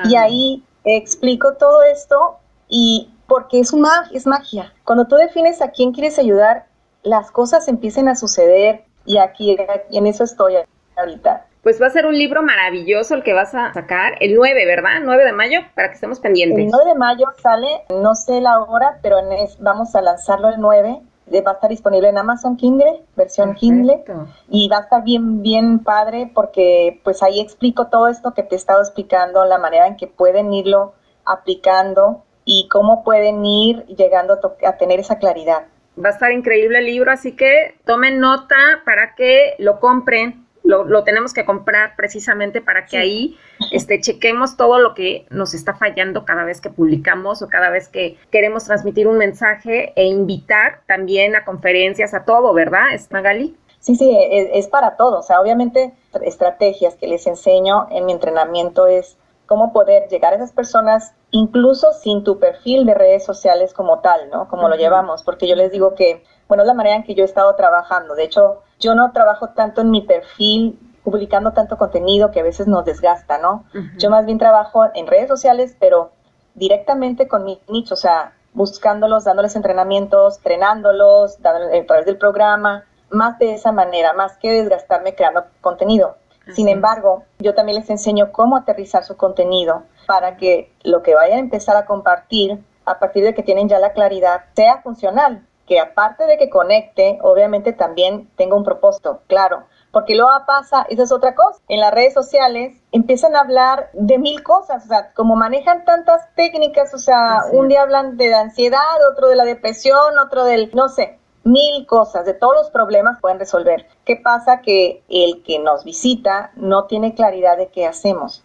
Y 0.05 0.15
ahí 0.15 0.63
explico 0.83 1.53
todo 1.53 1.83
esto 1.83 2.37
y 2.67 3.11
porque 3.27 3.59
es, 3.59 3.73
una, 3.73 4.09
es 4.11 4.25
magia. 4.25 4.73
Cuando 4.83 5.05
tú 5.05 5.15
defines 5.15 5.61
a 5.61 5.71
quién 5.71 5.91
quieres 5.91 6.17
ayudar, 6.17 6.67
las 7.03 7.31
cosas 7.31 7.67
empiecen 7.67 8.07
a 8.07 8.15
suceder 8.15 8.84
y 9.05 9.17
aquí 9.17 9.57
en 9.91 10.07
eso 10.07 10.23
estoy 10.23 10.55
ahorita. 10.95 11.45
Pues 11.65 11.81
va 11.81 11.87
a 11.87 11.89
ser 11.89 12.05
un 12.05 12.15
libro 12.15 12.43
maravilloso 12.43 13.15
el 13.15 13.23
que 13.23 13.33
vas 13.33 13.55
a 13.55 13.73
sacar 13.73 14.13
el 14.19 14.35
9, 14.35 14.65
¿verdad? 14.67 15.01
9 15.03 15.25
de 15.25 15.31
mayo, 15.31 15.61
para 15.73 15.87
que 15.87 15.95
estemos 15.95 16.19
pendientes. 16.19 16.65
El 16.65 16.69
9 16.69 16.89
de 16.91 16.95
mayo 16.95 17.25
sale, 17.41 17.67
no 17.89 18.13
sé 18.13 18.39
la 18.39 18.61
hora, 18.61 18.99
pero 19.01 19.17
vamos 19.59 19.95
a 19.95 20.01
lanzarlo 20.01 20.49
el 20.49 20.59
9. 20.59 21.01
Va 21.43 21.51
a 21.51 21.53
estar 21.55 21.69
disponible 21.71 22.09
en 22.09 22.19
Amazon 22.19 22.55
Kindle, 22.55 23.01
versión 23.15 23.55
Kindle, 23.55 24.03
y 24.47 24.69
va 24.69 24.77
a 24.77 24.81
estar 24.81 25.03
bien, 25.03 25.41
bien 25.41 25.79
padre 25.79 26.29
porque 26.35 27.01
pues 27.03 27.23
ahí 27.23 27.39
explico 27.39 27.87
todo 27.87 28.09
esto 28.09 28.35
que 28.35 28.43
te 28.43 28.53
he 28.53 28.57
estado 28.59 28.81
explicando, 28.81 29.43
la 29.45 29.57
manera 29.57 29.87
en 29.87 29.97
que 29.97 30.05
pueden 30.05 30.53
irlo 30.53 30.93
aplicando 31.25 32.21
y 32.45 32.67
cómo 32.69 33.03
pueden 33.03 33.43
ir 33.43 33.87
llegando 33.87 34.35
a, 34.35 34.69
a 34.69 34.77
tener 34.77 34.99
esa 34.99 35.17
claridad. 35.17 35.63
Va 36.03 36.09
a 36.09 36.11
estar 36.13 36.31
increíble 36.31 36.79
el 36.79 36.85
libro, 36.85 37.11
así 37.11 37.33
que 37.33 37.75
tomen 37.85 38.19
nota 38.19 38.55
para 38.83 39.15
que 39.15 39.55
lo 39.59 39.79
compren 39.79 40.45
lo, 40.65 41.03
tenemos 41.03 41.33
que 41.33 41.45
comprar 41.45 41.95
precisamente 41.95 42.61
para 42.61 42.85
que 42.85 42.97
ahí 42.97 43.37
este, 43.71 44.01
chequemos 44.01 44.57
todo 44.57 44.79
lo 44.79 44.93
que 44.93 45.25
nos 45.29 45.53
está 45.53 45.75
fallando 45.75 46.25
cada 46.25 46.43
vez 46.43 46.59
que 46.59 46.69
publicamos 46.69 47.41
o 47.41 47.47
cada 47.47 47.69
vez 47.69 47.87
que 47.87 48.17
queremos 48.31 48.65
transmitir 48.65 49.07
un 49.07 49.17
mensaje 49.17 49.93
e 49.95 50.05
invitar 50.05 50.81
también 50.87 51.35
a 51.35 51.45
conferencias, 51.45 52.13
a 52.13 52.25
todo, 52.25 52.53
¿verdad, 52.53 52.93
¿Es 52.93 53.11
Magali? 53.11 53.55
Sí, 53.79 53.95
sí, 53.95 54.17
es, 54.31 54.49
es 54.53 54.67
para 54.67 54.95
todo. 54.97 55.19
O 55.19 55.23
sea, 55.23 55.39
obviamente 55.39 55.93
estrategias 56.23 56.95
que 56.95 57.07
les 57.07 57.27
enseño 57.27 57.87
en 57.91 58.05
mi 58.05 58.13
entrenamiento 58.13 58.87
es 58.87 59.17
cómo 59.45 59.73
poder 59.73 60.07
llegar 60.09 60.33
a 60.33 60.37
esas 60.37 60.51
personas 60.51 61.13
incluso 61.31 61.91
sin 61.93 62.23
tu 62.23 62.39
perfil 62.39 62.85
de 62.85 62.93
redes 62.93 63.25
sociales 63.25 63.73
como 63.73 63.99
tal, 63.99 64.29
¿no? 64.29 64.47
Como 64.47 64.69
lo 64.69 64.75
llevamos, 64.75 65.23
porque 65.23 65.47
yo 65.47 65.55
les 65.55 65.71
digo 65.71 65.95
que, 65.95 66.23
bueno, 66.47 66.63
es 66.63 66.67
la 66.67 66.73
manera 66.73 66.95
en 66.95 67.03
que 67.03 67.15
yo 67.15 67.23
he 67.23 67.25
estado 67.25 67.55
trabajando. 67.55 68.15
De 68.15 68.23
hecho, 68.23 68.63
yo 68.79 68.95
no 68.95 69.11
trabajo 69.11 69.49
tanto 69.49 69.81
en 69.81 69.91
mi 69.91 70.01
perfil 70.01 70.79
publicando 71.03 71.51
tanto 71.51 71.77
contenido 71.77 72.31
que 72.31 72.39
a 72.39 72.43
veces 72.43 72.67
nos 72.67 72.83
desgasta, 72.83 73.37
¿no? 73.37 73.65
Yo 73.97 74.09
más 74.09 74.25
bien 74.25 74.39
trabajo 74.39 74.85
en 74.95 75.05
redes 75.05 75.27
sociales, 75.27 75.75
pero 75.79 76.11
directamente 76.55 77.27
con 77.27 77.43
mi 77.43 77.61
nicho, 77.67 77.93
o 77.93 77.97
sea, 77.97 78.33
buscándolos, 78.53 79.25
dándoles 79.25 79.55
entrenamientos, 79.55 80.37
entrenándolos, 80.37 81.41
dándoles, 81.41 81.83
a 81.83 81.85
través 81.85 82.05
del 82.05 82.17
programa, 82.17 82.85
más 83.11 83.37
de 83.37 83.53
esa 83.53 83.71
manera, 83.71 84.13
más 84.13 84.37
que 84.37 84.51
desgastarme 84.51 85.13
creando 85.13 85.45
contenido. 85.61 86.15
Sin 86.53 86.67
embargo, 86.67 87.23
yo 87.39 87.53
también 87.53 87.79
les 87.79 87.89
enseño 87.89 88.31
cómo 88.31 88.55
aterrizar 88.57 89.03
su 89.03 89.17
contenido 89.17 89.83
para 90.05 90.37
que 90.37 90.71
lo 90.83 91.01
que 91.01 91.15
vayan 91.15 91.37
a 91.37 91.41
empezar 91.41 91.75
a 91.75 91.85
compartir, 91.85 92.63
a 92.85 92.99
partir 92.99 93.23
de 93.23 93.33
que 93.33 93.43
tienen 93.43 93.67
ya 93.67 93.79
la 93.79 93.93
claridad, 93.93 94.45
sea 94.55 94.81
funcional, 94.81 95.45
que 95.67 95.79
aparte 95.79 96.25
de 96.25 96.37
que 96.37 96.49
conecte, 96.49 97.17
obviamente 97.21 97.73
también 97.73 98.29
tenga 98.35 98.55
un 98.55 98.63
propósito, 98.63 99.21
claro, 99.27 99.63
porque 99.91 100.15
luego 100.15 100.29
pasa, 100.45 100.85
esa 100.89 101.03
es 101.03 101.11
otra 101.11 101.33
cosa, 101.35 101.59
en 101.67 101.79
las 101.79 101.93
redes 101.93 102.13
sociales 102.13 102.77
empiezan 102.91 103.35
a 103.35 103.39
hablar 103.39 103.89
de 103.93 104.19
mil 104.19 104.43
cosas, 104.43 104.85
o 104.85 104.87
sea, 104.87 105.11
como 105.13 105.35
manejan 105.35 105.85
tantas 105.85 106.21
técnicas, 106.35 106.93
o 106.93 106.97
sea, 106.97 107.39
un 107.51 107.67
día 107.67 107.81
hablan 107.81 108.17
de 108.17 108.29
la 108.29 108.41
ansiedad, 108.41 108.79
otro 109.11 109.27
de 109.27 109.35
la 109.35 109.45
depresión, 109.45 110.19
otro 110.19 110.43
del, 110.43 110.69
no 110.73 110.89
sé, 110.89 111.17
mil 111.45 111.85
cosas, 111.85 112.25
de 112.25 112.33
todos 112.33 112.55
los 112.55 112.69
problemas 112.71 113.19
pueden 113.21 113.39
resolver. 113.39 113.87
¿Qué 114.03 114.17
pasa? 114.17 114.61
Que 114.61 115.03
el 115.07 115.43
que 115.43 115.59
nos 115.59 115.83
visita 115.85 116.51
no 116.55 116.85
tiene 116.85 117.13
claridad 117.13 117.55
de 117.55 117.67
qué 117.67 117.85
hacemos. 117.85 118.43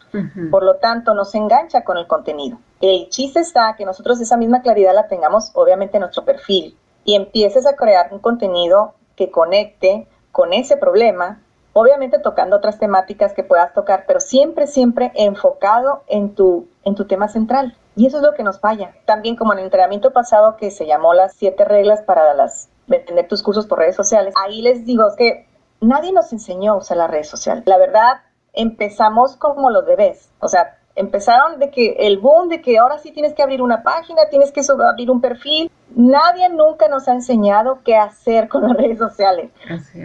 Por 0.51 0.63
lo 0.63 0.77
tanto, 0.77 1.15
no 1.15 1.25
se 1.25 1.39
engancha 1.39 1.83
con 1.83 1.97
el 1.97 2.07
contenido. 2.07 2.59
El 2.81 3.09
chiste 3.09 3.41
está 3.41 3.75
que 3.77 3.87
nosotros 3.87 4.21
esa 4.21 4.37
misma 4.37 4.63
claridad 4.63 4.95
la 4.95 5.09
tengamos 5.09 5.51
obviamente 5.55 5.97
en 5.97 6.03
nuestro 6.03 6.25
perfil 6.25 6.77
y 7.05 7.15
empieces 7.15 7.67
a 7.67 7.75
crear 7.75 8.09
un 8.13 8.19
contenido 8.19 8.95
que 9.17 9.31
conecte 9.31 10.07
con 10.31 10.53
ese 10.53 10.77
problema, 10.77 11.43
obviamente 11.73 12.19
tocando 12.19 12.57
otras 12.57 12.79
temáticas 12.79 13.33
que 13.33 13.45
puedas 13.45 13.73
tocar, 13.73 14.05
pero 14.07 14.21
siempre, 14.21 14.67
siempre 14.67 15.11
enfocado 15.15 16.03
en 16.07 16.35
tu, 16.35 16.69
en 16.85 16.95
tu 16.95 17.07
tema 17.07 17.29
central. 17.29 17.77
Y 17.97 18.07
eso 18.07 18.19
es 18.19 18.23
lo 18.23 18.35
que 18.35 18.45
nos 18.45 18.61
falla. 18.61 18.95
También 19.05 19.37
como 19.37 19.53
en 19.53 19.59
el 19.59 19.65
entrenamiento 19.67 20.13
pasado 20.13 20.57
que 20.57 20.71
se 20.71 20.87
llamó 20.87 21.13
las 21.13 21.35
siete 21.35 21.65
reglas 21.65 22.03
para 22.03 22.33
las 22.35 22.69
vender 22.91 23.29
tus 23.29 23.43
cursos 23.43 23.67
por 23.67 23.79
redes 23.79 23.97
sociales, 23.97 24.35
ahí 24.37 24.61
les 24.61 24.85
digo 24.85 25.05
que 25.17 25.47
nadie 25.81 26.13
nos 26.13 26.33
enseñó 26.33 26.73
a 26.73 26.77
usar 26.77 26.99
las 26.99 27.11
redes 27.11 27.29
sociales. 27.29 27.65
La 27.67 27.79
verdad, 27.79 28.21
empezamos 28.53 29.37
como 29.37 29.71
los 29.71 29.87
bebés. 29.87 30.31
O 30.41 30.49
sea, 30.49 30.79
empezaron 30.97 31.59
de 31.59 31.71
que 31.71 31.97
el 32.01 32.19
boom 32.19 32.49
de 32.49 32.61
que 32.61 32.79
ahora 32.79 32.99
sí 32.99 33.13
tienes 33.13 33.33
que 33.35 33.43
abrir 33.43 33.63
una 33.63 33.83
página, 33.83 34.23
tienes 34.29 34.53
que 34.53 34.61
abrir 34.61 35.11
un 35.11 35.21
perfil. 35.21 35.71
Nadie 35.95 36.49
nunca 36.51 36.89
nos 36.89 37.09
ha 37.09 37.13
enseñado 37.13 37.81
qué 37.85 37.97
hacer 37.97 38.49
con 38.49 38.63
las 38.69 38.77
redes 38.77 38.99
sociales. 38.99 39.51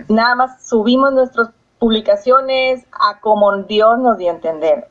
Nada 0.07 0.35
más 0.35 0.67
subimos 0.67 1.11
nuestras 1.11 1.49
publicaciones 1.79 2.85
a 2.91 3.19
como 3.19 3.55
Dios 3.63 3.99
nos 3.99 4.17
dio 4.17 4.31
a 4.31 4.35
entender. 4.35 4.87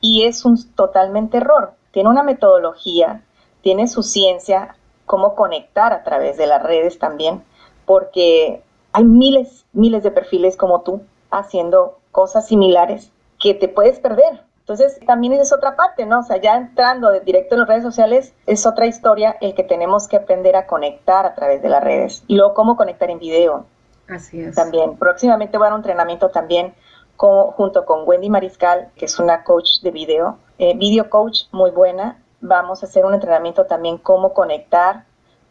Y 0.00 0.24
es 0.24 0.44
un 0.44 0.56
totalmente 0.74 1.36
error. 1.36 1.74
Tiene 1.92 2.08
una 2.08 2.22
metodología, 2.22 3.22
tiene 3.60 3.86
su 3.86 4.02
ciencia, 4.02 4.74
cómo 5.12 5.34
conectar 5.34 5.92
a 5.92 6.04
través 6.04 6.38
de 6.38 6.46
las 6.46 6.62
redes 6.62 6.98
también, 6.98 7.44
porque 7.84 8.62
hay 8.94 9.04
miles, 9.04 9.66
miles 9.74 10.02
de 10.02 10.10
perfiles 10.10 10.56
como 10.56 10.80
tú 10.80 11.02
haciendo 11.30 11.98
cosas 12.12 12.46
similares 12.46 13.12
que 13.38 13.52
te 13.52 13.68
puedes 13.68 14.00
perder 14.00 14.40
entonces, 14.62 15.00
también 15.06 15.32
esa 15.32 15.42
es 15.42 15.52
otra 15.52 15.74
parte, 15.74 16.06
¿no? 16.06 16.20
O 16.20 16.22
sea, 16.22 16.40
ya 16.40 16.56
entrando 16.56 17.10
de 17.10 17.20
directo 17.20 17.56
en 17.56 17.60
las 17.60 17.68
redes 17.68 17.82
sociales, 17.82 18.32
es 18.46 18.64
otra 18.64 18.86
historia 18.86 19.36
el 19.40 19.54
que 19.54 19.64
tenemos 19.64 20.06
que 20.06 20.16
aprender 20.16 20.54
a 20.54 20.66
conectar 20.66 21.26
a 21.26 21.34
través 21.34 21.62
de 21.62 21.68
las 21.68 21.82
redes. 21.82 22.22
Y 22.28 22.36
luego, 22.36 22.54
cómo 22.54 22.76
conectar 22.76 23.10
en 23.10 23.18
video. 23.18 23.66
Así 24.08 24.40
es. 24.40 24.54
También. 24.54 24.96
Próximamente 24.96 25.58
voy 25.58 25.66
a 25.66 25.70
dar 25.70 25.72
un 25.74 25.80
entrenamiento 25.80 26.28
también 26.30 26.74
junto 27.16 27.84
con 27.84 28.08
Wendy 28.08 28.30
Mariscal, 28.30 28.90
que 28.96 29.06
es 29.06 29.18
una 29.18 29.44
coach 29.44 29.80
de 29.82 29.90
video, 29.90 30.38
eh, 30.58 30.76
video 30.76 31.10
coach 31.10 31.42
muy 31.50 31.70
buena. 31.70 32.21
Vamos 32.42 32.82
a 32.82 32.86
hacer 32.86 33.04
un 33.04 33.14
entrenamiento 33.14 33.64
también 33.64 33.96
cómo 33.96 34.34
conectar 34.34 35.04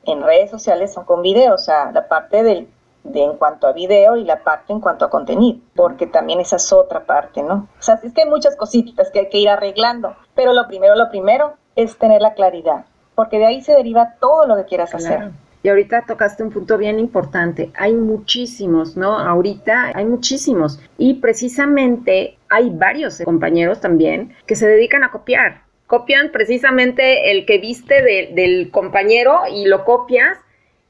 en 0.06 0.21
redes 0.21 0.51
sociales 0.51 0.95
con 1.06 1.23
video, 1.23 1.56
o 1.56 1.58
sea, 1.58 1.91
la 1.91 2.08
parte 2.08 2.43
del 2.43 2.67
de 3.04 3.23
en 3.23 3.38
cuanto 3.38 3.65
a 3.65 3.73
video 3.73 4.15
y 4.15 4.23
la 4.23 4.43
parte 4.43 4.73
en 4.73 4.80
cuanto 4.80 5.06
a 5.06 5.10
contenido, 5.10 5.60
porque 5.75 6.06
también 6.06 6.39
esa 6.39 6.58
es 6.58 6.71
otra 6.71 7.06
parte, 7.06 7.41
¿no? 7.41 7.67
O 7.80 7.82
sea, 7.82 7.99
es 8.04 8.13
que 8.13 8.21
hay 8.21 8.30
muchas 8.30 8.56
cositas 8.56 9.10
que 9.10 9.19
hay 9.19 9.30
que 9.30 9.39
ir 9.39 9.49
arreglando, 9.49 10.15
pero 10.36 10.54
lo 10.54 10.67
primero, 10.67 10.95
lo 10.95 11.10
primero 11.10 11.56
es 11.75 11.97
tener 11.97 12.21
la 12.21 12.34
claridad, 12.34 12.86
porque 13.15 13.39
de 13.39 13.47
ahí 13.47 13.62
se 13.62 13.73
deriva 13.73 14.15
todo 14.19 14.45
lo 14.45 14.56
que 14.56 14.65
quieras 14.65 14.93
hacer. 14.93 15.32
Y 15.63 15.69
ahorita 15.69 16.06
tocaste 16.08 16.43
un 16.43 16.49
punto 16.49 16.77
bien 16.77 16.99
importante. 16.99 17.71
Hay 17.77 17.93
muchísimos, 17.93 18.97
¿no? 18.97 19.19
Ahorita 19.19 19.91
hay 19.93 20.06
muchísimos. 20.06 20.80
Y 20.97 21.15
precisamente 21.15 22.39
hay 22.49 22.71
varios 22.71 23.21
compañeros 23.23 23.80
también 23.80 24.34
que 24.47 24.56
se 24.56 24.67
dedican 24.67 25.04
a 25.04 25.12
copiar. 25.12 25.62
Copian 25.91 26.32
precisamente 26.32 27.32
el 27.32 27.45
que 27.45 27.58
viste 27.58 28.01
del 28.32 28.71
compañero 28.71 29.41
y 29.51 29.65
lo 29.65 29.84
copias 29.84 30.38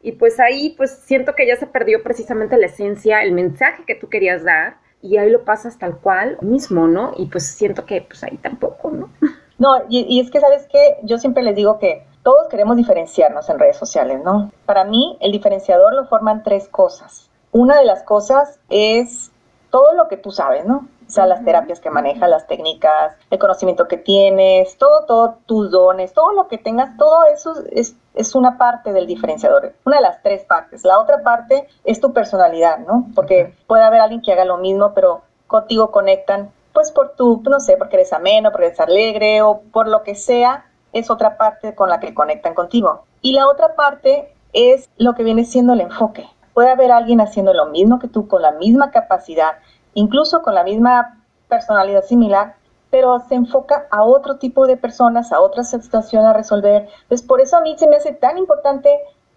y 0.03 0.11
pues 0.11 0.39
ahí 0.39 0.75
pues 0.77 0.91
siento 0.91 1.33
que 1.33 1.47
ya 1.47 1.55
se 1.55 1.65
perdió 1.65 2.03
precisamente 2.03 2.55
la 2.55 2.67
esencia, 2.67 3.23
el 3.23 3.31
mensaje 3.31 3.83
que 3.87 3.95
tú 3.95 4.09
querías 4.09 4.43
dar 4.43 4.75
y 5.01 5.17
ahí 5.17 5.31
lo 5.31 5.43
pasas 5.43 5.79
tal 5.79 5.97
cual 5.97 6.37
mismo, 6.41 6.87
¿no? 6.87 7.13
Y 7.17 7.25
pues 7.25 7.47
siento 7.47 7.83
que 7.83 8.03
pues 8.03 8.23
ahí 8.23 8.37
tampoco, 8.37 8.91
¿no? 8.91 9.09
No, 9.57 9.69
y, 9.89 10.19
es 10.19 10.29
que 10.29 10.39
sabes 10.39 10.67
que 10.67 10.97
yo 11.01 11.17
siempre 11.17 11.41
les 11.41 11.55
digo 11.55 11.79
que 11.79 12.03
todos 12.21 12.47
queremos 12.49 12.77
diferenciarnos 12.77 13.49
en 13.49 13.57
redes 13.57 13.77
sociales, 13.77 14.19
¿no? 14.23 14.51
Para 14.67 14.83
mí 14.83 15.17
el 15.19 15.31
diferenciador 15.31 15.95
lo 15.95 16.05
forman 16.05 16.43
tres 16.43 16.67
cosas. 16.67 17.31
Una 17.51 17.79
de 17.79 17.85
las 17.85 18.03
cosas 18.03 18.59
es 18.69 19.31
todo 19.71 19.93
lo 19.93 20.07
que 20.07 20.17
tú 20.17 20.29
sabes, 20.29 20.63
¿no? 20.65 20.87
O 21.11 21.13
sea, 21.13 21.25
las 21.25 21.43
terapias 21.43 21.81
que 21.81 21.89
manejas, 21.89 22.29
las 22.29 22.47
técnicas, 22.47 23.17
el 23.29 23.37
conocimiento 23.37 23.85
que 23.89 23.97
tienes, 23.97 24.77
todo, 24.77 25.03
todo, 25.05 25.39
tus 25.45 25.69
dones, 25.69 26.13
todo 26.13 26.31
lo 26.31 26.47
que 26.47 26.57
tengas, 26.57 26.95
todo 26.95 27.25
eso 27.25 27.53
es, 27.69 27.97
es 28.13 28.33
una 28.33 28.57
parte 28.57 28.93
del 28.93 29.07
diferenciador, 29.07 29.73
una 29.85 29.97
de 29.97 30.03
las 30.03 30.23
tres 30.23 30.45
partes. 30.45 30.85
La 30.85 30.99
otra 30.99 31.21
parte 31.21 31.67
es 31.83 31.99
tu 31.99 32.13
personalidad, 32.13 32.79
¿no? 32.79 33.07
Porque 33.13 33.53
puede 33.67 33.83
haber 33.83 33.99
alguien 33.99 34.21
que 34.21 34.31
haga 34.31 34.45
lo 34.45 34.55
mismo, 34.55 34.93
pero 34.93 35.23
contigo 35.47 35.91
conectan, 35.91 36.53
pues 36.71 36.93
por 36.93 37.17
tu, 37.17 37.43
no 37.43 37.59
sé, 37.59 37.75
porque 37.75 37.97
eres 37.97 38.13
ameno, 38.13 38.53
porque 38.53 38.67
eres 38.67 38.79
alegre 38.79 39.41
o 39.41 39.63
por 39.73 39.89
lo 39.89 40.03
que 40.03 40.15
sea, 40.15 40.65
es 40.93 41.11
otra 41.11 41.35
parte 41.35 41.75
con 41.75 41.89
la 41.89 41.99
que 41.99 42.13
conectan 42.13 42.53
contigo. 42.53 43.03
Y 43.19 43.33
la 43.33 43.49
otra 43.49 43.75
parte 43.75 44.33
es 44.53 44.89
lo 44.95 45.13
que 45.13 45.25
viene 45.25 45.43
siendo 45.43 45.73
el 45.73 45.81
enfoque. 45.81 46.25
Puede 46.53 46.69
haber 46.69 46.91
alguien 46.91 47.19
haciendo 47.19 47.53
lo 47.53 47.65
mismo 47.65 47.99
que 47.99 48.07
tú, 48.07 48.29
con 48.29 48.41
la 48.41 48.51
misma 48.51 48.91
capacidad, 48.91 49.55
incluso 49.93 50.41
con 50.41 50.55
la 50.55 50.63
misma 50.63 51.23
personalidad 51.47 52.03
similar, 52.03 52.55
pero 52.89 53.19
se 53.27 53.35
enfoca 53.35 53.87
a 53.89 54.03
otro 54.03 54.37
tipo 54.37 54.67
de 54.67 54.77
personas, 54.77 55.31
a 55.31 55.39
otras 55.39 55.69
situaciones 55.69 56.27
a 56.27 56.33
resolver. 56.33 56.87
Entonces, 57.03 57.25
por 57.25 57.41
eso 57.41 57.57
a 57.57 57.61
mí 57.61 57.75
se 57.77 57.87
me 57.87 57.95
hace 57.95 58.13
tan 58.13 58.37
importante 58.37 58.89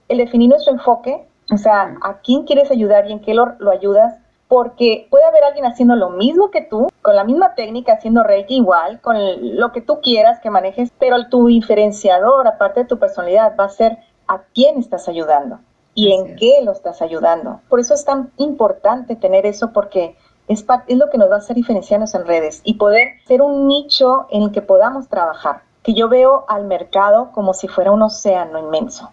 el 0.08 0.18
definir 0.18 0.50
nuestro 0.50 0.72
enfoque, 0.72 1.26
o 1.52 1.56
sea, 1.56 1.96
a 2.02 2.18
quién 2.18 2.44
quieres 2.44 2.70
ayudar 2.70 3.08
y 3.08 3.12
en 3.12 3.20
qué 3.20 3.34
lo, 3.34 3.54
lo 3.58 3.70
ayudas, 3.70 4.18
porque 4.48 5.06
puede 5.10 5.24
haber 5.24 5.44
alguien 5.44 5.66
haciendo 5.66 5.96
lo 5.96 6.10
mismo 6.10 6.50
que 6.50 6.62
tú, 6.62 6.88
con 7.02 7.16
la 7.16 7.24
misma 7.24 7.54
técnica, 7.54 7.94
haciendo 7.94 8.22
reiki 8.22 8.56
igual, 8.56 9.00
con 9.00 9.16
lo 9.56 9.72
que 9.72 9.80
tú 9.80 10.00
quieras 10.00 10.40
que 10.40 10.50
manejes, 10.50 10.90
pero 10.98 11.28
tu 11.28 11.46
diferenciador, 11.46 12.46
aparte 12.46 12.80
de 12.80 12.86
tu 12.86 12.98
personalidad, 12.98 13.54
va 13.58 13.64
a 13.64 13.70
ser 13.70 13.98
a 14.26 14.42
quién 14.54 14.78
estás 14.78 15.08
ayudando 15.08 15.60
y 15.94 16.12
en 16.12 16.36
qué 16.36 16.60
lo 16.62 16.72
estás 16.72 17.02
ayudando. 17.02 17.60
Por 17.68 17.80
eso 17.80 17.94
es 17.94 18.04
tan 18.04 18.32
importante 18.36 19.16
tener 19.16 19.46
eso, 19.46 19.72
porque 19.72 20.16
es, 20.48 20.64
es 20.86 20.98
lo 20.98 21.10
que 21.10 21.18
nos 21.18 21.30
va 21.30 21.36
a 21.36 21.38
hacer 21.38 21.56
diferenciarnos 21.56 22.14
en 22.14 22.26
redes 22.26 22.60
y 22.64 22.74
poder 22.74 23.14
ser 23.26 23.42
un 23.42 23.66
nicho 23.66 24.26
en 24.30 24.42
el 24.42 24.52
que 24.52 24.62
podamos 24.62 25.08
trabajar. 25.08 25.62
Que 25.82 25.94
yo 25.94 26.08
veo 26.08 26.44
al 26.48 26.64
mercado 26.64 27.30
como 27.32 27.52
si 27.52 27.68
fuera 27.68 27.92
un 27.92 28.02
océano 28.02 28.58
inmenso. 28.58 29.10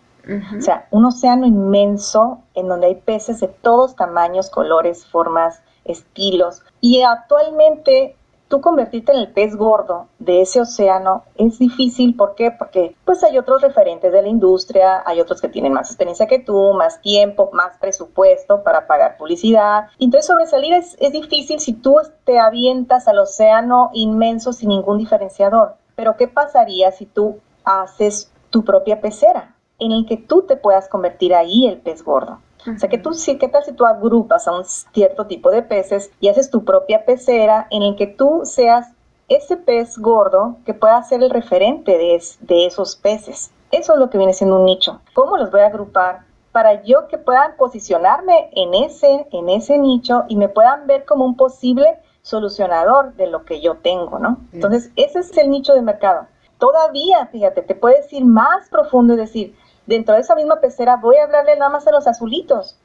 O 0.57 0.61
sea, 0.61 0.87
un 0.91 1.03
océano 1.05 1.47
inmenso 1.47 2.43
en 2.53 2.67
donde 2.67 2.87
hay 2.87 2.95
peces 2.95 3.39
de 3.39 3.47
todos 3.47 3.95
tamaños, 3.95 4.49
colores, 4.49 5.05
formas, 5.07 5.61
estilos. 5.83 6.61
Y 6.79 7.01
actualmente 7.01 8.15
tú 8.51 8.59
convertirte 8.59 9.13
en 9.13 9.19
el 9.19 9.31
pez 9.31 9.55
gordo 9.55 10.09
de 10.19 10.41
ese 10.41 10.59
océano 10.59 11.23
es 11.35 11.57
difícil. 11.57 12.15
¿Por 12.17 12.35
qué? 12.35 12.51
Porque 12.51 12.95
pues 13.05 13.23
hay 13.23 13.37
otros 13.37 13.61
referentes 13.61 14.11
de 14.11 14.21
la 14.21 14.27
industria, 14.27 15.01
hay 15.05 15.21
otros 15.21 15.41
que 15.41 15.47
tienen 15.47 15.71
más 15.71 15.89
experiencia 15.89 16.27
que 16.27 16.37
tú, 16.37 16.73
más 16.73 17.01
tiempo, 17.01 17.49
más 17.53 17.77
presupuesto 17.77 18.61
para 18.61 18.85
pagar 18.87 19.15
publicidad. 19.17 19.87
Entonces 19.97 20.27
sobresalir 20.27 20.73
es, 20.73 20.97
es 20.99 21.13
difícil 21.13 21.61
si 21.61 21.73
tú 21.73 21.95
te 22.25 22.39
avientas 22.39 23.07
al 23.07 23.19
océano 23.19 23.89
inmenso 23.93 24.51
sin 24.51 24.69
ningún 24.69 24.97
diferenciador. 24.97 25.75
Pero 25.95 26.17
¿qué 26.17 26.27
pasaría 26.27 26.91
si 26.91 27.05
tú 27.05 27.39
haces 27.63 28.31
tu 28.49 28.65
propia 28.65 28.99
pecera 28.99 29.55
en 29.79 29.93
el 29.93 30.05
que 30.05 30.17
tú 30.17 30.43
te 30.43 30.57
puedas 30.57 30.89
convertir 30.89 31.33
ahí 31.33 31.67
el 31.67 31.77
pez 31.77 32.03
gordo? 32.03 32.39
O 32.67 32.77
sea, 32.77 32.89
que 32.89 32.97
tú 32.97 33.13
sí, 33.13 33.37
¿qué 33.37 33.47
tal 33.47 33.63
si 33.63 33.73
tú 33.73 33.85
agrupas 33.85 34.47
a 34.47 34.55
un 34.55 34.63
cierto 34.65 35.27
tipo 35.27 35.49
de 35.49 35.63
peces 35.63 36.11
y 36.19 36.29
haces 36.29 36.49
tu 36.49 36.63
propia 36.63 37.05
pecera 37.05 37.67
en 37.71 37.81
el 37.81 37.95
que 37.95 38.07
tú 38.07 38.41
seas 38.43 38.89
ese 39.29 39.57
pez 39.57 39.97
gordo 39.97 40.57
que 40.65 40.73
pueda 40.73 41.01
ser 41.03 41.23
el 41.23 41.29
referente 41.29 41.97
de, 41.97 42.21
de 42.41 42.65
esos 42.65 42.95
peces? 42.95 43.51
Eso 43.71 43.93
es 43.93 43.99
lo 43.99 44.09
que 44.09 44.17
viene 44.17 44.33
siendo 44.33 44.59
un 44.59 44.65
nicho. 44.65 45.01
¿Cómo 45.13 45.37
los 45.37 45.49
voy 45.49 45.61
a 45.61 45.67
agrupar? 45.67 46.31
para 46.51 46.83
yo 46.83 47.07
que 47.07 47.17
puedan 47.17 47.55
posicionarme 47.55 48.49
en 48.53 48.73
ese, 48.73 49.27
en 49.31 49.49
ese 49.49 49.77
nicho 49.77 50.25
y 50.27 50.35
me 50.35 50.49
puedan 50.49 50.87
ver 50.87 51.05
como 51.05 51.25
un 51.25 51.35
posible 51.35 51.99
solucionador 52.21 53.13
de 53.15 53.27
lo 53.27 53.45
que 53.45 53.61
yo 53.61 53.77
tengo, 53.77 54.19
¿no? 54.19 54.37
Entonces, 54.51 54.91
ese 54.95 55.19
es 55.19 55.35
el 55.37 55.49
nicho 55.49 55.73
de 55.73 55.81
mercado. 55.81 56.27
Todavía, 56.59 57.25
fíjate, 57.31 57.63
te 57.63 57.73
puedes 57.73 58.11
ir 58.13 58.25
más 58.25 58.69
profundo 58.69 59.13
y 59.13 59.17
decir, 59.17 59.55
dentro 59.85 60.15
de 60.15 60.21
esa 60.21 60.35
misma 60.35 60.59
pecera 60.59 60.97
voy 60.97 61.17
a 61.17 61.23
hablarle 61.23 61.55
nada 61.55 61.71
más 61.71 61.87
a 61.87 61.91
los 61.91 62.07
azulitos. 62.07 62.77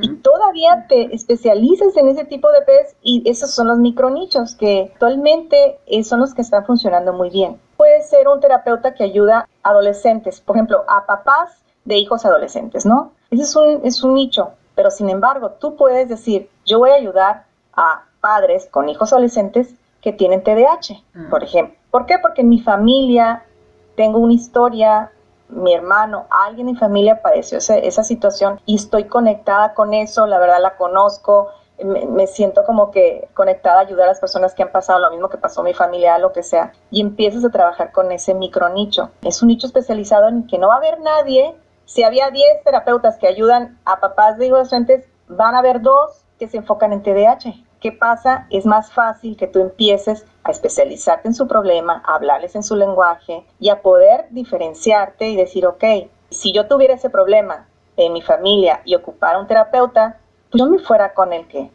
Y 0.00 0.14
todavía 0.18 0.86
te 0.88 1.12
especializas 1.12 1.96
en 1.96 2.06
ese 2.06 2.24
tipo 2.24 2.52
de 2.52 2.62
pez 2.62 2.94
y 3.02 3.28
esos 3.28 3.50
son 3.50 3.66
los 3.66 3.78
micronichos 3.78 4.54
que 4.54 4.90
actualmente 4.92 5.80
eh, 5.86 6.04
son 6.04 6.20
los 6.20 6.34
que 6.34 6.42
están 6.42 6.64
funcionando 6.64 7.12
muy 7.12 7.30
bien. 7.30 7.60
Puede 7.76 8.02
ser 8.02 8.28
un 8.28 8.38
terapeuta 8.38 8.94
que 8.94 9.02
ayuda 9.02 9.48
a 9.64 9.70
adolescentes, 9.70 10.40
por 10.40 10.54
ejemplo, 10.54 10.84
a 10.86 11.04
papás 11.04 11.64
de 11.84 11.96
hijos 11.96 12.24
adolescentes, 12.24 12.86
¿no? 12.86 13.10
Ese 13.30 13.42
es 13.42 13.56
un, 13.56 13.80
es 13.84 14.04
un 14.04 14.14
nicho, 14.14 14.52
pero 14.76 14.90
sin 14.90 15.10
embargo, 15.10 15.50
tú 15.50 15.74
puedes 15.74 16.08
decir, 16.08 16.48
yo 16.64 16.78
voy 16.78 16.90
a 16.90 16.94
ayudar 16.94 17.46
a 17.74 18.04
padres 18.20 18.68
con 18.70 18.88
hijos 18.88 19.12
adolescentes 19.12 19.74
que 20.00 20.12
tienen 20.12 20.44
TDAH, 20.44 21.02
ah. 21.14 21.26
por 21.28 21.42
ejemplo. 21.42 21.76
¿Por 21.90 22.06
qué? 22.06 22.18
Porque 22.20 22.42
en 22.42 22.48
mi 22.48 22.60
familia 22.60 23.42
tengo 23.96 24.18
una 24.18 24.34
historia, 24.34 25.10
mi 25.48 25.74
hermano, 25.74 26.26
alguien 26.30 26.68
en 26.68 26.74
mi 26.74 26.78
familia 26.78 27.22
padeció 27.22 27.58
esa 27.58 28.02
situación 28.02 28.60
y 28.66 28.76
estoy 28.76 29.04
conectada 29.04 29.74
con 29.74 29.94
eso, 29.94 30.26
la 30.26 30.38
verdad 30.38 30.60
la 30.60 30.76
conozco, 30.76 31.50
me, 31.84 32.26
siento 32.26 32.64
como 32.64 32.90
que 32.90 33.28
conectada 33.34 33.78
a 33.78 33.82
ayudar 33.82 34.06
a 34.06 34.12
las 34.12 34.20
personas 34.20 34.54
que 34.54 34.62
han 34.62 34.72
pasado 34.72 34.98
lo 34.98 35.10
mismo 35.10 35.28
que 35.28 35.36
pasó 35.36 35.62
mi 35.62 35.74
familia, 35.74 36.18
lo 36.18 36.32
que 36.32 36.42
sea, 36.42 36.72
y 36.90 37.00
empiezas 37.00 37.44
a 37.44 37.50
trabajar 37.50 37.92
con 37.92 38.12
ese 38.12 38.34
micro 38.34 38.68
nicho. 38.70 39.10
Es 39.22 39.42
un 39.42 39.48
nicho 39.48 39.66
especializado 39.66 40.28
en 40.28 40.46
que 40.46 40.58
no 40.58 40.68
va 40.68 40.74
a 40.74 40.78
haber 40.78 41.00
nadie. 41.00 41.54
Si 41.84 42.02
había 42.02 42.30
10 42.30 42.64
terapeutas 42.64 43.18
que 43.18 43.28
ayudan 43.28 43.78
a 43.84 44.00
papás 44.00 44.38
de 44.38 44.48
adolescentes, 44.48 45.04
van 45.28 45.54
a 45.54 45.58
haber 45.58 45.82
dos 45.82 46.24
que 46.38 46.48
se 46.48 46.58
enfocan 46.58 46.92
en 46.92 47.02
TDAH. 47.02 47.52
¿Qué 47.80 47.92
pasa? 47.92 48.46
Es 48.50 48.64
más 48.64 48.92
fácil 48.92 49.36
que 49.36 49.46
tú 49.46 49.60
empieces 49.60 50.24
a 50.50 50.54
especializarte 50.54 51.28
en 51.28 51.34
su 51.34 51.46
problema, 51.46 52.02
a 52.04 52.14
hablarles 52.14 52.54
en 52.54 52.62
su 52.62 52.76
lenguaje 52.76 53.44
y 53.58 53.68
a 53.68 53.82
poder 53.82 54.26
diferenciarte 54.30 55.28
y 55.28 55.36
decir, 55.36 55.66
ok, 55.66 55.84
si 56.30 56.52
yo 56.52 56.66
tuviera 56.66 56.94
ese 56.94 57.10
problema 57.10 57.68
en 57.96 58.12
mi 58.12 58.22
familia 58.22 58.82
y 58.84 58.94
ocupara 58.94 59.38
un 59.38 59.46
terapeuta, 59.46 60.18
pues 60.50 60.62
yo 60.62 60.70
me 60.70 60.78
fuera 60.78 61.14
con 61.14 61.32
el 61.32 61.46
que 61.48 61.70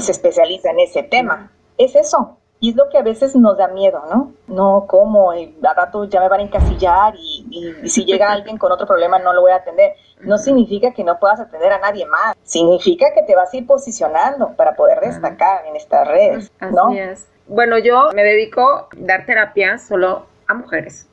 se 0.00 0.12
especializa 0.12 0.70
en 0.70 0.80
ese 0.80 1.02
tema. 1.02 1.50
Es 1.78 1.94
eso. 1.94 2.36
Y 2.62 2.70
es 2.70 2.76
lo 2.76 2.88
que 2.90 2.98
a 2.98 3.02
veces 3.02 3.34
nos 3.34 3.56
da 3.58 3.66
miedo, 3.66 4.04
¿no? 4.08 4.34
No, 4.46 4.84
¿cómo? 4.86 5.34
Y 5.34 5.58
al 5.64 5.74
rato 5.74 6.04
ya 6.04 6.20
me 6.20 6.28
van 6.28 6.38
a 6.38 6.42
encasillar 6.44 7.12
y, 7.16 7.88
si 7.88 8.04
llega 8.04 8.30
alguien 8.30 8.56
con 8.56 8.70
otro 8.70 8.86
problema 8.86 9.18
no 9.18 9.32
lo 9.32 9.40
voy 9.40 9.50
a 9.50 9.56
atender. 9.56 9.94
No 10.20 10.38
significa 10.38 10.92
que 10.92 11.02
no 11.02 11.18
puedas 11.18 11.40
atender 11.40 11.72
a 11.72 11.80
nadie 11.80 12.06
más. 12.06 12.36
Significa 12.44 13.06
que 13.14 13.22
te 13.22 13.34
vas 13.34 13.52
a 13.52 13.56
ir 13.56 13.66
posicionando 13.66 14.54
para 14.54 14.76
poder 14.76 15.00
destacar 15.00 15.66
en 15.66 15.74
estas 15.74 16.06
redes, 16.06 16.52
¿no? 16.60 16.90
Así 16.90 16.98
es. 17.00 17.31
Bueno, 17.52 17.78
yo 17.78 18.08
me 18.14 18.24
dedico 18.24 18.62
a 18.62 18.88
dar 18.96 19.26
terapia 19.26 19.76
solo 19.76 20.26
a 20.46 20.54
mujeres. 20.54 21.06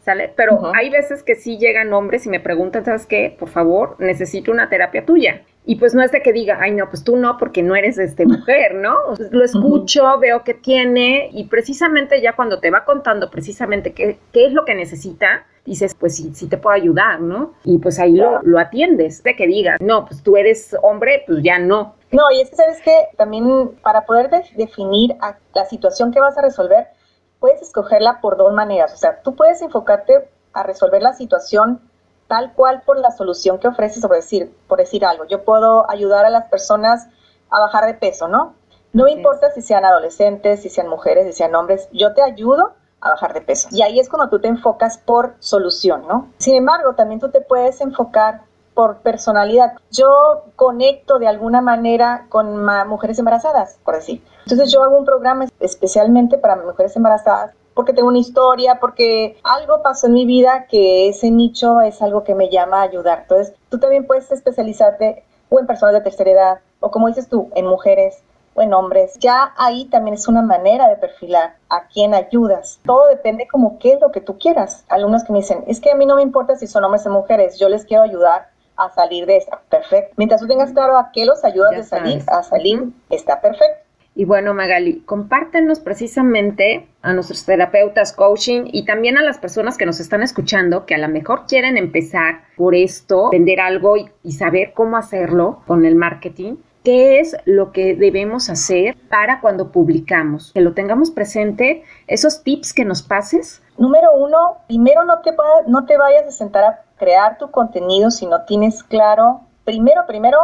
¿Sale? 0.00 0.30
Pero 0.36 0.74
hay 0.74 0.90
veces 0.90 1.22
que 1.22 1.34
sí 1.34 1.56
llegan 1.56 1.94
hombres 1.94 2.26
y 2.26 2.28
me 2.28 2.38
preguntan, 2.38 2.84
¿sabes 2.84 3.06
qué? 3.06 3.34
Por 3.38 3.48
favor, 3.48 3.96
necesito 3.98 4.52
una 4.52 4.68
terapia 4.68 5.06
tuya. 5.06 5.42
Y 5.64 5.76
pues 5.76 5.94
no 5.94 6.02
es 6.02 6.12
de 6.12 6.20
que 6.20 6.34
diga, 6.34 6.58
ay, 6.60 6.72
no, 6.72 6.90
pues 6.90 7.04
tú 7.04 7.16
no, 7.16 7.38
porque 7.38 7.62
no 7.62 7.74
eres 7.74 7.96
este 7.96 8.26
mujer, 8.26 8.74
¿no? 8.74 8.96
lo 9.30 9.44
escucho, 9.44 10.18
veo 10.18 10.44
que 10.44 10.52
tiene, 10.52 11.30
y 11.32 11.44
precisamente 11.44 12.20
ya 12.20 12.34
cuando 12.34 12.60
te 12.60 12.70
va 12.70 12.84
contando 12.84 13.30
precisamente 13.30 13.94
qué, 13.94 14.18
qué 14.30 14.44
es 14.44 14.52
lo 14.52 14.66
que 14.66 14.74
necesita, 14.74 15.46
dices, 15.64 15.94
pues 15.94 16.16
sí, 16.16 16.32
sí 16.34 16.48
te 16.48 16.58
puedo 16.58 16.76
ayudar, 16.76 17.20
¿no? 17.20 17.54
Y 17.64 17.78
pues 17.78 17.98
ahí 17.98 18.12
lo, 18.12 18.42
lo 18.42 18.58
atiendes, 18.58 19.22
de 19.22 19.34
que 19.36 19.46
diga, 19.46 19.76
no, 19.80 20.04
pues 20.04 20.22
tú 20.22 20.36
eres 20.36 20.76
hombre, 20.82 21.22
pues 21.26 21.42
ya 21.42 21.58
no. 21.58 21.94
No, 22.14 22.30
y 22.30 22.40
es 22.40 22.50
que 22.50 22.56
sabes 22.56 22.80
que 22.80 23.08
también 23.16 23.76
para 23.82 24.06
poder 24.06 24.30
definir 24.30 25.16
la 25.52 25.64
situación 25.64 26.12
que 26.12 26.20
vas 26.20 26.38
a 26.38 26.42
resolver, 26.42 26.86
puedes 27.40 27.60
escogerla 27.60 28.20
por 28.20 28.36
dos 28.36 28.52
maneras. 28.52 28.94
O 28.94 28.96
sea, 28.96 29.20
tú 29.20 29.34
puedes 29.34 29.60
enfocarte 29.62 30.30
a 30.52 30.62
resolver 30.62 31.02
la 31.02 31.14
situación 31.14 31.80
tal 32.28 32.52
cual 32.54 32.82
por 32.86 33.00
la 33.00 33.10
solución 33.10 33.58
que 33.58 33.66
ofreces, 33.66 34.00
por 34.00 34.14
decir, 34.14 34.56
por 34.68 34.78
decir 34.78 35.04
algo. 35.04 35.24
Yo 35.24 35.42
puedo 35.42 35.90
ayudar 35.90 36.24
a 36.24 36.30
las 36.30 36.44
personas 36.44 37.08
a 37.50 37.58
bajar 37.58 37.84
de 37.86 37.94
peso, 37.94 38.28
¿no? 38.28 38.54
No 38.92 39.08
importa 39.08 39.50
si 39.50 39.60
sean 39.60 39.84
adolescentes, 39.84 40.62
si 40.62 40.68
sean 40.68 40.86
mujeres, 40.86 41.26
si 41.26 41.32
sean 41.32 41.52
hombres, 41.56 41.88
yo 41.92 42.14
te 42.14 42.22
ayudo 42.22 42.74
a 43.00 43.10
bajar 43.10 43.34
de 43.34 43.40
peso. 43.40 43.68
Y 43.72 43.82
ahí 43.82 43.98
es 43.98 44.08
cuando 44.08 44.30
tú 44.30 44.40
te 44.40 44.46
enfocas 44.46 44.98
por 44.98 45.34
solución, 45.40 46.06
¿no? 46.06 46.28
Sin 46.38 46.54
embargo, 46.54 46.94
también 46.94 47.18
tú 47.18 47.28
te 47.32 47.40
puedes 47.40 47.80
enfocar 47.80 48.42
por 48.74 48.98
personalidad. 48.98 49.74
Yo 49.90 50.44
conecto 50.56 51.18
de 51.18 51.28
alguna 51.28 51.60
manera 51.60 52.26
con 52.28 52.64
mujeres 52.88 53.18
embarazadas, 53.18 53.78
por 53.84 53.94
decir. 53.94 54.22
Entonces 54.44 54.72
yo 54.72 54.82
hago 54.82 54.98
un 54.98 55.04
programa 55.04 55.46
especialmente 55.60 56.38
para 56.38 56.56
mujeres 56.56 56.94
embarazadas 56.96 57.52
porque 57.74 57.92
tengo 57.92 58.08
una 58.08 58.18
historia, 58.18 58.78
porque 58.80 59.36
algo 59.42 59.82
pasó 59.82 60.06
en 60.06 60.14
mi 60.14 60.26
vida 60.26 60.66
que 60.68 61.08
ese 61.08 61.30
nicho 61.30 61.80
es 61.80 62.00
algo 62.00 62.22
que 62.22 62.34
me 62.34 62.48
llama 62.48 62.78
a 62.78 62.82
ayudar. 62.82 63.20
Entonces, 63.22 63.54
tú 63.68 63.78
también 63.78 64.06
puedes 64.06 64.30
especializarte 64.30 65.24
o 65.50 65.58
en 65.58 65.66
personas 65.66 65.94
de 65.94 66.00
tercera 66.00 66.30
edad, 66.30 66.58
o 66.80 66.90
como 66.90 67.08
dices 67.08 67.28
tú, 67.28 67.50
en 67.54 67.66
mujeres 67.66 68.22
o 68.54 68.62
en 68.62 68.72
hombres. 68.72 69.18
Ya 69.18 69.52
ahí 69.56 69.86
también 69.86 70.14
es 70.14 70.28
una 70.28 70.42
manera 70.42 70.88
de 70.88 70.96
perfilar 70.96 71.56
a 71.68 71.88
quién 71.88 72.14
ayudas. 72.14 72.80
Todo 72.84 73.08
depende 73.08 73.48
como 73.48 73.78
qué 73.78 73.94
es 73.94 74.00
lo 74.00 74.12
que 74.12 74.20
tú 74.20 74.38
quieras. 74.38 74.84
Alumnos 74.88 75.24
que 75.24 75.32
me 75.32 75.40
dicen, 75.40 75.64
es 75.66 75.80
que 75.80 75.90
a 75.90 75.96
mí 75.96 76.06
no 76.06 76.16
me 76.16 76.22
importa 76.22 76.56
si 76.56 76.68
son 76.68 76.84
hombres 76.84 77.06
o 77.06 77.10
mujeres, 77.10 77.58
yo 77.58 77.68
les 77.68 77.84
quiero 77.84 78.04
ayudar 78.04 78.53
a 78.76 78.90
salir 78.90 79.26
de 79.26 79.36
esta. 79.36 79.60
Perfecto. 79.70 80.14
Mientras 80.16 80.40
tú 80.40 80.46
tengas 80.46 80.72
claro 80.72 80.98
a 80.98 81.10
qué 81.12 81.24
los 81.24 81.44
ayudas 81.44 81.72
de 81.72 81.84
salir, 81.84 82.22
a 82.28 82.42
salir, 82.42 82.88
está 83.10 83.40
perfecto. 83.40 83.84
Y 84.16 84.24
bueno, 84.24 84.54
Magali, 84.54 85.00
compártenos 85.00 85.80
precisamente 85.80 86.86
a 87.02 87.12
nuestros 87.12 87.44
terapeutas 87.44 88.12
coaching 88.12 88.68
y 88.72 88.84
también 88.84 89.18
a 89.18 89.22
las 89.22 89.38
personas 89.38 89.76
que 89.76 89.86
nos 89.86 89.98
están 89.98 90.22
escuchando 90.22 90.86
que 90.86 90.94
a 90.94 90.98
lo 90.98 91.08
mejor 91.08 91.46
quieren 91.48 91.76
empezar 91.76 92.42
por 92.56 92.76
esto, 92.76 93.30
vender 93.30 93.60
algo 93.60 93.96
y, 93.96 94.08
y 94.22 94.32
saber 94.32 94.72
cómo 94.72 94.96
hacerlo 94.96 95.62
con 95.66 95.84
el 95.84 95.96
marketing. 95.96 96.54
¿Qué 96.84 97.18
es 97.18 97.34
lo 97.46 97.72
que 97.72 97.94
debemos 97.94 98.50
hacer 98.50 98.94
para 99.08 99.40
cuando 99.40 99.72
publicamos? 99.72 100.52
Que 100.52 100.60
lo 100.60 100.74
tengamos 100.74 101.10
presente, 101.10 101.82
esos 102.06 102.42
tips 102.42 102.74
que 102.74 102.84
nos 102.84 103.02
pases. 103.02 103.62
Número 103.78 104.10
uno, 104.14 104.58
primero 104.68 105.04
no 105.04 105.20
te, 105.22 105.34
no 105.66 105.86
vayas 105.98 106.26
a 106.26 106.30
sentar 106.30 106.64
a 106.64 106.82
crear 106.96 107.38
tu 107.38 107.50
contenido 107.50 108.10
si 108.10 108.26
no 108.26 108.44
tienes 108.44 108.82
claro, 108.82 109.40
primero, 109.64 110.02
primero, 110.06 110.38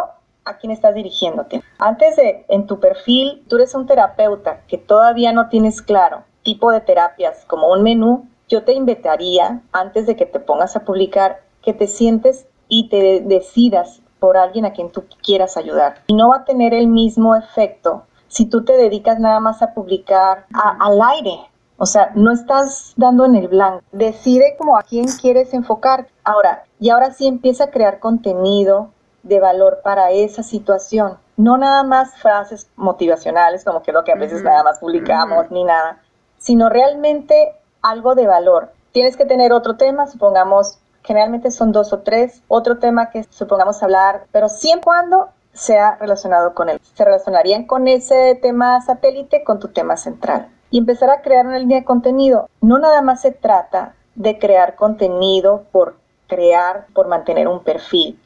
a 0.46 0.56
quién 0.56 0.72
estás 0.72 0.94
dirigiéndote. 0.94 1.62
Antes 1.78 2.16
de, 2.16 2.46
en 2.48 2.66
tu 2.66 2.80
perfil, 2.80 3.44
tú 3.46 3.56
eres 3.56 3.74
un 3.74 3.86
terapeuta 3.86 4.62
que 4.66 4.78
todavía 4.78 5.32
no 5.32 5.50
tienes 5.50 5.82
claro 5.82 6.24
tipo 6.42 6.70
de 6.70 6.80
terapias 6.80 7.44
como 7.46 7.70
un 7.70 7.82
menú, 7.82 8.28
yo 8.48 8.64
te 8.64 8.72
invitaría, 8.72 9.60
antes 9.72 10.06
de 10.06 10.16
que 10.16 10.26
te 10.26 10.40
pongas 10.40 10.74
a 10.74 10.84
publicar, 10.84 11.42
que 11.62 11.72
te 11.72 11.86
sientes 11.86 12.46
y 12.68 12.88
te 12.88 13.20
decidas 13.20 14.00
por 14.20 14.36
alguien 14.36 14.64
a 14.66 14.72
quien 14.72 14.92
tú 14.92 15.04
quieras 15.22 15.56
ayudar. 15.56 16.02
Y 16.06 16.14
no 16.14 16.28
va 16.28 16.36
a 16.36 16.44
tener 16.44 16.74
el 16.74 16.86
mismo 16.86 17.34
efecto 17.34 18.04
si 18.28 18.46
tú 18.46 18.64
te 18.64 18.74
dedicas 18.74 19.18
nada 19.18 19.40
más 19.40 19.60
a 19.62 19.74
publicar 19.74 20.46
al 20.52 21.02
aire. 21.02 21.40
O 21.78 21.86
sea, 21.86 22.12
no 22.14 22.30
estás 22.30 22.92
dando 22.96 23.24
en 23.24 23.34
el 23.34 23.48
blanco. 23.48 23.82
Decide 23.90 24.54
como 24.58 24.76
a 24.76 24.82
quién 24.82 25.06
quieres 25.20 25.52
enfocar. 25.54 26.06
Ahora, 26.24 26.64
y 26.78 26.90
ahora 26.90 27.12
sí 27.12 27.26
empieza 27.26 27.64
a 27.64 27.70
crear 27.70 27.98
contenido 27.98 28.90
de 29.22 29.40
valor 29.40 29.80
para 29.82 30.10
esa 30.10 30.42
situación. 30.42 31.18
No 31.36 31.56
nada 31.56 31.82
más 31.82 32.16
frases 32.16 32.68
motivacionales, 32.76 33.64
como 33.64 33.82
que 33.82 33.92
lo 33.92 34.04
que 34.04 34.12
a 34.12 34.16
veces 34.16 34.42
nada 34.42 34.62
más 34.62 34.78
publicamos, 34.78 35.50
ni 35.50 35.64
nada, 35.64 36.02
sino 36.38 36.68
realmente 36.68 37.54
algo 37.82 38.14
de 38.14 38.26
valor. 38.26 38.72
Tienes 38.92 39.16
que 39.16 39.24
tener 39.24 39.52
otro 39.52 39.76
tema, 39.76 40.06
supongamos, 40.06 40.78
generalmente 41.02 41.50
son 41.50 41.72
dos 41.72 41.92
o 41.92 42.00
tres, 42.00 42.42
otro 42.48 42.78
tema 42.78 43.10
que 43.10 43.24
supongamos 43.24 43.82
hablar, 43.82 44.26
pero 44.32 44.48
siempre 44.48 44.84
cuando 44.84 45.28
sea 45.52 45.96
relacionado 45.96 46.54
con 46.54 46.68
él. 46.68 46.80
Se 46.94 47.04
relacionarían 47.04 47.66
con 47.66 47.88
ese 47.88 48.38
tema 48.40 48.80
satélite 48.80 49.42
con 49.44 49.58
tu 49.58 49.68
tema 49.68 49.96
central. 49.96 50.48
Y 50.70 50.78
empezar 50.78 51.10
a 51.10 51.22
crear 51.22 51.46
una 51.46 51.58
línea 51.58 51.80
de 51.80 51.84
contenido. 51.84 52.48
No 52.60 52.78
nada 52.78 53.02
más 53.02 53.22
se 53.22 53.32
trata 53.32 53.94
de 54.14 54.38
crear 54.38 54.76
contenido 54.76 55.64
por 55.72 55.96
crear, 56.28 56.86
por 56.94 57.08
mantener 57.08 57.48
un 57.48 57.64
perfil 57.64 58.20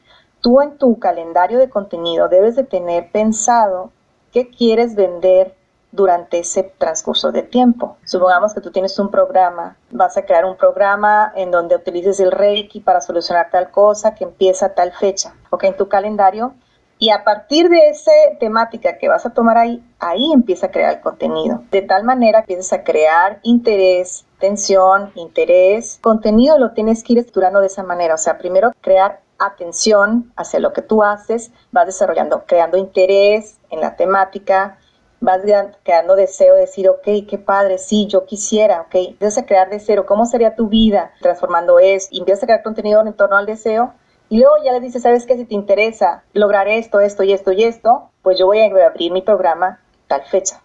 tú 0.45 0.61
en 0.61 0.77
tu 0.77 0.99
calendario 0.99 1.57
de 1.57 1.71
contenido 1.71 2.29
debes 2.29 2.55
de 2.55 2.63
tener 2.63 3.09
pensado 3.11 3.89
qué 4.31 4.51
quieres 4.51 4.93
vender 4.93 5.55
durante 5.95 6.39
ese 6.39 6.63
transcurso 6.77 7.31
de 7.31 7.43
tiempo. 7.43 7.97
Supongamos 8.05 8.53
que 8.53 8.61
tú 8.61 8.71
tienes 8.71 8.97
un 8.99 9.09
programa, 9.09 9.77
vas 9.91 10.17
a 10.17 10.25
crear 10.25 10.45
un 10.45 10.57
programa 10.57 11.31
en 11.35 11.51
donde 11.51 11.75
utilices 11.75 12.19
el 12.19 12.31
Reiki 12.31 12.81
para 12.81 13.01
solucionar 13.01 13.49
tal 13.51 13.71
cosa 13.71 14.13
que 14.13 14.25
empieza 14.25 14.73
tal 14.73 14.91
fecha, 14.91 15.33
ok, 15.49 15.63
en 15.63 15.77
tu 15.77 15.87
calendario. 15.87 16.53
Y 16.97 17.09
a 17.09 17.25
partir 17.25 17.67
de 17.67 17.89
esa 17.89 18.11
temática 18.39 18.97
que 18.97 19.09
vas 19.09 19.25
a 19.25 19.33
tomar 19.33 19.57
ahí, 19.57 19.83
ahí 19.99 20.31
empieza 20.31 20.67
a 20.67 20.71
crear 20.71 20.93
el 20.93 21.01
contenido. 21.01 21.61
De 21.69 21.81
tal 21.81 22.05
manera 22.05 22.39
empiezas 22.39 22.71
a 22.71 22.83
crear 22.83 23.39
interés, 23.43 24.25
tensión, 24.39 25.11
interés. 25.15 25.99
Contenido 26.01 26.57
lo 26.57 26.71
tienes 26.71 27.03
que 27.03 27.13
ir 27.13 27.19
estructurando 27.19 27.59
de 27.59 27.67
esa 27.67 27.83
manera. 27.83 28.13
O 28.13 28.17
sea, 28.17 28.37
primero 28.37 28.71
crear 28.79 29.19
atención 29.39 30.31
hacia 30.37 30.59
lo 30.59 30.71
que 30.71 30.81
tú 30.81 31.03
haces, 31.03 31.51
vas 31.71 31.85
desarrollando, 31.85 32.45
creando 32.45 32.77
interés 32.77 33.59
en 33.69 33.81
la 33.81 33.95
temática, 33.95 34.77
vas 35.25 35.41
creando 35.83 36.15
deseo 36.15 36.55
de 36.55 36.61
decir, 36.61 36.87
ok, 36.87 37.27
qué 37.27 37.37
padre, 37.37 37.77
sí, 37.77 38.07
yo 38.07 38.25
quisiera, 38.25 38.81
ok, 38.81 38.95
empiezas 39.09 39.43
a 39.43 39.45
crear 39.45 39.69
de 39.69 39.79
cero, 39.79 40.05
¿cómo 40.07 40.25
sería 40.25 40.55
tu 40.55 40.67
vida 40.69 41.11
transformando 41.19 41.79
eso? 41.79 42.07
Y 42.11 42.19
empiezas 42.19 42.43
a 42.43 42.47
crear 42.47 42.63
contenido 42.63 43.01
en 43.05 43.13
torno 43.13 43.35
al 43.35 43.45
deseo 43.45 43.93
y 44.29 44.39
luego 44.39 44.55
ya 44.63 44.71
le 44.71 44.79
dices, 44.79 45.03
¿sabes 45.03 45.25
qué? 45.25 45.35
Si 45.35 45.45
te 45.45 45.55
interesa 45.55 46.23
lograr 46.33 46.67
esto, 46.67 46.99
esto 46.99 47.23
y 47.23 47.33
esto 47.33 47.51
y 47.51 47.63
esto, 47.63 48.09
pues 48.21 48.39
yo 48.39 48.45
voy 48.45 48.59
a 48.59 48.85
abrir 48.85 49.11
mi 49.11 49.21
programa 49.21 49.79
tal 50.07 50.23
fecha. 50.23 50.61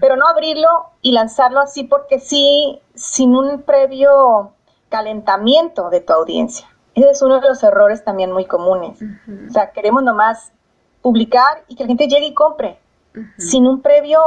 Pero 0.00 0.14
no 0.14 0.28
abrirlo 0.28 0.68
y 1.00 1.10
lanzarlo 1.10 1.58
así 1.58 1.82
porque 1.82 2.20
sí, 2.20 2.80
sin 2.94 3.34
un 3.34 3.62
previo 3.62 4.52
calentamiento 4.88 5.90
de 5.90 6.00
tu 6.00 6.12
audiencia. 6.12 6.68
Ese 6.94 7.10
es 7.10 7.22
uno 7.22 7.40
de 7.40 7.48
los 7.48 7.62
errores 7.64 8.04
también 8.04 8.30
muy 8.30 8.44
comunes. 8.44 9.00
O 9.48 9.52
sea, 9.52 9.72
queremos 9.72 10.04
nomás 10.04 10.52
publicar 11.00 11.64
y 11.66 11.74
que 11.74 11.82
la 11.82 11.88
gente 11.88 12.06
llegue 12.06 12.26
y 12.26 12.34
compre, 12.34 12.78
sin 13.38 13.66
un 13.66 13.82
previo 13.82 14.20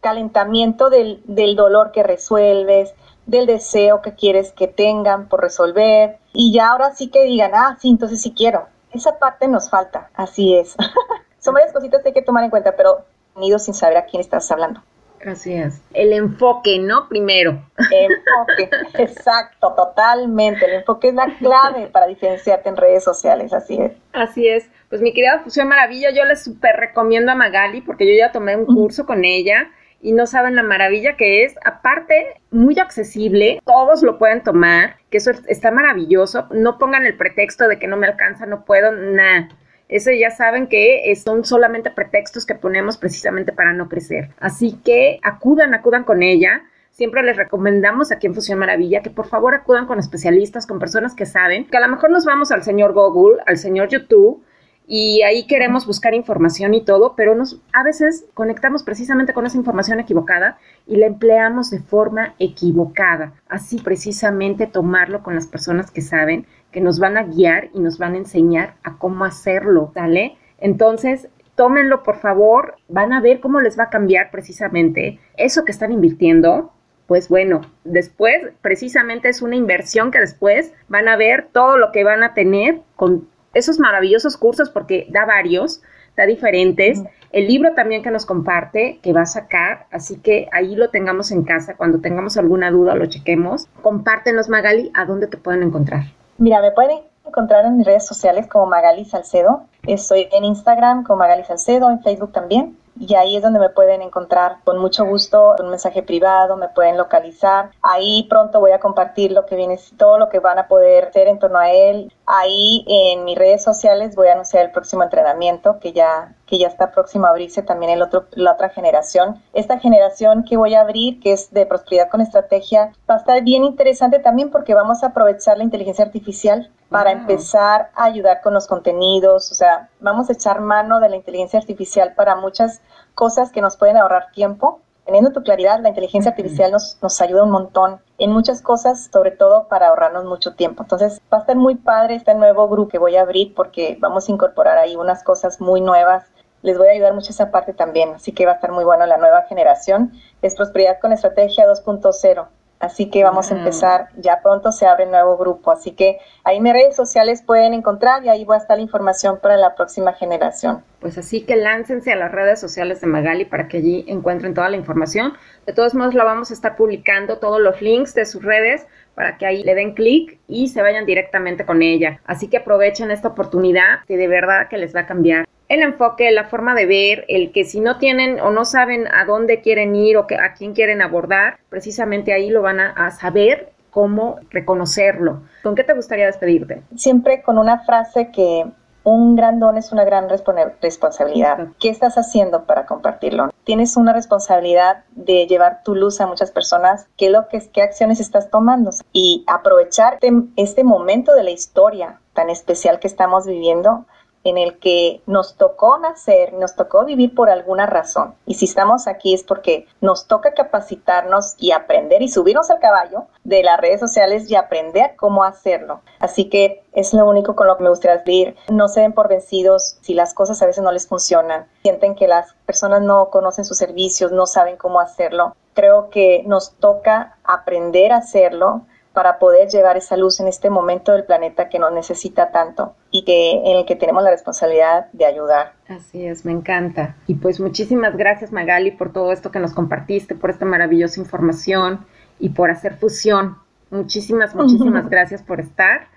calentamiento 0.00 0.90
del, 0.90 1.22
del 1.24 1.56
dolor 1.56 1.90
que 1.92 2.02
resuelves, 2.02 2.94
del 3.26 3.46
deseo 3.46 4.02
que 4.02 4.14
quieres 4.14 4.52
que 4.52 4.68
tengan 4.68 5.28
por 5.28 5.40
resolver. 5.40 6.18
Y 6.32 6.52
ya 6.52 6.70
ahora 6.70 6.94
sí 6.94 7.08
que 7.08 7.24
digan, 7.24 7.52
ah, 7.54 7.76
sí, 7.80 7.90
entonces 7.90 8.22
sí 8.22 8.32
quiero. 8.36 8.66
Esa 8.92 9.18
parte 9.18 9.48
nos 9.48 9.68
falta, 9.68 10.10
así 10.14 10.56
es. 10.56 10.76
Son 11.38 11.54
varias 11.54 11.72
cositas 11.72 12.02
que 12.02 12.08
hay 12.08 12.14
que 12.14 12.22
tomar 12.22 12.44
en 12.44 12.50
cuenta, 12.50 12.76
pero 12.76 13.04
ido 13.40 13.58
sin 13.58 13.74
saber 13.74 13.98
a 13.98 14.06
quién 14.06 14.20
estás 14.20 14.50
hablando. 14.50 14.80
Así 15.26 15.54
es. 15.54 15.80
El 15.92 16.12
enfoque, 16.12 16.78
¿no? 16.78 17.08
Primero. 17.08 17.62
Enfoque, 17.78 18.70
exacto, 19.02 19.74
totalmente. 19.74 20.64
El 20.66 20.74
enfoque 20.74 21.08
es 21.08 21.14
la 21.14 21.36
clave 21.38 21.88
para 21.88 22.06
diferenciarte 22.06 22.68
en 22.68 22.76
redes 22.76 23.02
sociales, 23.02 23.52
así 23.52 23.80
es. 23.80 23.92
Así 24.12 24.46
es. 24.46 24.68
Pues 24.88 25.02
mi 25.02 25.12
querida 25.12 25.40
Fusión 25.40 25.68
Maravilla, 25.68 26.10
yo 26.10 26.24
les 26.24 26.44
súper 26.44 26.76
recomiendo 26.76 27.32
a 27.32 27.34
Magali 27.34 27.80
porque 27.80 28.06
yo 28.06 28.16
ya 28.16 28.30
tomé 28.30 28.56
un 28.56 28.66
curso 28.66 29.04
con 29.04 29.24
ella 29.24 29.70
y 30.00 30.12
no 30.12 30.26
saben 30.26 30.54
la 30.54 30.62
maravilla 30.62 31.16
que 31.16 31.44
es. 31.44 31.56
Aparte, 31.64 32.40
muy 32.52 32.78
accesible, 32.78 33.60
todos 33.64 34.02
lo 34.02 34.18
pueden 34.18 34.42
tomar, 34.44 34.96
que 35.10 35.18
eso 35.18 35.32
está 35.48 35.72
maravilloso. 35.72 36.46
No 36.52 36.78
pongan 36.78 37.06
el 37.06 37.16
pretexto 37.16 37.66
de 37.66 37.78
que 37.78 37.88
no 37.88 37.96
me 37.96 38.06
alcanza, 38.06 38.46
no 38.46 38.64
puedo, 38.64 38.92
nada. 38.92 39.48
Eso 39.88 40.10
ya 40.12 40.30
saben 40.30 40.68
que 40.68 41.12
son 41.16 41.44
solamente 41.44 41.90
pretextos 41.90 42.44
que 42.44 42.54
ponemos 42.54 42.96
precisamente 42.96 43.52
para 43.52 43.72
no 43.72 43.88
crecer. 43.88 44.30
Así 44.38 44.78
que 44.84 45.18
acudan, 45.22 45.74
acudan 45.74 46.04
con 46.04 46.22
ella. 46.22 46.62
Siempre 46.90 47.22
les 47.22 47.36
recomendamos 47.36 48.10
aquí 48.10 48.26
en 48.26 48.34
Fusión 48.34 48.58
Maravilla 48.58 49.02
que 49.02 49.10
por 49.10 49.26
favor 49.26 49.54
acudan 49.54 49.86
con 49.86 49.98
especialistas, 49.98 50.66
con 50.66 50.78
personas 50.78 51.14
que 51.14 51.26
saben, 51.26 51.66
que 51.66 51.76
a 51.76 51.80
lo 51.80 51.88
mejor 51.88 52.10
nos 52.10 52.24
vamos 52.24 52.50
al 52.52 52.62
señor 52.62 52.94
Google, 52.94 53.42
al 53.46 53.58
señor 53.58 53.88
YouTube, 53.88 54.42
y 54.88 55.22
ahí 55.22 55.46
queremos 55.46 55.84
buscar 55.84 56.14
información 56.14 56.72
y 56.72 56.84
todo, 56.84 57.14
pero 57.16 57.34
nos, 57.34 57.60
a 57.72 57.82
veces 57.82 58.24
conectamos 58.34 58.84
precisamente 58.84 59.32
con 59.32 59.44
esa 59.44 59.56
información 59.56 59.98
equivocada 59.98 60.58
y 60.86 60.96
la 60.96 61.06
empleamos 61.06 61.70
de 61.70 61.80
forma 61.80 62.34
equivocada. 62.38 63.32
Así 63.48 63.78
precisamente 63.78 64.68
tomarlo 64.68 65.24
con 65.24 65.34
las 65.34 65.48
personas 65.48 65.90
que 65.90 66.02
saben, 66.02 66.46
que 66.70 66.80
nos 66.80 67.00
van 67.00 67.16
a 67.16 67.24
guiar 67.24 67.68
y 67.74 67.80
nos 67.80 67.98
van 67.98 68.14
a 68.14 68.18
enseñar 68.18 68.74
a 68.84 68.96
cómo 68.96 69.24
hacerlo, 69.24 69.90
¿sale? 69.92 70.36
Entonces, 70.58 71.28
tómenlo 71.56 72.04
por 72.04 72.18
favor, 72.18 72.76
van 72.88 73.12
a 73.12 73.20
ver 73.20 73.40
cómo 73.40 73.60
les 73.60 73.76
va 73.76 73.84
a 73.84 73.90
cambiar 73.90 74.30
precisamente 74.30 75.18
eso 75.36 75.64
que 75.64 75.72
están 75.72 75.90
invirtiendo. 75.90 76.72
Pues 77.08 77.28
bueno, 77.28 77.60
después 77.84 78.36
precisamente 78.62 79.28
es 79.28 79.42
una 79.42 79.56
inversión 79.56 80.10
que 80.10 80.20
después 80.20 80.72
van 80.88 81.08
a 81.08 81.16
ver 81.16 81.48
todo 81.52 81.76
lo 81.76 81.92
que 81.92 82.04
van 82.04 82.22
a 82.22 82.34
tener 82.34 82.80
con 82.96 83.28
esos 83.56 83.78
maravillosos 83.78 84.36
cursos 84.36 84.70
porque 84.70 85.06
da 85.10 85.24
varios, 85.24 85.82
da 86.16 86.26
diferentes. 86.26 87.02
El 87.32 87.48
libro 87.48 87.74
también 87.74 88.02
que 88.02 88.10
nos 88.10 88.26
comparte, 88.26 89.00
que 89.02 89.12
va 89.12 89.22
a 89.22 89.26
sacar, 89.26 89.86
así 89.90 90.18
que 90.18 90.48
ahí 90.52 90.76
lo 90.76 90.90
tengamos 90.90 91.30
en 91.30 91.42
casa, 91.42 91.76
cuando 91.76 92.00
tengamos 92.00 92.36
alguna 92.36 92.70
duda 92.70 92.94
lo 92.94 93.06
chequemos. 93.06 93.66
Compártenos, 93.82 94.48
Magali, 94.48 94.90
a 94.94 95.04
dónde 95.04 95.26
te 95.26 95.36
pueden 95.36 95.62
encontrar. 95.62 96.04
Mira, 96.38 96.60
me 96.60 96.70
pueden 96.70 96.98
encontrar 97.26 97.64
en 97.64 97.78
mis 97.78 97.86
redes 97.86 98.06
sociales 98.06 98.46
como 98.46 98.66
Magali 98.66 99.04
Salcedo. 99.04 99.64
Estoy 99.86 100.28
en 100.32 100.44
Instagram 100.44 101.04
como 101.04 101.18
Magali 101.18 101.44
Salcedo, 101.44 101.90
en 101.90 102.02
Facebook 102.02 102.32
también 102.32 102.76
y 102.98 103.14
ahí 103.14 103.36
es 103.36 103.42
donde 103.42 103.58
me 103.58 103.68
pueden 103.68 104.02
encontrar 104.02 104.58
con 104.64 104.78
mucho 104.78 105.04
gusto, 105.04 105.54
un 105.58 105.70
mensaje 105.70 106.02
privado, 106.02 106.56
me 106.56 106.68
pueden 106.68 106.96
localizar. 106.96 107.70
Ahí 107.82 108.26
pronto 108.28 108.60
voy 108.60 108.72
a 108.72 108.80
compartir 108.80 109.32
lo 109.32 109.46
que 109.46 109.56
viene, 109.56 109.78
todo 109.96 110.18
lo 110.18 110.28
que 110.28 110.40
van 110.40 110.58
a 110.58 110.68
poder 110.68 111.06
hacer 111.06 111.28
en 111.28 111.38
torno 111.38 111.58
a 111.58 111.70
él. 111.70 112.12
Ahí 112.26 112.84
en 112.88 113.24
mis 113.24 113.38
redes 113.38 113.62
sociales 113.62 114.14
voy 114.16 114.28
a 114.28 114.32
anunciar 114.32 114.64
el 114.64 114.72
próximo 114.72 115.02
entrenamiento 115.02 115.78
que 115.80 115.92
ya 115.92 116.35
que 116.46 116.58
ya 116.58 116.68
está 116.68 116.92
próximo 116.92 117.26
a 117.26 117.30
abrirse 117.30 117.62
también 117.62 117.92
el 117.92 118.02
otro, 118.02 118.26
la 118.32 118.52
otra 118.52 118.68
generación. 118.68 119.42
Esta 119.52 119.78
generación 119.78 120.44
que 120.44 120.56
voy 120.56 120.74
a 120.74 120.80
abrir, 120.80 121.20
que 121.20 121.32
es 121.32 121.52
de 121.52 121.66
prosperidad 121.66 122.08
con 122.08 122.20
estrategia, 122.20 122.92
va 123.10 123.14
a 123.14 123.18
estar 123.18 123.42
bien 123.42 123.64
interesante 123.64 124.18
también 124.18 124.50
porque 124.50 124.74
vamos 124.74 125.02
a 125.02 125.08
aprovechar 125.08 125.58
la 125.58 125.64
inteligencia 125.64 126.04
artificial 126.04 126.70
para 126.88 127.10
empezar 127.10 127.90
a 127.94 128.04
ayudar 128.04 128.40
con 128.40 128.54
los 128.54 128.66
contenidos, 128.66 129.50
o 129.50 129.54
sea, 129.54 129.90
vamos 130.00 130.30
a 130.30 130.34
echar 130.34 130.60
mano 130.60 131.00
de 131.00 131.08
la 131.08 131.16
inteligencia 131.16 131.58
artificial 131.58 132.14
para 132.14 132.36
muchas 132.36 132.80
cosas 133.14 133.50
que 133.50 133.60
nos 133.60 133.76
pueden 133.76 133.96
ahorrar 133.96 134.30
tiempo. 134.32 134.80
Teniendo 135.04 135.30
tu 135.30 135.42
claridad, 135.42 135.80
la 135.80 135.90
inteligencia 135.90 136.32
artificial 136.32 136.72
nos, 136.72 136.98
nos 137.00 137.20
ayuda 137.20 137.44
un 137.44 137.50
montón 137.50 138.00
en 138.18 138.32
muchas 138.32 138.60
cosas, 138.60 139.08
sobre 139.12 139.30
todo 139.30 139.68
para 139.68 139.88
ahorrarnos 139.88 140.24
mucho 140.24 140.54
tiempo. 140.54 140.82
Entonces, 140.82 141.20
va 141.32 141.38
a 141.38 141.40
estar 141.42 141.54
muy 141.54 141.76
padre 141.76 142.16
este 142.16 142.34
nuevo 142.34 142.68
grupo 142.68 142.88
que 142.88 142.98
voy 142.98 143.16
a 143.16 143.22
abrir 143.22 143.54
porque 143.54 143.96
vamos 144.00 144.28
a 144.28 144.32
incorporar 144.32 144.78
ahí 144.78 144.96
unas 144.96 145.22
cosas 145.22 145.60
muy 145.60 145.80
nuevas. 145.80 146.24
Les 146.66 146.76
voy 146.76 146.88
a 146.88 146.90
ayudar 146.90 147.14
mucho 147.14 147.30
esa 147.30 147.52
parte 147.52 147.74
también, 147.74 148.14
así 148.16 148.32
que 148.32 148.44
va 148.44 148.50
a 148.50 148.54
estar 148.56 148.72
muy 148.72 148.82
bueno 148.82 149.06
la 149.06 149.18
nueva 149.18 149.42
generación. 149.42 150.10
Es 150.42 150.56
Prosperidad 150.56 150.98
con 150.98 151.12
Estrategia 151.12 151.64
2.0. 151.64 152.48
Así 152.80 153.08
que 153.08 153.22
vamos 153.22 153.52
a 153.52 153.56
empezar, 153.56 154.08
ya 154.16 154.40
pronto 154.42 154.72
se 154.72 154.84
abre 154.84 155.06
nuevo 155.06 155.36
grupo, 155.36 155.70
así 155.70 155.92
que 155.92 156.18
ahí 156.42 156.56
en 156.56 156.64
mis 156.64 156.72
redes 156.72 156.96
sociales 156.96 157.40
pueden 157.40 157.72
encontrar 157.72 158.24
y 158.24 158.30
ahí 158.30 158.44
va 158.44 158.56
a 158.56 158.58
estar 158.58 158.78
la 158.78 158.82
información 158.82 159.38
para 159.40 159.56
la 159.56 159.76
próxima 159.76 160.12
generación. 160.14 160.82
Pues 160.98 161.16
así 161.16 161.42
que 161.42 161.54
láncense 161.54 162.12
a 162.12 162.16
las 162.16 162.32
redes 162.32 162.58
sociales 162.58 163.00
de 163.00 163.06
Magali 163.06 163.44
para 163.44 163.68
que 163.68 163.76
allí 163.76 164.04
encuentren 164.08 164.52
toda 164.52 164.68
la 164.68 164.76
información. 164.76 165.34
De 165.66 165.72
todos 165.72 165.94
modos 165.94 166.14
la 166.14 166.24
vamos 166.24 166.50
a 166.50 166.54
estar 166.54 166.74
publicando 166.74 167.38
todos 167.38 167.60
los 167.60 167.80
links 167.80 168.12
de 168.12 168.26
sus 168.26 168.42
redes 168.42 168.88
para 169.14 169.38
que 169.38 169.46
ahí 169.46 169.62
le 169.62 169.76
den 169.76 169.94
clic 169.94 170.40
y 170.48 170.66
se 170.66 170.82
vayan 170.82 171.06
directamente 171.06 171.64
con 171.64 171.80
ella. 171.80 172.20
Así 172.26 172.48
que 172.48 172.56
aprovechen 172.56 173.12
esta 173.12 173.28
oportunidad 173.28 174.04
que 174.08 174.16
de 174.16 174.26
verdad 174.26 174.68
que 174.68 174.78
les 174.78 174.94
va 174.94 175.00
a 175.00 175.06
cambiar 175.06 175.46
el 175.68 175.82
enfoque, 175.82 176.30
la 176.30 176.44
forma 176.44 176.74
de 176.74 176.86
ver, 176.86 177.24
el 177.28 177.52
que 177.52 177.64
si 177.64 177.80
no 177.80 177.98
tienen 177.98 178.40
o 178.40 178.50
no 178.50 178.64
saben 178.64 179.06
a 179.08 179.24
dónde 179.24 179.60
quieren 179.60 179.96
ir 179.96 180.16
o 180.16 180.26
a 180.40 180.54
quién 180.56 180.74
quieren 180.74 181.02
abordar, 181.02 181.58
precisamente 181.68 182.32
ahí 182.32 182.50
lo 182.50 182.62
van 182.62 182.80
a, 182.80 183.10
saber 183.10 183.72
cómo 183.90 184.38
reconocerlo. 184.50 185.42
¿Con 185.62 185.74
qué 185.74 185.82
te 185.82 185.94
gustaría 185.94 186.26
despedirte? 186.26 186.82
Siempre 186.96 187.42
con 187.42 187.58
una 187.58 187.80
frase 187.84 188.30
que 188.30 188.66
un 189.04 189.36
gran 189.36 189.60
don 189.60 189.76
es 189.76 189.92
una 189.92 190.04
gran 190.04 190.28
responsabilidad. 190.28 191.68
¿Qué 191.78 191.88
estás 191.88 192.18
haciendo 192.18 192.64
para 192.64 192.86
compartirlo? 192.86 193.50
Tienes 193.64 193.96
una 193.96 194.12
responsabilidad 194.12 195.04
de 195.12 195.46
llevar 195.46 195.82
tu 195.84 195.94
luz 195.94 196.20
a 196.20 196.26
muchas 196.26 196.50
personas. 196.50 197.06
¿Qué, 197.16 197.30
lo 197.30 197.46
que, 197.48 197.62
qué 197.72 197.82
acciones 197.82 198.18
estás 198.18 198.50
tomando? 198.50 198.90
Y 199.12 199.44
aprovechar 199.46 200.18
este 200.56 200.82
momento 200.82 201.34
de 201.34 201.44
la 201.44 201.50
historia 201.50 202.20
tan 202.34 202.50
especial 202.50 202.98
que 202.98 203.06
estamos 203.06 203.46
viviendo 203.46 204.06
en 204.48 204.58
el 204.58 204.78
que 204.78 205.20
nos 205.26 205.56
tocó 205.56 205.98
nacer, 205.98 206.52
nos 206.52 206.76
tocó 206.76 207.04
vivir 207.04 207.34
por 207.34 207.50
alguna 207.50 207.86
razón. 207.86 208.34
Y 208.46 208.54
si 208.54 208.66
estamos 208.66 209.06
aquí 209.06 209.34
es 209.34 209.42
porque 209.42 209.86
nos 210.00 210.26
toca 210.26 210.54
capacitarnos 210.54 211.54
y 211.58 211.72
aprender 211.72 212.22
y 212.22 212.28
subirnos 212.28 212.70
al 212.70 212.80
caballo 212.80 213.26
de 213.44 213.62
las 213.62 213.80
redes 213.80 214.00
sociales 214.00 214.50
y 214.50 214.56
aprender 214.56 215.16
cómo 215.16 215.44
hacerlo. 215.44 216.00
Así 216.18 216.48
que 216.48 216.84
es 216.92 217.12
lo 217.12 217.28
único 217.28 217.56
con 217.56 217.66
lo 217.66 217.76
que 217.76 217.84
me 217.84 217.90
gustaría 217.90 218.18
decir. 218.18 218.56
No 218.68 218.88
se 218.88 219.00
den 219.00 219.12
por 219.12 219.28
vencidos 219.28 219.98
si 220.00 220.14
las 220.14 220.34
cosas 220.34 220.62
a 220.62 220.66
veces 220.66 220.82
no 220.82 220.92
les 220.92 221.06
funcionan. 221.06 221.66
Sienten 221.82 222.14
que 222.14 222.28
las 222.28 222.54
personas 222.66 223.02
no 223.02 223.30
conocen 223.30 223.64
sus 223.64 223.78
servicios, 223.78 224.32
no 224.32 224.46
saben 224.46 224.76
cómo 224.76 225.00
hacerlo. 225.00 225.54
Creo 225.74 226.08
que 226.08 226.42
nos 226.46 226.72
toca 226.76 227.36
aprender 227.44 228.12
a 228.12 228.18
hacerlo 228.18 228.82
para 229.16 229.38
poder 229.38 229.70
llevar 229.70 229.96
esa 229.96 230.14
luz 230.14 230.40
en 230.40 230.46
este 230.46 230.68
momento 230.68 231.12
del 231.12 231.24
planeta 231.24 231.70
que 231.70 231.78
nos 231.78 231.90
necesita 231.90 232.50
tanto 232.50 232.96
y 233.10 233.24
que 233.24 233.62
en 233.64 233.78
el 233.78 233.86
que 233.86 233.96
tenemos 233.96 234.22
la 234.22 234.30
responsabilidad 234.30 235.06
de 235.14 235.24
ayudar. 235.24 235.72
Así 235.88 236.26
es, 236.26 236.44
me 236.44 236.52
encanta. 236.52 237.16
Y 237.26 237.36
pues 237.36 237.58
muchísimas 237.58 238.14
gracias 238.14 238.52
Magali 238.52 238.90
por 238.90 239.14
todo 239.14 239.32
esto 239.32 239.50
que 239.50 239.58
nos 239.58 239.72
compartiste, 239.72 240.34
por 240.34 240.50
esta 240.50 240.66
maravillosa 240.66 241.18
información 241.18 242.04
y 242.38 242.50
por 242.50 242.70
hacer 242.70 242.98
fusión. 242.98 243.56
Muchísimas, 243.88 244.54
muchísimas 244.54 245.08
gracias 245.08 245.42
por 245.42 245.60
estar. 245.60 246.08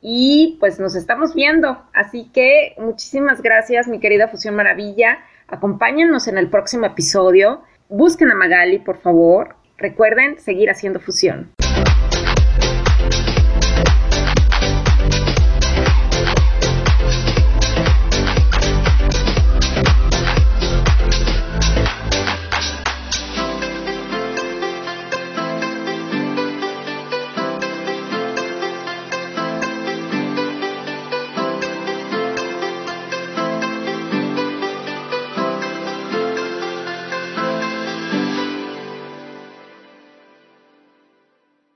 Y 0.00 0.58
pues 0.60 0.78
nos 0.78 0.94
estamos 0.94 1.34
viendo. 1.34 1.82
Así 1.92 2.30
que 2.32 2.76
muchísimas 2.78 3.42
gracias, 3.42 3.88
mi 3.88 3.98
querida 3.98 4.28
Fusión 4.28 4.54
Maravilla. 4.54 5.18
Acompáñennos 5.48 6.28
en 6.28 6.38
el 6.38 6.48
próximo 6.50 6.86
episodio. 6.86 7.62
Busquen 7.88 8.30
a 8.30 8.36
Magali, 8.36 8.78
por 8.78 8.98
favor. 8.98 9.56
Recuerden 9.76 10.38
seguir 10.38 10.70
haciendo 10.70 11.00
fusión. 11.00 11.50